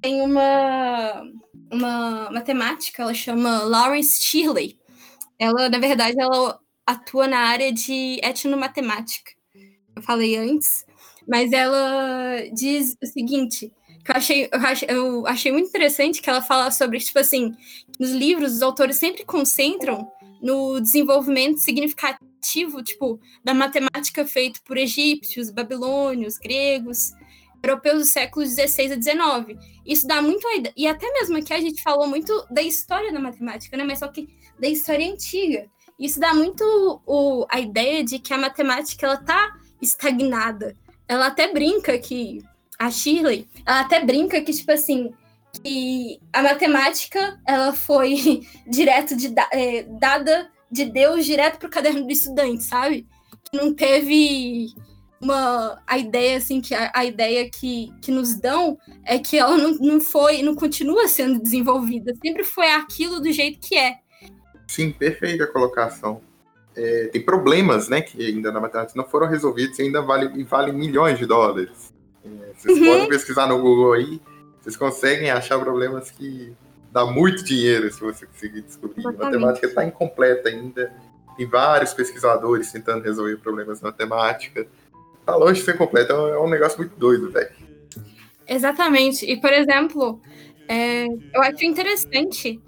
Tem 0.00 0.20
uma, 0.22 1.22
uma 1.70 2.30
matemática, 2.30 3.02
ela 3.02 3.14
chama 3.14 3.62
Lawrence 3.62 4.22
Shirley. 4.22 4.78
Ela, 5.38 5.68
na 5.68 5.78
verdade, 5.78 6.16
ela 6.18 6.58
atua 6.86 7.26
na 7.26 7.38
área 7.38 7.72
de 7.72 8.20
etnomatemática. 8.22 9.33
Eu 9.96 10.02
falei 10.02 10.36
antes, 10.36 10.84
mas 11.26 11.52
ela 11.52 12.48
diz 12.52 12.96
o 13.02 13.06
seguinte, 13.06 13.72
que 14.04 14.10
eu 14.10 14.16
achei, 14.16 14.48
eu 14.52 14.60
achei, 14.60 14.88
eu 14.90 15.26
achei 15.26 15.52
muito 15.52 15.68
interessante 15.68 16.20
que 16.20 16.28
ela 16.28 16.42
fala 16.42 16.70
sobre, 16.70 16.98
tipo 16.98 17.18
assim, 17.18 17.54
nos 17.98 18.10
livros 18.10 18.54
os 18.54 18.62
autores 18.62 18.96
sempre 18.96 19.24
concentram 19.24 20.10
no 20.42 20.78
desenvolvimento 20.80 21.58
significativo, 21.58 22.82
tipo, 22.82 23.18
da 23.42 23.54
matemática 23.54 24.26
feita 24.26 24.60
por 24.64 24.76
egípcios, 24.76 25.50
babilônios, 25.50 26.36
gregos, 26.36 27.12
europeus 27.62 27.98
do 28.00 28.04
século 28.04 28.46
XVI 28.46 28.92
a 28.92 29.00
XIX. 29.00 29.58
Isso 29.86 30.06
dá 30.06 30.20
muito 30.20 30.46
a 30.48 30.56
ideia, 30.56 30.74
e 30.76 30.86
até 30.86 31.10
mesmo 31.12 31.38
aqui 31.38 31.54
a 31.54 31.60
gente 31.60 31.82
falou 31.82 32.06
muito 32.06 32.46
da 32.50 32.60
história 32.60 33.10
da 33.10 33.18
matemática, 33.18 33.74
né? 33.76 33.84
Mas 33.84 34.00
só 34.00 34.08
que 34.08 34.28
da 34.60 34.68
história 34.68 35.10
antiga. 35.10 35.66
Isso 35.98 36.20
dá 36.20 36.34
muito 36.34 36.62
o, 37.06 37.46
a 37.48 37.60
ideia 37.60 38.04
de 38.04 38.18
que 38.18 38.34
a 38.34 38.38
matemática 38.38 39.06
ela 39.06 39.16
tá 39.16 39.56
estagnada. 39.84 40.76
Ela 41.06 41.26
até 41.26 41.52
brinca 41.52 41.98
que 41.98 42.42
a 42.78 42.90
Shirley, 42.90 43.48
ela 43.64 43.80
até 43.80 44.04
brinca 44.04 44.40
que 44.40 44.52
tipo 44.52 44.72
assim, 44.72 45.12
que 45.62 46.20
a 46.32 46.42
matemática 46.42 47.38
ela 47.46 47.72
foi 47.72 48.42
direto 48.66 49.16
de 49.16 49.32
é, 49.52 49.82
dada 49.84 50.50
de 50.70 50.84
Deus 50.86 51.24
direto 51.24 51.58
para 51.58 51.68
o 51.68 51.70
caderno 51.70 52.04
do 52.04 52.10
estudante, 52.10 52.64
sabe? 52.64 53.06
Que 53.50 53.56
não 53.56 53.72
teve 53.72 54.74
uma 55.20 55.80
a 55.86 55.96
ideia 55.96 56.36
assim 56.36 56.60
que 56.60 56.74
a, 56.74 56.90
a, 56.94 57.04
ideia 57.04 57.48
que, 57.48 57.90
que 58.02 58.10
nos 58.10 58.34
dão 58.38 58.76
é 59.04 59.18
que 59.18 59.38
ela 59.38 59.56
não, 59.56 59.74
não 59.76 60.00
foi 60.00 60.42
não 60.42 60.54
continua 60.54 61.08
sendo 61.08 61.40
desenvolvida 61.40 62.12
sempre 62.22 62.44
foi 62.44 62.70
aquilo 62.70 63.20
do 63.20 63.32
jeito 63.32 63.58
que 63.66 63.74
é 63.74 63.96
sim 64.66 64.92
perfeita 64.92 65.46
colocação 65.46 66.20
é, 66.76 67.08
tem 67.12 67.20
problemas 67.20 67.88
né 67.88 68.00
que 68.00 68.24
ainda 68.24 68.50
na 68.50 68.60
matemática 68.60 69.00
não 69.00 69.08
foram 69.08 69.26
resolvidos 69.26 69.78
e 69.78 69.82
ainda 69.82 70.02
vale 70.02 70.44
vale 70.44 70.72
milhões 70.72 71.18
de 71.18 71.26
dólares 71.26 71.92
é, 72.24 72.52
vocês 72.56 72.78
uhum. 72.78 72.86
podem 72.86 73.08
pesquisar 73.08 73.46
no 73.46 73.58
Google 73.60 73.92
aí 73.92 74.20
vocês 74.60 74.76
conseguem 74.76 75.30
achar 75.30 75.58
problemas 75.58 76.10
que 76.10 76.52
dá 76.90 77.04
muito 77.04 77.44
dinheiro 77.44 77.92
se 77.92 78.00
você 78.00 78.26
conseguir 78.26 78.62
descobrir 78.62 79.00
Exatamente. 79.00 79.22
a 79.22 79.26
matemática 79.26 79.66
está 79.66 79.84
incompleta 79.84 80.48
ainda 80.48 80.92
tem 81.36 81.46
vários 81.46 81.92
pesquisadores 81.92 82.70
tentando 82.70 83.02
resolver 83.02 83.36
problemas 83.38 83.78
de 83.78 83.84
matemática 83.84 84.66
tá 85.24 85.34
longe 85.36 85.60
de 85.60 85.64
ser 85.64 85.76
completo. 85.76 86.12
É 86.12 86.38
um 86.38 86.48
negócio 86.48 86.78
muito 86.78 86.96
doido, 86.96 87.30
velho. 87.30 87.50
Exatamente. 88.46 89.24
E, 89.24 89.40
por 89.40 89.52
exemplo, 89.52 90.20
é, 90.68 91.06
eu 91.06 91.42
acho 91.42 91.64
interessante 91.64 92.60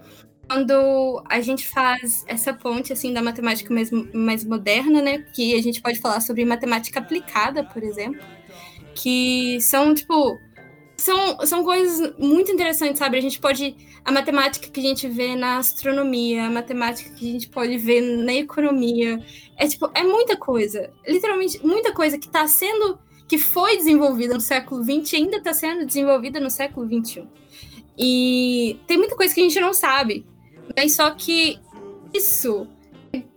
quando 0.48 1.22
a 1.28 1.40
gente 1.40 1.66
faz 1.66 2.24
essa 2.26 2.52
ponte 2.52 2.92
assim 2.92 3.12
da 3.12 3.22
matemática 3.22 3.72
mais, 3.72 3.90
mais 4.12 4.44
moderna, 4.44 5.02
né? 5.02 5.18
Que 5.32 5.54
a 5.54 5.62
gente 5.62 5.80
pode 5.80 6.00
falar 6.00 6.20
sobre 6.20 6.44
matemática 6.44 7.00
aplicada, 7.00 7.64
por 7.64 7.82
exemplo, 7.82 8.20
que 8.94 9.60
são 9.60 9.94
tipo 9.94 10.38
são, 10.96 11.38
são 11.46 11.62
coisas 11.62 12.14
muito 12.18 12.50
interessantes, 12.50 12.98
sabe? 12.98 13.18
A 13.18 13.20
gente 13.20 13.38
pode. 13.38 13.76
A 14.04 14.12
matemática 14.12 14.68
que 14.68 14.80
a 14.80 14.82
gente 14.82 15.08
vê 15.08 15.34
na 15.34 15.58
astronomia, 15.58 16.46
a 16.46 16.50
matemática 16.50 17.10
que 17.10 17.28
a 17.28 17.32
gente 17.32 17.48
pode 17.48 17.76
ver 17.76 18.00
na 18.00 18.32
economia. 18.32 19.22
É 19.56 19.66
tipo, 19.66 19.90
é 19.94 20.02
muita 20.02 20.36
coisa. 20.36 20.90
Literalmente, 21.06 21.64
muita 21.64 21.92
coisa 21.92 22.18
que 22.18 22.26
está 22.26 22.46
sendo. 22.46 22.98
que 23.28 23.38
foi 23.38 23.76
desenvolvida 23.76 24.34
no 24.34 24.40
século 24.40 24.82
XX 24.84 25.12
e 25.12 25.16
ainda 25.16 25.36
está 25.38 25.52
sendo 25.52 25.84
desenvolvida 25.84 26.40
no 26.40 26.48
século 26.48 26.86
XXI. 26.86 27.26
E 27.98 28.78
tem 28.86 28.96
muita 28.98 29.16
coisa 29.16 29.34
que 29.34 29.40
a 29.40 29.44
gente 29.44 29.60
não 29.60 29.74
sabe. 29.74 30.24
Mas 30.74 30.94
só 30.94 31.10
que 31.10 31.58
isso 32.14 32.66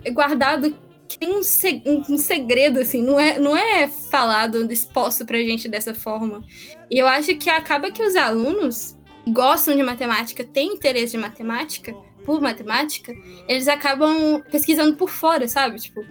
é 0.03 0.11
guardado 0.11 0.75
tem 1.17 1.33
um, 1.33 1.41
seg 1.41 1.81
um, 1.87 2.17
segredo, 2.17 2.79
assim, 2.79 3.01
não 3.01 3.19
é, 3.19 3.39
não 3.39 3.57
é 3.57 3.87
falado, 3.87 4.71
exposto 4.71 5.25
pra 5.25 5.37
gente 5.39 5.67
dessa 5.67 5.93
forma. 5.93 6.43
E 6.89 6.99
eu 6.99 7.07
acho 7.07 7.35
que 7.35 7.49
acaba 7.49 7.91
que 7.91 8.03
os 8.03 8.15
alunos 8.15 8.97
gostam 9.27 9.75
de 9.75 9.83
matemática, 9.83 10.43
têm 10.43 10.73
interesse 10.73 11.13
de 11.13 11.17
matemática, 11.17 11.93
por 12.25 12.41
matemática, 12.41 13.13
eles 13.47 13.67
acabam 13.67 14.41
pesquisando 14.51 14.95
por 14.95 15.09
fora, 15.09 15.47
sabe? 15.47 15.79
Tipo, 15.79 16.05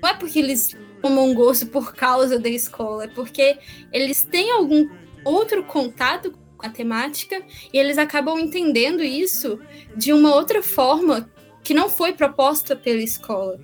não 0.00 0.08
é 0.08 0.14
porque 0.14 0.38
eles 0.38 0.76
tomam 1.02 1.34
gosto 1.34 1.66
por 1.66 1.94
causa 1.94 2.38
da 2.38 2.48
escola, 2.48 3.04
é 3.04 3.08
porque 3.08 3.58
eles 3.92 4.22
têm 4.24 4.50
algum 4.52 4.88
outro 5.24 5.64
contato 5.64 6.30
com 6.30 6.43
a 6.64 6.70
temática 6.70 7.42
e 7.72 7.78
eles 7.78 7.98
acabam 7.98 8.38
entendendo 8.38 9.02
isso 9.02 9.60
de 9.94 10.12
uma 10.12 10.34
outra 10.34 10.62
forma 10.62 11.28
que 11.62 11.74
não 11.74 11.88
foi 11.90 12.12
proposta 12.12 12.74
pela 12.74 13.00
escola. 13.00 13.60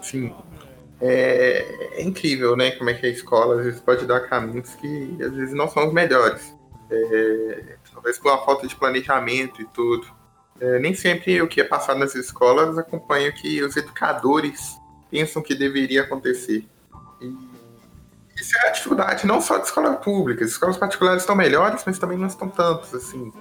Sim. 0.00 0.32
É, 1.00 1.98
é, 1.98 2.02
incrível, 2.02 2.56
né? 2.56 2.70
Como 2.70 2.88
é 2.88 2.94
que 2.94 3.06
a 3.06 3.10
escola 3.10 3.58
às 3.58 3.64
vezes 3.64 3.80
pode 3.80 4.06
dar 4.06 4.20
caminhos 4.20 4.74
que 4.76 5.16
às 5.20 5.34
vezes 5.34 5.54
não 5.54 5.68
são 5.68 5.88
os 5.88 5.92
melhores. 5.92 6.54
É, 6.88 7.76
talvez 7.92 8.16
com 8.18 8.28
a 8.28 8.44
falta 8.44 8.66
de 8.66 8.76
planejamento 8.76 9.60
e 9.60 9.66
tudo. 9.66 10.06
É, 10.60 10.78
nem 10.78 10.94
sempre 10.94 11.42
o 11.42 11.48
que 11.48 11.60
é 11.60 11.64
passado 11.64 11.98
nas 11.98 12.14
escolas 12.14 12.78
acompanha 12.78 13.28
o 13.28 13.32
que 13.32 13.62
os 13.62 13.76
educadores 13.76 14.78
pensam 15.10 15.42
que 15.42 15.54
deveria 15.54 16.02
acontecer. 16.02 16.64
E 17.20 17.26
isso 18.36 18.56
é 18.58 18.68
a 18.68 18.70
dificuldade 18.70 19.26
não 19.26 19.40
só 19.40 19.58
de 19.58 19.66
escola 19.66 19.94
pública. 19.94 20.44
As 20.44 20.50
escolas 20.50 20.76
particulares 20.76 21.22
estão 21.22 21.34
melhores, 21.34 21.82
mas 21.86 21.98
também 21.98 22.18
não 22.18 22.26
estão 22.26 22.48
tantos. 22.48 22.94
Assim, 22.94 23.32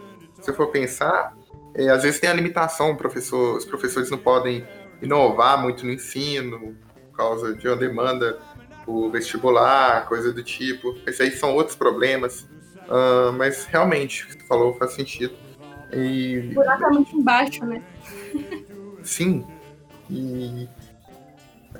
se 0.41 0.49
eu 0.49 0.55
for 0.55 0.67
pensar, 0.67 1.35
é, 1.73 1.89
às 1.89 2.03
vezes 2.03 2.19
tem 2.19 2.29
a 2.29 2.33
limitação, 2.33 2.95
professor, 2.95 3.57
os 3.57 3.65
professores 3.65 4.09
não 4.09 4.17
podem 4.17 4.65
inovar 5.01 5.61
muito 5.61 5.85
no 5.85 5.91
ensino, 5.91 6.75
por 7.11 7.17
causa 7.17 7.53
de 7.53 7.67
uma 7.67 7.75
demanda 7.75 8.39
por 8.85 9.09
vestibular, 9.09 10.07
coisa 10.07 10.31
do 10.31 10.43
tipo. 10.43 10.95
Esses 11.05 11.21
aí 11.21 11.31
são 11.31 11.53
outros 11.53 11.75
problemas. 11.75 12.47
Uh, 12.87 13.33
mas 13.35 13.65
realmente, 13.65 14.23
o 14.23 14.27
que 14.27 14.33
você 14.33 14.47
falou 14.47 14.75
faz 14.75 14.93
sentido. 14.93 15.33
E... 15.91 16.49
O 16.51 16.53
buraco 16.55 16.85
é 16.85 16.89
muito 16.89 17.17
embaixo, 17.17 17.65
né? 17.65 17.81
Sim. 19.03 19.45
E 20.09 20.67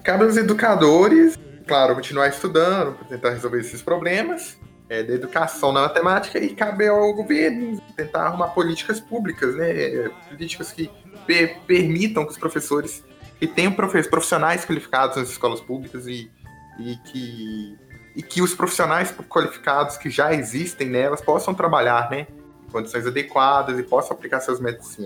cabe 0.04 0.24
aos 0.24 0.38
educadores, 0.38 1.38
claro, 1.68 1.96
continuar 1.96 2.28
estudando 2.30 2.96
para 2.96 3.08
tentar 3.08 3.30
resolver 3.32 3.60
esses 3.60 3.82
problemas. 3.82 4.58
é, 4.90 5.04
da 5.04 5.14
educação 5.14 5.72
na 5.72 5.82
matemática 5.82 6.40
e 6.40 6.54
cabe 6.56 6.88
ao 6.88 7.14
governo 7.14 7.82
tentar 7.96 8.28
arrumar 8.28 8.50
políticas 8.50 9.00
públicas, 9.00 9.56
né? 9.56 10.10
Políticas 10.30 10.72
que 10.72 10.90
per 11.26 11.60
permitam 11.66 12.24
que 12.26 12.32
os 12.32 12.38
professores 12.38 13.04
que 13.40 13.48
tenham 13.48 13.72
profissionais 13.72 14.64
qualificados 14.64 15.18
nas 15.18 15.30
escolas 15.30 15.60
públicas 15.60 16.08
e, 16.08 16.32
e, 16.80 16.96
que, 16.98 17.78
e 18.16 18.22
que 18.22 18.42
os 18.42 18.54
profissionais 18.54 19.14
qualificados 19.28 19.98
que 19.98 20.10
já 20.10 20.34
existem 20.34 20.88
nelas 20.88 21.22
possam 21.22 21.54
trabalhar, 21.54 22.10
né? 22.10 22.28
Em 22.68 22.72
condições 22.72 23.06
adequadas 23.08 23.80
e 23.80 23.84
possam 23.84 24.16
aplicar 24.16 24.40
seus 24.40 24.60
métodos. 24.60 24.98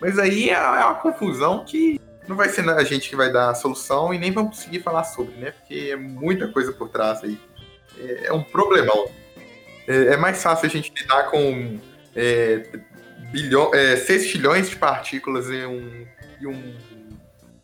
Mas 0.00 0.18
aí 0.18 0.50
é, 0.50 0.54
é 0.54 0.84
uma 0.84 0.96
confusão 0.96 1.64
que 1.64 2.00
não 2.28 2.36
vai 2.36 2.50
ser 2.50 2.68
a 2.68 2.84
gente 2.84 3.08
que 3.08 3.16
vai 3.16 3.32
dar 3.32 3.50
a 3.50 3.54
solução 3.54 4.12
e 4.12 4.18
nem 4.18 4.30
vamos 4.30 4.56
conseguir 4.56 4.80
falar 4.80 5.04
sobre, 5.04 5.34
né? 5.36 5.50
Porque 5.52 5.88
é 5.90 5.96
muita 5.96 6.46
coisa 6.48 6.72
por 6.72 6.90
trás 6.90 7.24
aí. 7.24 7.40
É, 7.98 8.26
é 8.26 8.32
um 8.32 8.42
problemão. 8.42 9.08
É, 9.86 10.12
é, 10.12 10.16
mais 10.16 10.42
fácil 10.42 10.66
a 10.66 10.68
gente 10.68 10.92
lidar 10.94 11.30
com 11.30 11.80
é, 12.14 12.80
bilhão, 13.32 13.74
é, 13.74 13.96
6 13.96 14.30
trilhões 14.30 14.68
de 14.68 14.76
partículas 14.76 15.48
e 15.48 15.64
um, 15.64 16.06
um, 16.42 16.74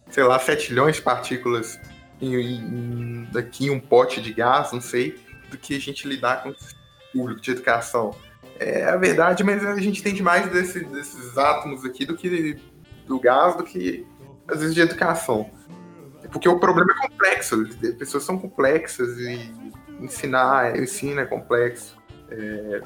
sei 0.08 0.24
lá, 0.24 0.38
7 0.38 0.66
trilhões 0.66 0.96
de 0.96 1.02
partículas 1.02 1.78
em, 2.20 2.34
em, 2.34 3.28
daqui 3.30 3.68
um 3.68 3.78
pote 3.78 4.22
de 4.22 4.32
gás, 4.32 4.72
não 4.72 4.80
sei, 4.80 5.18
do 5.50 5.58
que 5.58 5.76
a 5.76 5.80
gente 5.80 6.08
lidar 6.08 6.42
com 6.42 6.50
o 6.50 6.56
público 7.12 7.42
de 7.42 7.50
educação. 7.50 8.16
É 8.58 8.84
a 8.84 8.96
verdade, 8.96 9.44
mas 9.44 9.64
a 9.64 9.78
gente 9.78 10.02
tem 10.02 10.20
mais 10.22 10.50
desse, 10.50 10.84
desses 10.84 11.36
átomos 11.36 11.84
aqui 11.84 12.06
do 12.06 12.16
que 12.16 12.56
do 13.06 13.20
gás, 13.20 13.56
do 13.56 13.64
que 13.64 14.06
às 14.48 14.60
vezes 14.60 14.74
de 14.74 14.80
educação. 14.80 15.50
Porque 16.32 16.48
o 16.48 16.58
problema 16.58 16.92
é 16.92 17.08
complexo, 17.08 17.62
as 17.62 17.94
pessoas 17.94 18.24
são 18.24 18.38
complexas 18.38 19.18
e 19.18 19.52
ensinar, 20.00 20.76
ensino 20.76 21.20
é 21.20 21.26
complexo. 21.26 21.96
É, 22.30 22.80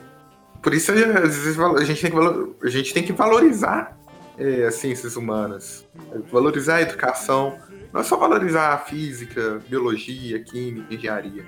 por 0.63 0.75
isso, 0.75 0.93
às 0.93 0.99
vezes, 0.99 1.59
a 1.59 1.85
gente 1.85 2.03
tem 2.03 2.11
que, 2.11 2.67
a 2.67 2.71
gente 2.71 2.95
tem 2.95 3.03
que 3.03 3.13
valorizar 3.13 3.97
é, 4.37 4.65
as 4.67 4.75
ciências 4.75 5.17
humanas, 5.17 5.87
valorizar 6.31 6.77
a 6.77 6.83
educação, 6.83 7.59
não 7.93 8.01
é 8.01 8.05
só 8.05 8.17
valorizar 8.17 8.75
a 8.75 8.79
física, 8.79 9.61
biologia, 9.69 10.43
química, 10.43 10.95
engenharia. 10.95 11.45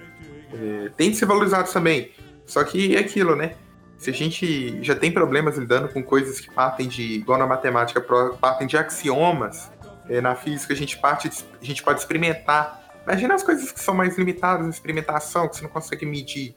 É, 0.53 0.91
tem 0.97 1.11
que 1.11 1.17
ser 1.17 1.27
valorizado 1.27 1.71
também. 1.71 2.13
Só 2.47 2.65
que 2.65 2.97
é 2.97 3.01
aquilo, 3.01 3.37
né? 3.37 3.55
Se 3.97 4.11
a 4.11 4.13
gente 4.13 4.83
já 4.83 4.97
tem 4.97 5.13
problemas 5.13 5.59
lidando 5.59 5.89
com 5.89 6.03
coisas 6.03 6.41
que 6.41 6.51
partem 6.51 6.89
de, 6.89 7.03
igual 7.03 7.39
na 7.39 7.47
matemática, 7.47 8.01
partem 8.41 8.67
de 8.67 8.77
axiomas, 8.77 9.71
na 10.21 10.35
física 10.35 10.73
a 10.73 10.77
gente 10.77 10.99
parte, 10.99 11.31
a 11.61 11.65
gente 11.65 11.83
pode 11.83 12.01
experimentar. 12.01 12.81
Imagina 13.05 13.35
as 13.35 13.43
coisas 13.43 13.73
que 13.73 13.81
são 13.81 13.95
mais 13.95 14.17
limitadas 14.17 14.65
na 14.65 14.71
experimentação, 14.71 15.49
que 15.49 15.57
você 15.57 15.63
não 15.63 15.71
consegue 15.71 16.07
medir. 16.07 16.55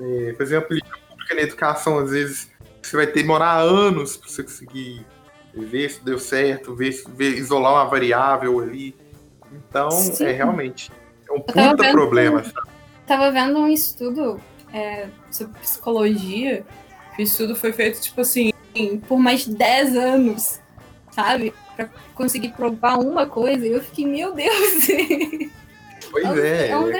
É, 0.00 0.32
política 0.60 0.98
pública 1.08 1.34
na 1.34 1.40
educação, 1.42 1.98
às 1.98 2.10
vezes, 2.10 2.50
você 2.82 2.96
vai 2.96 3.06
demorar 3.06 3.58
anos 3.58 4.16
para 4.16 4.28
você 4.28 4.42
conseguir 4.42 5.04
ver 5.54 5.90
se 5.90 6.04
deu 6.04 6.18
certo, 6.18 6.74
ver, 6.74 7.02
ver 7.08 7.36
isolar 7.36 7.72
uma 7.72 7.84
variável 7.84 8.60
ali. 8.60 8.94
Então, 9.52 9.90
Sim. 9.90 10.24
é 10.24 10.32
realmente 10.32 10.92
é 11.28 11.32
um 11.32 11.40
puta 11.40 11.76
vendo, 11.76 11.92
problema. 11.92 12.42
Tava 13.06 13.30
vendo 13.30 13.58
um 13.58 13.68
estudo 13.68 14.40
é, 14.72 15.08
sobre 15.30 15.58
psicologia. 15.60 16.64
O 17.18 17.22
estudo 17.22 17.54
foi 17.56 17.72
feito, 17.72 18.00
tipo 18.00 18.20
assim, 18.20 18.52
por 19.06 19.18
mais 19.18 19.44
de 19.44 19.54
10 19.54 19.96
anos, 19.96 20.60
sabe? 21.10 21.52
Pra 21.78 21.88
conseguir 22.16 22.48
provar 22.48 22.98
uma 22.98 23.24
coisa. 23.24 23.64
Eu 23.64 23.80
fiquei, 23.80 24.04
meu 24.04 24.34
Deus! 24.34 24.88
Pois 26.10 26.38
é. 26.38 26.70
é 26.70 26.78
um 26.78 26.90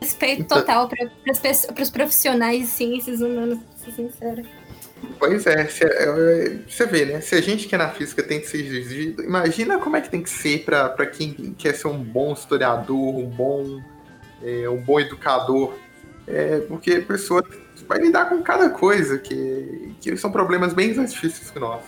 respeito 0.00 0.42
então... 0.42 0.58
total 0.58 0.88
para 0.88 1.82
os 1.82 1.90
profissionais 1.90 2.60
de 2.60 2.66
ciências 2.66 3.20
humanas, 3.20 3.58
pra 3.58 3.84
ser 3.84 3.92
sincera. 3.92 4.42
Pois 5.18 5.46
é, 5.46 5.62
é, 5.62 6.58
você 6.68 6.86
vê, 6.86 7.06
né? 7.06 7.20
Se 7.20 7.34
a 7.34 7.40
gente 7.40 7.66
que 7.66 7.74
é 7.74 7.78
na 7.78 7.88
física 7.88 8.22
tem 8.22 8.40
que 8.40 8.46
ser 8.46 8.58
exigido, 8.58 9.22
imagina 9.24 9.78
como 9.78 9.96
é 9.96 10.00
que 10.00 10.10
tem 10.10 10.22
que 10.22 10.30
ser 10.30 10.64
para 10.64 11.06
quem 11.06 11.54
quer 11.58 11.74
ser 11.74 11.88
um 11.88 11.98
bom 11.98 12.32
historiador, 12.34 13.16
um 13.16 13.26
bom, 13.26 13.82
é, 14.42 14.68
um 14.68 14.80
bom 14.80 15.00
educador. 15.00 15.74
É, 16.26 16.60
porque 16.60 16.92
a 16.92 17.02
pessoa 17.02 17.42
vai 17.88 17.98
lidar 17.98 18.28
com 18.28 18.42
cada 18.42 18.70
coisa, 18.70 19.18
que, 19.18 19.94
que 20.00 20.16
são 20.16 20.30
problemas 20.30 20.72
bem 20.72 20.94
mais 20.94 21.12
difíceis 21.12 21.50
que 21.50 21.58
nós. 21.58 21.82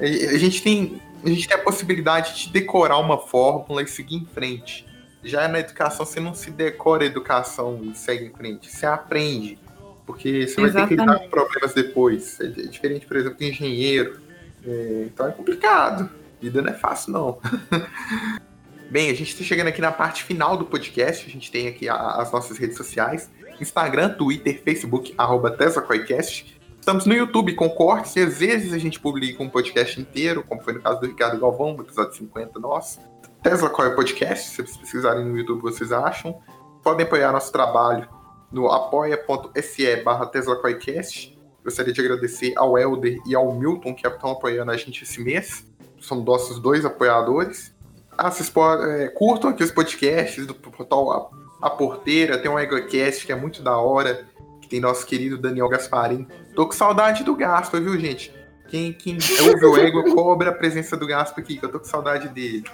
A 0.00 0.38
gente, 0.38 0.62
tem, 0.62 1.00
a 1.24 1.28
gente 1.28 1.46
tem 1.46 1.56
a 1.56 1.60
possibilidade 1.60 2.34
de 2.36 2.50
decorar 2.50 2.98
uma 2.98 3.18
fórmula 3.18 3.82
e 3.82 3.86
seguir 3.86 4.16
em 4.16 4.26
frente. 4.26 4.86
Já 5.22 5.48
na 5.48 5.60
educação, 5.60 6.04
você 6.04 6.20
não 6.20 6.34
se 6.34 6.50
decora 6.50 7.04
a 7.04 7.06
educação 7.06 7.80
e 7.82 7.94
segue 7.96 8.26
em 8.26 8.32
frente, 8.32 8.70
você 8.70 8.84
aprende. 8.84 9.58
Porque 10.06 10.46
você 10.46 10.60
Exatamente. 10.60 10.72
vai 10.72 10.82
ter 10.82 10.88
que 10.88 11.00
lidar 11.00 11.18
com 11.18 11.28
problemas 11.28 11.72
depois. 11.72 12.38
É, 12.40 12.44
é 12.44 12.48
diferente, 12.48 13.06
por 13.06 13.16
exemplo, 13.16 13.38
de 13.38 13.48
engenheiro. 13.48 14.20
É, 14.66 15.04
então 15.06 15.26
é 15.26 15.32
complicado. 15.32 16.10
Vida 16.40 16.60
não 16.60 16.70
é 16.70 16.74
fácil, 16.74 17.12
não. 17.12 17.38
Bem, 18.90 19.10
a 19.10 19.14
gente 19.14 19.32
está 19.32 19.42
chegando 19.42 19.68
aqui 19.68 19.80
na 19.80 19.90
parte 19.90 20.22
final 20.24 20.56
do 20.56 20.66
podcast. 20.66 21.26
A 21.26 21.30
gente 21.30 21.50
tem 21.50 21.68
aqui 21.68 21.88
a, 21.88 21.96
as 21.96 22.30
nossas 22.30 22.58
redes 22.58 22.76
sociais: 22.76 23.30
Instagram, 23.60 24.10
Twitter, 24.10 24.60
Facebook, 24.62 25.14
arroba 25.16 25.50
TeslaCoicast. 25.50 26.60
Estamos 26.84 27.06
no 27.06 27.14
YouTube 27.14 27.54
com 27.54 27.70
cortes 27.70 28.14
e 28.14 28.20
às 28.20 28.40
vezes 28.40 28.74
a 28.74 28.76
gente 28.76 29.00
publica 29.00 29.42
um 29.42 29.48
podcast 29.48 29.98
inteiro, 29.98 30.44
como 30.46 30.60
foi 30.60 30.74
no 30.74 30.82
caso 30.82 31.00
do 31.00 31.06
Ricardo 31.06 31.40
Galvão, 31.40 31.72
no 31.72 31.82
episódio 31.82 32.12
50 32.12 32.60
nosso. 32.60 33.00
Tesla 33.42 33.70
Coil 33.70 33.94
Podcast, 33.94 34.50
se 34.50 34.56
vocês 34.56 34.76
pesquisarem 34.76 35.24
no 35.24 35.34
YouTube 35.34 35.62
vocês 35.62 35.90
acham. 35.92 36.42
Podem 36.82 37.06
apoiar 37.06 37.32
nosso 37.32 37.50
trabalho 37.50 38.06
no 38.52 38.70
apoia.se 38.70 39.96
barra 40.02 40.26
TeslaCoicast. 40.26 41.38
Gostaria 41.64 41.90
de 41.90 42.02
agradecer 42.02 42.52
ao 42.54 42.76
Elder 42.76 43.18
e 43.26 43.34
ao 43.34 43.54
Milton 43.54 43.94
que 43.94 44.06
estão 44.06 44.32
apoiando 44.32 44.70
a 44.70 44.76
gente 44.76 45.04
esse 45.04 45.22
mês. 45.22 45.66
São 46.02 46.22
nossos 46.22 46.58
dois 46.58 46.84
apoiadores. 46.84 47.74
Ah, 48.10 48.30
vocês 48.30 48.50
podem, 48.50 49.04
é, 49.04 49.08
curtam 49.08 49.48
aqui 49.48 49.64
os 49.64 49.70
podcasts 49.70 50.46
do 50.46 50.54
portal 50.54 51.32
A, 51.62 51.70
Porteira, 51.70 52.36
tem 52.36 52.50
um 52.50 52.58
EgoCast 52.58 53.24
que 53.24 53.32
é 53.32 53.34
muito 53.34 53.62
da 53.62 53.78
hora, 53.78 54.26
tem 54.74 54.80
nosso 54.80 55.06
querido 55.06 55.38
Daniel 55.38 55.68
Gasparim. 55.68 56.26
Tô 56.52 56.66
com 56.66 56.72
saudade 56.72 57.22
do 57.22 57.36
Gaspa, 57.36 57.78
viu, 57.78 57.96
gente? 57.96 58.34
Quem, 58.66 58.92
quem 58.92 59.16
ouve 59.40 59.66
o 59.66 59.76
Ego 59.76 60.12
cobra 60.12 60.50
a 60.50 60.52
presença 60.52 60.96
do 60.96 61.06
Gaspa 61.06 61.40
aqui, 61.40 61.56
que 61.56 61.64
eu 61.64 61.70
tô 61.70 61.78
com 61.78 61.84
saudade 61.84 62.28
dele. 62.30 62.64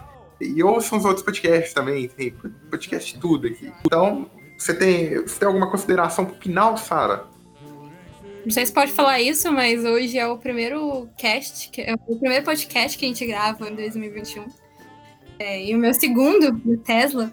E 0.40 0.62
ouçam 0.62 0.96
os 0.96 1.04
outros 1.04 1.22
podcasts 1.22 1.74
também, 1.74 2.08
tem 2.08 2.30
podcast 2.70 3.18
tudo 3.18 3.48
aqui. 3.48 3.70
Então, 3.84 4.30
você 4.56 4.72
tem, 4.72 5.20
você 5.20 5.38
tem 5.38 5.46
alguma 5.46 5.70
consideração 5.70 6.24
pro 6.24 6.40
final, 6.40 6.74
Sara? 6.78 7.26
Não 8.42 8.50
sei 8.50 8.64
se 8.64 8.72
pode 8.72 8.92
falar 8.92 9.20
isso, 9.20 9.52
mas 9.52 9.84
hoje 9.84 10.16
é 10.16 10.26
o 10.26 10.38
primeiro 10.38 11.06
cast, 11.18 11.70
é 11.82 11.92
o 11.92 12.16
primeiro 12.16 12.46
podcast 12.46 12.96
que 12.96 13.04
a 13.04 13.08
gente 13.08 13.26
grava 13.26 13.68
em 13.68 13.74
2021. 13.74 14.46
É, 15.38 15.66
e 15.66 15.76
o 15.76 15.78
meu 15.78 15.92
segundo, 15.92 16.50
do 16.50 16.78
Tesla. 16.78 17.30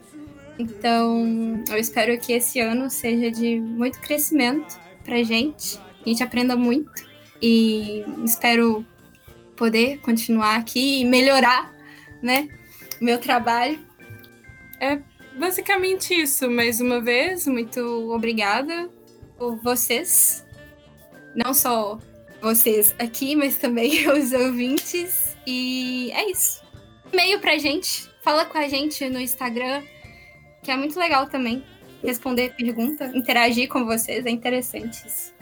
Então, 0.60 1.64
eu 1.70 1.78
espero 1.78 2.20
que 2.20 2.34
esse 2.34 2.60
ano 2.60 2.89
seja 2.89 3.30
de 3.30 3.60
muito 3.60 3.99
crescimento 3.99 4.80
pra 5.03 5.22
gente, 5.24 5.80
a 6.05 6.10
gente 6.10 6.24
aprenda 6.24 6.55
muito. 6.55 7.05
E 7.41 8.03
espero 8.26 8.86
poder 9.55 9.99
continuar 9.99 10.55
aqui 10.55 11.01
e 11.01 11.05
melhorar, 11.05 11.74
né, 12.22 12.47
o 12.99 13.03
meu 13.03 13.20
trabalho. 13.20 13.80
É 14.80 14.99
basicamente 15.38 16.14
isso. 16.14 16.49
Mais 16.49 16.82
uma 16.82 17.01
vez, 17.01 17.45
muito 17.47 17.80
obrigada 18.12 18.89
por 19.38 19.55
vocês. 19.58 20.45
Não 21.36 21.53
só 21.53 21.99
vocês 22.41 22.95
aqui, 22.97 23.36
mas 23.36 23.58
também 23.58 24.10
os 24.10 24.32
ouvintes. 24.32 25.36
E 25.45 26.12
é 26.12 26.32
isso. 26.32 26.62
E-mail 27.12 27.39
pra 27.39 27.58
gente. 27.58 28.10
Fala 28.24 28.45
com 28.45 28.58
a 28.58 28.68
gente 28.68 29.08
no 29.10 29.20
Instagram, 29.20 29.84
que 30.68 30.72
é 30.72 30.78
muito 30.78 30.99
legal 30.99 31.28
também. 31.28 31.63
Responder 32.03 32.53
pergunta, 32.55 33.05
interagir 33.15 33.68
com 33.70 33.86
vocês, 33.86 34.26
é 34.26 34.30
interessante 34.30 35.07
isso. 35.07 35.34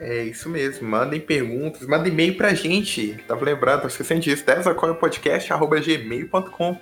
É 0.00 0.24
isso 0.24 0.48
mesmo, 0.48 0.88
mandem 0.88 1.20
perguntas, 1.20 1.86
mandem 1.86 2.12
e-mail 2.12 2.36
pra 2.36 2.52
gente. 2.52 3.22
Tava 3.28 3.44
lembrando, 3.44 3.86
esquecendo 3.86 4.20
disso, 4.20 4.44
tesacoiopodcast.gmail.com 4.44 6.76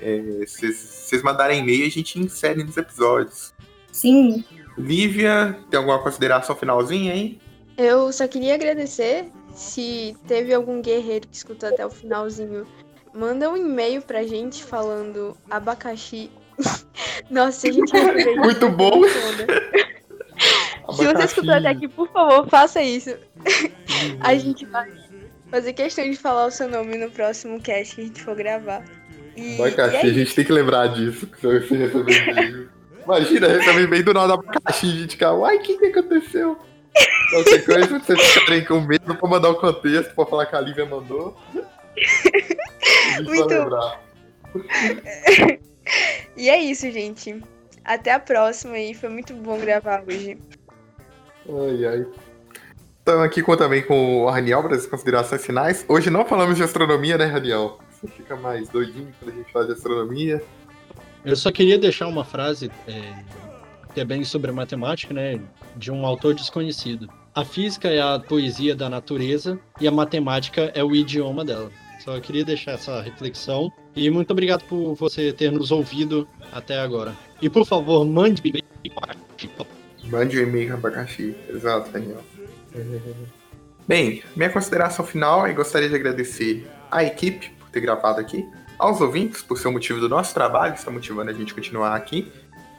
é, 0.00 0.46
se 0.46 0.72
vocês 0.72 1.22
mandarem 1.22 1.60
e-mail, 1.60 1.86
a 1.86 1.90
gente 1.90 2.18
insere 2.18 2.64
nos 2.64 2.76
episódios. 2.76 3.54
Sim. 3.92 4.44
Lívia, 4.76 5.56
tem 5.70 5.78
alguma 5.78 6.02
consideração 6.02 6.56
finalzinha 6.56 7.12
aí? 7.12 7.38
Eu 7.76 8.12
só 8.12 8.26
queria 8.26 8.54
agradecer. 8.54 9.26
Se 9.54 10.16
teve 10.26 10.52
algum 10.52 10.80
guerreiro 10.80 11.28
que 11.28 11.36
escutou 11.36 11.68
até 11.68 11.86
o 11.86 11.90
finalzinho, 11.90 12.66
manda 13.14 13.48
um 13.50 13.56
e-mail 13.56 14.02
pra 14.02 14.24
gente 14.24 14.64
falando 14.64 15.36
abacaxi. 15.48 16.28
Nossa, 17.30 17.68
a 17.68 17.72
gente 17.72 17.92
receber 17.92 18.36
Muito 18.36 18.68
bom! 18.68 19.02
Se 20.92 21.06
você 21.06 21.24
escutou 21.24 21.54
até 21.54 21.68
aqui, 21.68 21.88
por 21.88 22.08
favor, 22.10 22.48
faça 22.48 22.82
isso. 22.82 23.14
a 24.20 24.34
gente 24.34 24.66
vai 24.66 24.90
fazer 25.50 25.72
questão 25.72 26.08
de 26.08 26.16
falar 26.16 26.46
o 26.46 26.50
seu 26.50 26.68
nome 26.68 26.96
no 26.96 27.10
próximo 27.10 27.60
cast 27.60 27.94
que 27.94 28.00
a 28.00 28.04
gente 28.04 28.22
for 28.22 28.34
gravar. 28.34 28.84
E, 29.36 29.54
Abacaxi, 29.60 29.96
e 30.06 30.08
é 30.08 30.10
a 30.10 30.14
gente 30.14 30.34
tem 30.34 30.44
que 30.44 30.52
lembrar 30.52 30.88
disso, 30.88 31.28
receber 31.42 32.68
Imagina, 33.04 33.48
também 33.64 33.86
meio 33.88 34.04
do 34.04 34.14
nada 34.14 34.34
abacaxi, 34.34 34.86
a 34.86 34.90
gente 34.90 35.12
fica, 35.12 35.32
uai, 35.32 35.56
o 35.56 35.62
que, 35.62 35.76
que 35.76 35.86
aconteceu? 35.86 36.56
Qualquer 37.30 37.64
coisa, 37.64 37.98
vocês 37.98 38.20
ficarem 38.20 38.64
com 38.64 38.80
medo 38.80 39.14
pra 39.14 39.28
mandar 39.28 39.48
o 39.48 39.52
um 39.52 39.56
contexto, 39.56 40.14
pra 40.14 40.26
falar 40.26 40.46
que 40.46 40.54
a 40.54 40.60
Lívia 40.60 40.86
mandou. 40.86 41.36
A 41.56 43.18
gente 43.18 43.28
Muito- 43.28 43.48
vai 43.48 43.58
lembrar. 43.58 44.00
E 46.36 46.48
é 46.48 46.58
isso, 46.62 46.90
gente. 46.90 47.42
Até 47.84 48.12
a 48.12 48.18
próxima 48.18 48.78
e 48.78 48.94
foi 48.94 49.10
muito 49.10 49.34
bom 49.34 49.58
gravar 49.58 50.02
hoje. 50.06 50.38
Ai, 51.46 51.84
ai. 51.84 52.06
Estamos 52.98 53.24
aqui 53.24 53.42
com, 53.42 53.56
também 53.56 53.82
com 53.82 54.22
o 54.22 54.30
Raniel 54.30 54.62
para 54.62 54.76
as 54.76 54.86
considerações 54.86 55.44
finais. 55.44 55.84
Hoje 55.88 56.08
não 56.08 56.24
falamos 56.24 56.56
de 56.56 56.62
astronomia, 56.62 57.18
né, 57.18 57.26
Raniel? 57.26 57.78
Você 57.90 58.06
fica 58.06 58.36
mais 58.36 58.68
doidinho 58.68 59.12
quando 59.18 59.32
a 59.32 59.36
gente 59.36 59.52
fala 59.52 59.66
de 59.66 59.72
astronomia. 59.72 60.42
Eu 61.24 61.36
só 61.36 61.50
queria 61.50 61.78
deixar 61.78 62.06
uma 62.06 62.24
frase 62.24 62.70
é, 62.86 63.24
que 63.92 64.00
é 64.00 64.04
bem 64.04 64.24
sobre 64.24 64.50
a 64.50 64.54
matemática, 64.54 65.12
né? 65.12 65.40
De 65.76 65.90
um 65.90 66.06
autor 66.06 66.34
desconhecido. 66.34 67.08
A 67.34 67.44
física 67.44 67.88
é 67.88 68.00
a 68.00 68.18
poesia 68.20 68.74
da 68.74 68.88
natureza 68.88 69.58
e 69.80 69.88
a 69.88 69.90
matemática 69.90 70.70
é 70.74 70.84
o 70.84 70.94
idioma 70.94 71.44
dela. 71.44 71.70
Só 72.04 72.18
queria 72.20 72.44
deixar 72.44 72.72
essa 72.72 73.00
reflexão. 73.00 73.72
E 73.94 74.08
muito 74.10 74.30
obrigado 74.30 74.64
por 74.64 74.94
você 74.94 75.32
ter 75.32 75.52
nos 75.52 75.70
ouvido 75.70 76.26
até 76.52 76.78
agora. 76.78 77.14
E 77.40 77.48
por 77.48 77.66
favor, 77.66 78.04
mande 78.04 78.42
Mande 80.04 80.38
um 80.38 80.42
e-mail 80.42 80.78
para 80.78 80.90
abacaxi. 80.90 81.34
Exato, 81.48 81.90
Daniel. 81.90 82.22
Bem, 83.86 84.22
minha 84.36 84.48
consideração 84.48 85.04
final 85.04 85.46
é 85.46 85.52
gostaria 85.52 85.88
de 85.88 85.94
agradecer 85.94 86.66
à 86.90 87.02
equipe 87.02 87.50
por 87.58 87.68
ter 87.68 87.80
gravado 87.80 88.20
aqui, 88.20 88.48
aos 88.78 89.00
ouvintes 89.00 89.42
por 89.42 89.58
ser 89.58 89.68
o 89.68 89.72
motivo 89.72 90.00
do 90.00 90.08
nosso 90.08 90.32
trabalho, 90.32 90.74
está 90.74 90.90
motivando 90.90 91.30
a 91.30 91.34
gente 91.34 91.52
continuar 91.52 91.96
aqui, 91.96 92.30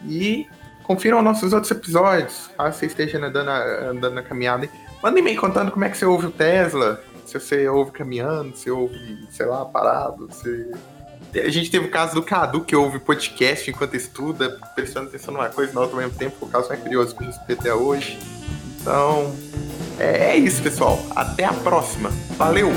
e 0.05 0.47
confiram 0.83 1.21
nossos 1.21 1.51
outros 1.53 1.71
episódios, 1.71 2.49
caso 2.57 2.77
você 2.77 2.85
esteja 2.85 3.17
andando, 3.17 3.49
andando 3.49 4.13
na 4.13 4.23
caminhada. 4.23 4.69
Manda 5.01 5.19
e-mail 5.19 5.39
contando 5.39 5.71
como 5.71 5.83
é 5.83 5.89
que 5.89 5.97
você 5.97 6.05
ouve 6.05 6.27
o 6.27 6.31
Tesla, 6.31 7.03
se 7.25 7.37
você 7.37 7.67
ouve 7.67 7.91
caminhando, 7.91 8.55
se 8.55 8.71
ouve, 8.71 9.27
sei 9.29 9.45
lá, 9.45 9.65
parado, 9.65 10.29
se... 10.31 10.71
A 11.35 11.49
gente 11.49 11.71
teve 11.71 11.87
o 11.87 11.89
caso 11.89 12.13
do 12.13 12.21
Cadu, 12.21 12.61
que 12.61 12.75
ouve 12.75 12.99
podcast 12.99 13.69
enquanto 13.69 13.95
estuda, 13.95 14.59
prestando 14.75 15.09
atenção 15.09 15.33
numa 15.33 15.49
coisa 15.49 15.71
e 15.71 15.75
na 15.75 15.81
outra 15.81 15.95
ao 15.95 16.01
mesmo 16.03 16.17
tempo, 16.17 16.45
o 16.45 16.49
caso 16.49 16.69
mais 16.69 16.81
curioso 16.81 17.15
que 17.15 17.23
eu 17.23 17.29
escutei 17.29 17.55
até 17.55 17.73
hoje. 17.73 18.19
Então, 18.79 19.33
é, 19.99 20.31
é 20.31 20.37
isso, 20.37 20.61
pessoal. 20.61 20.99
Até 21.15 21.45
a 21.45 21.53
próxima. 21.53 22.09
Valeu! 22.37 22.71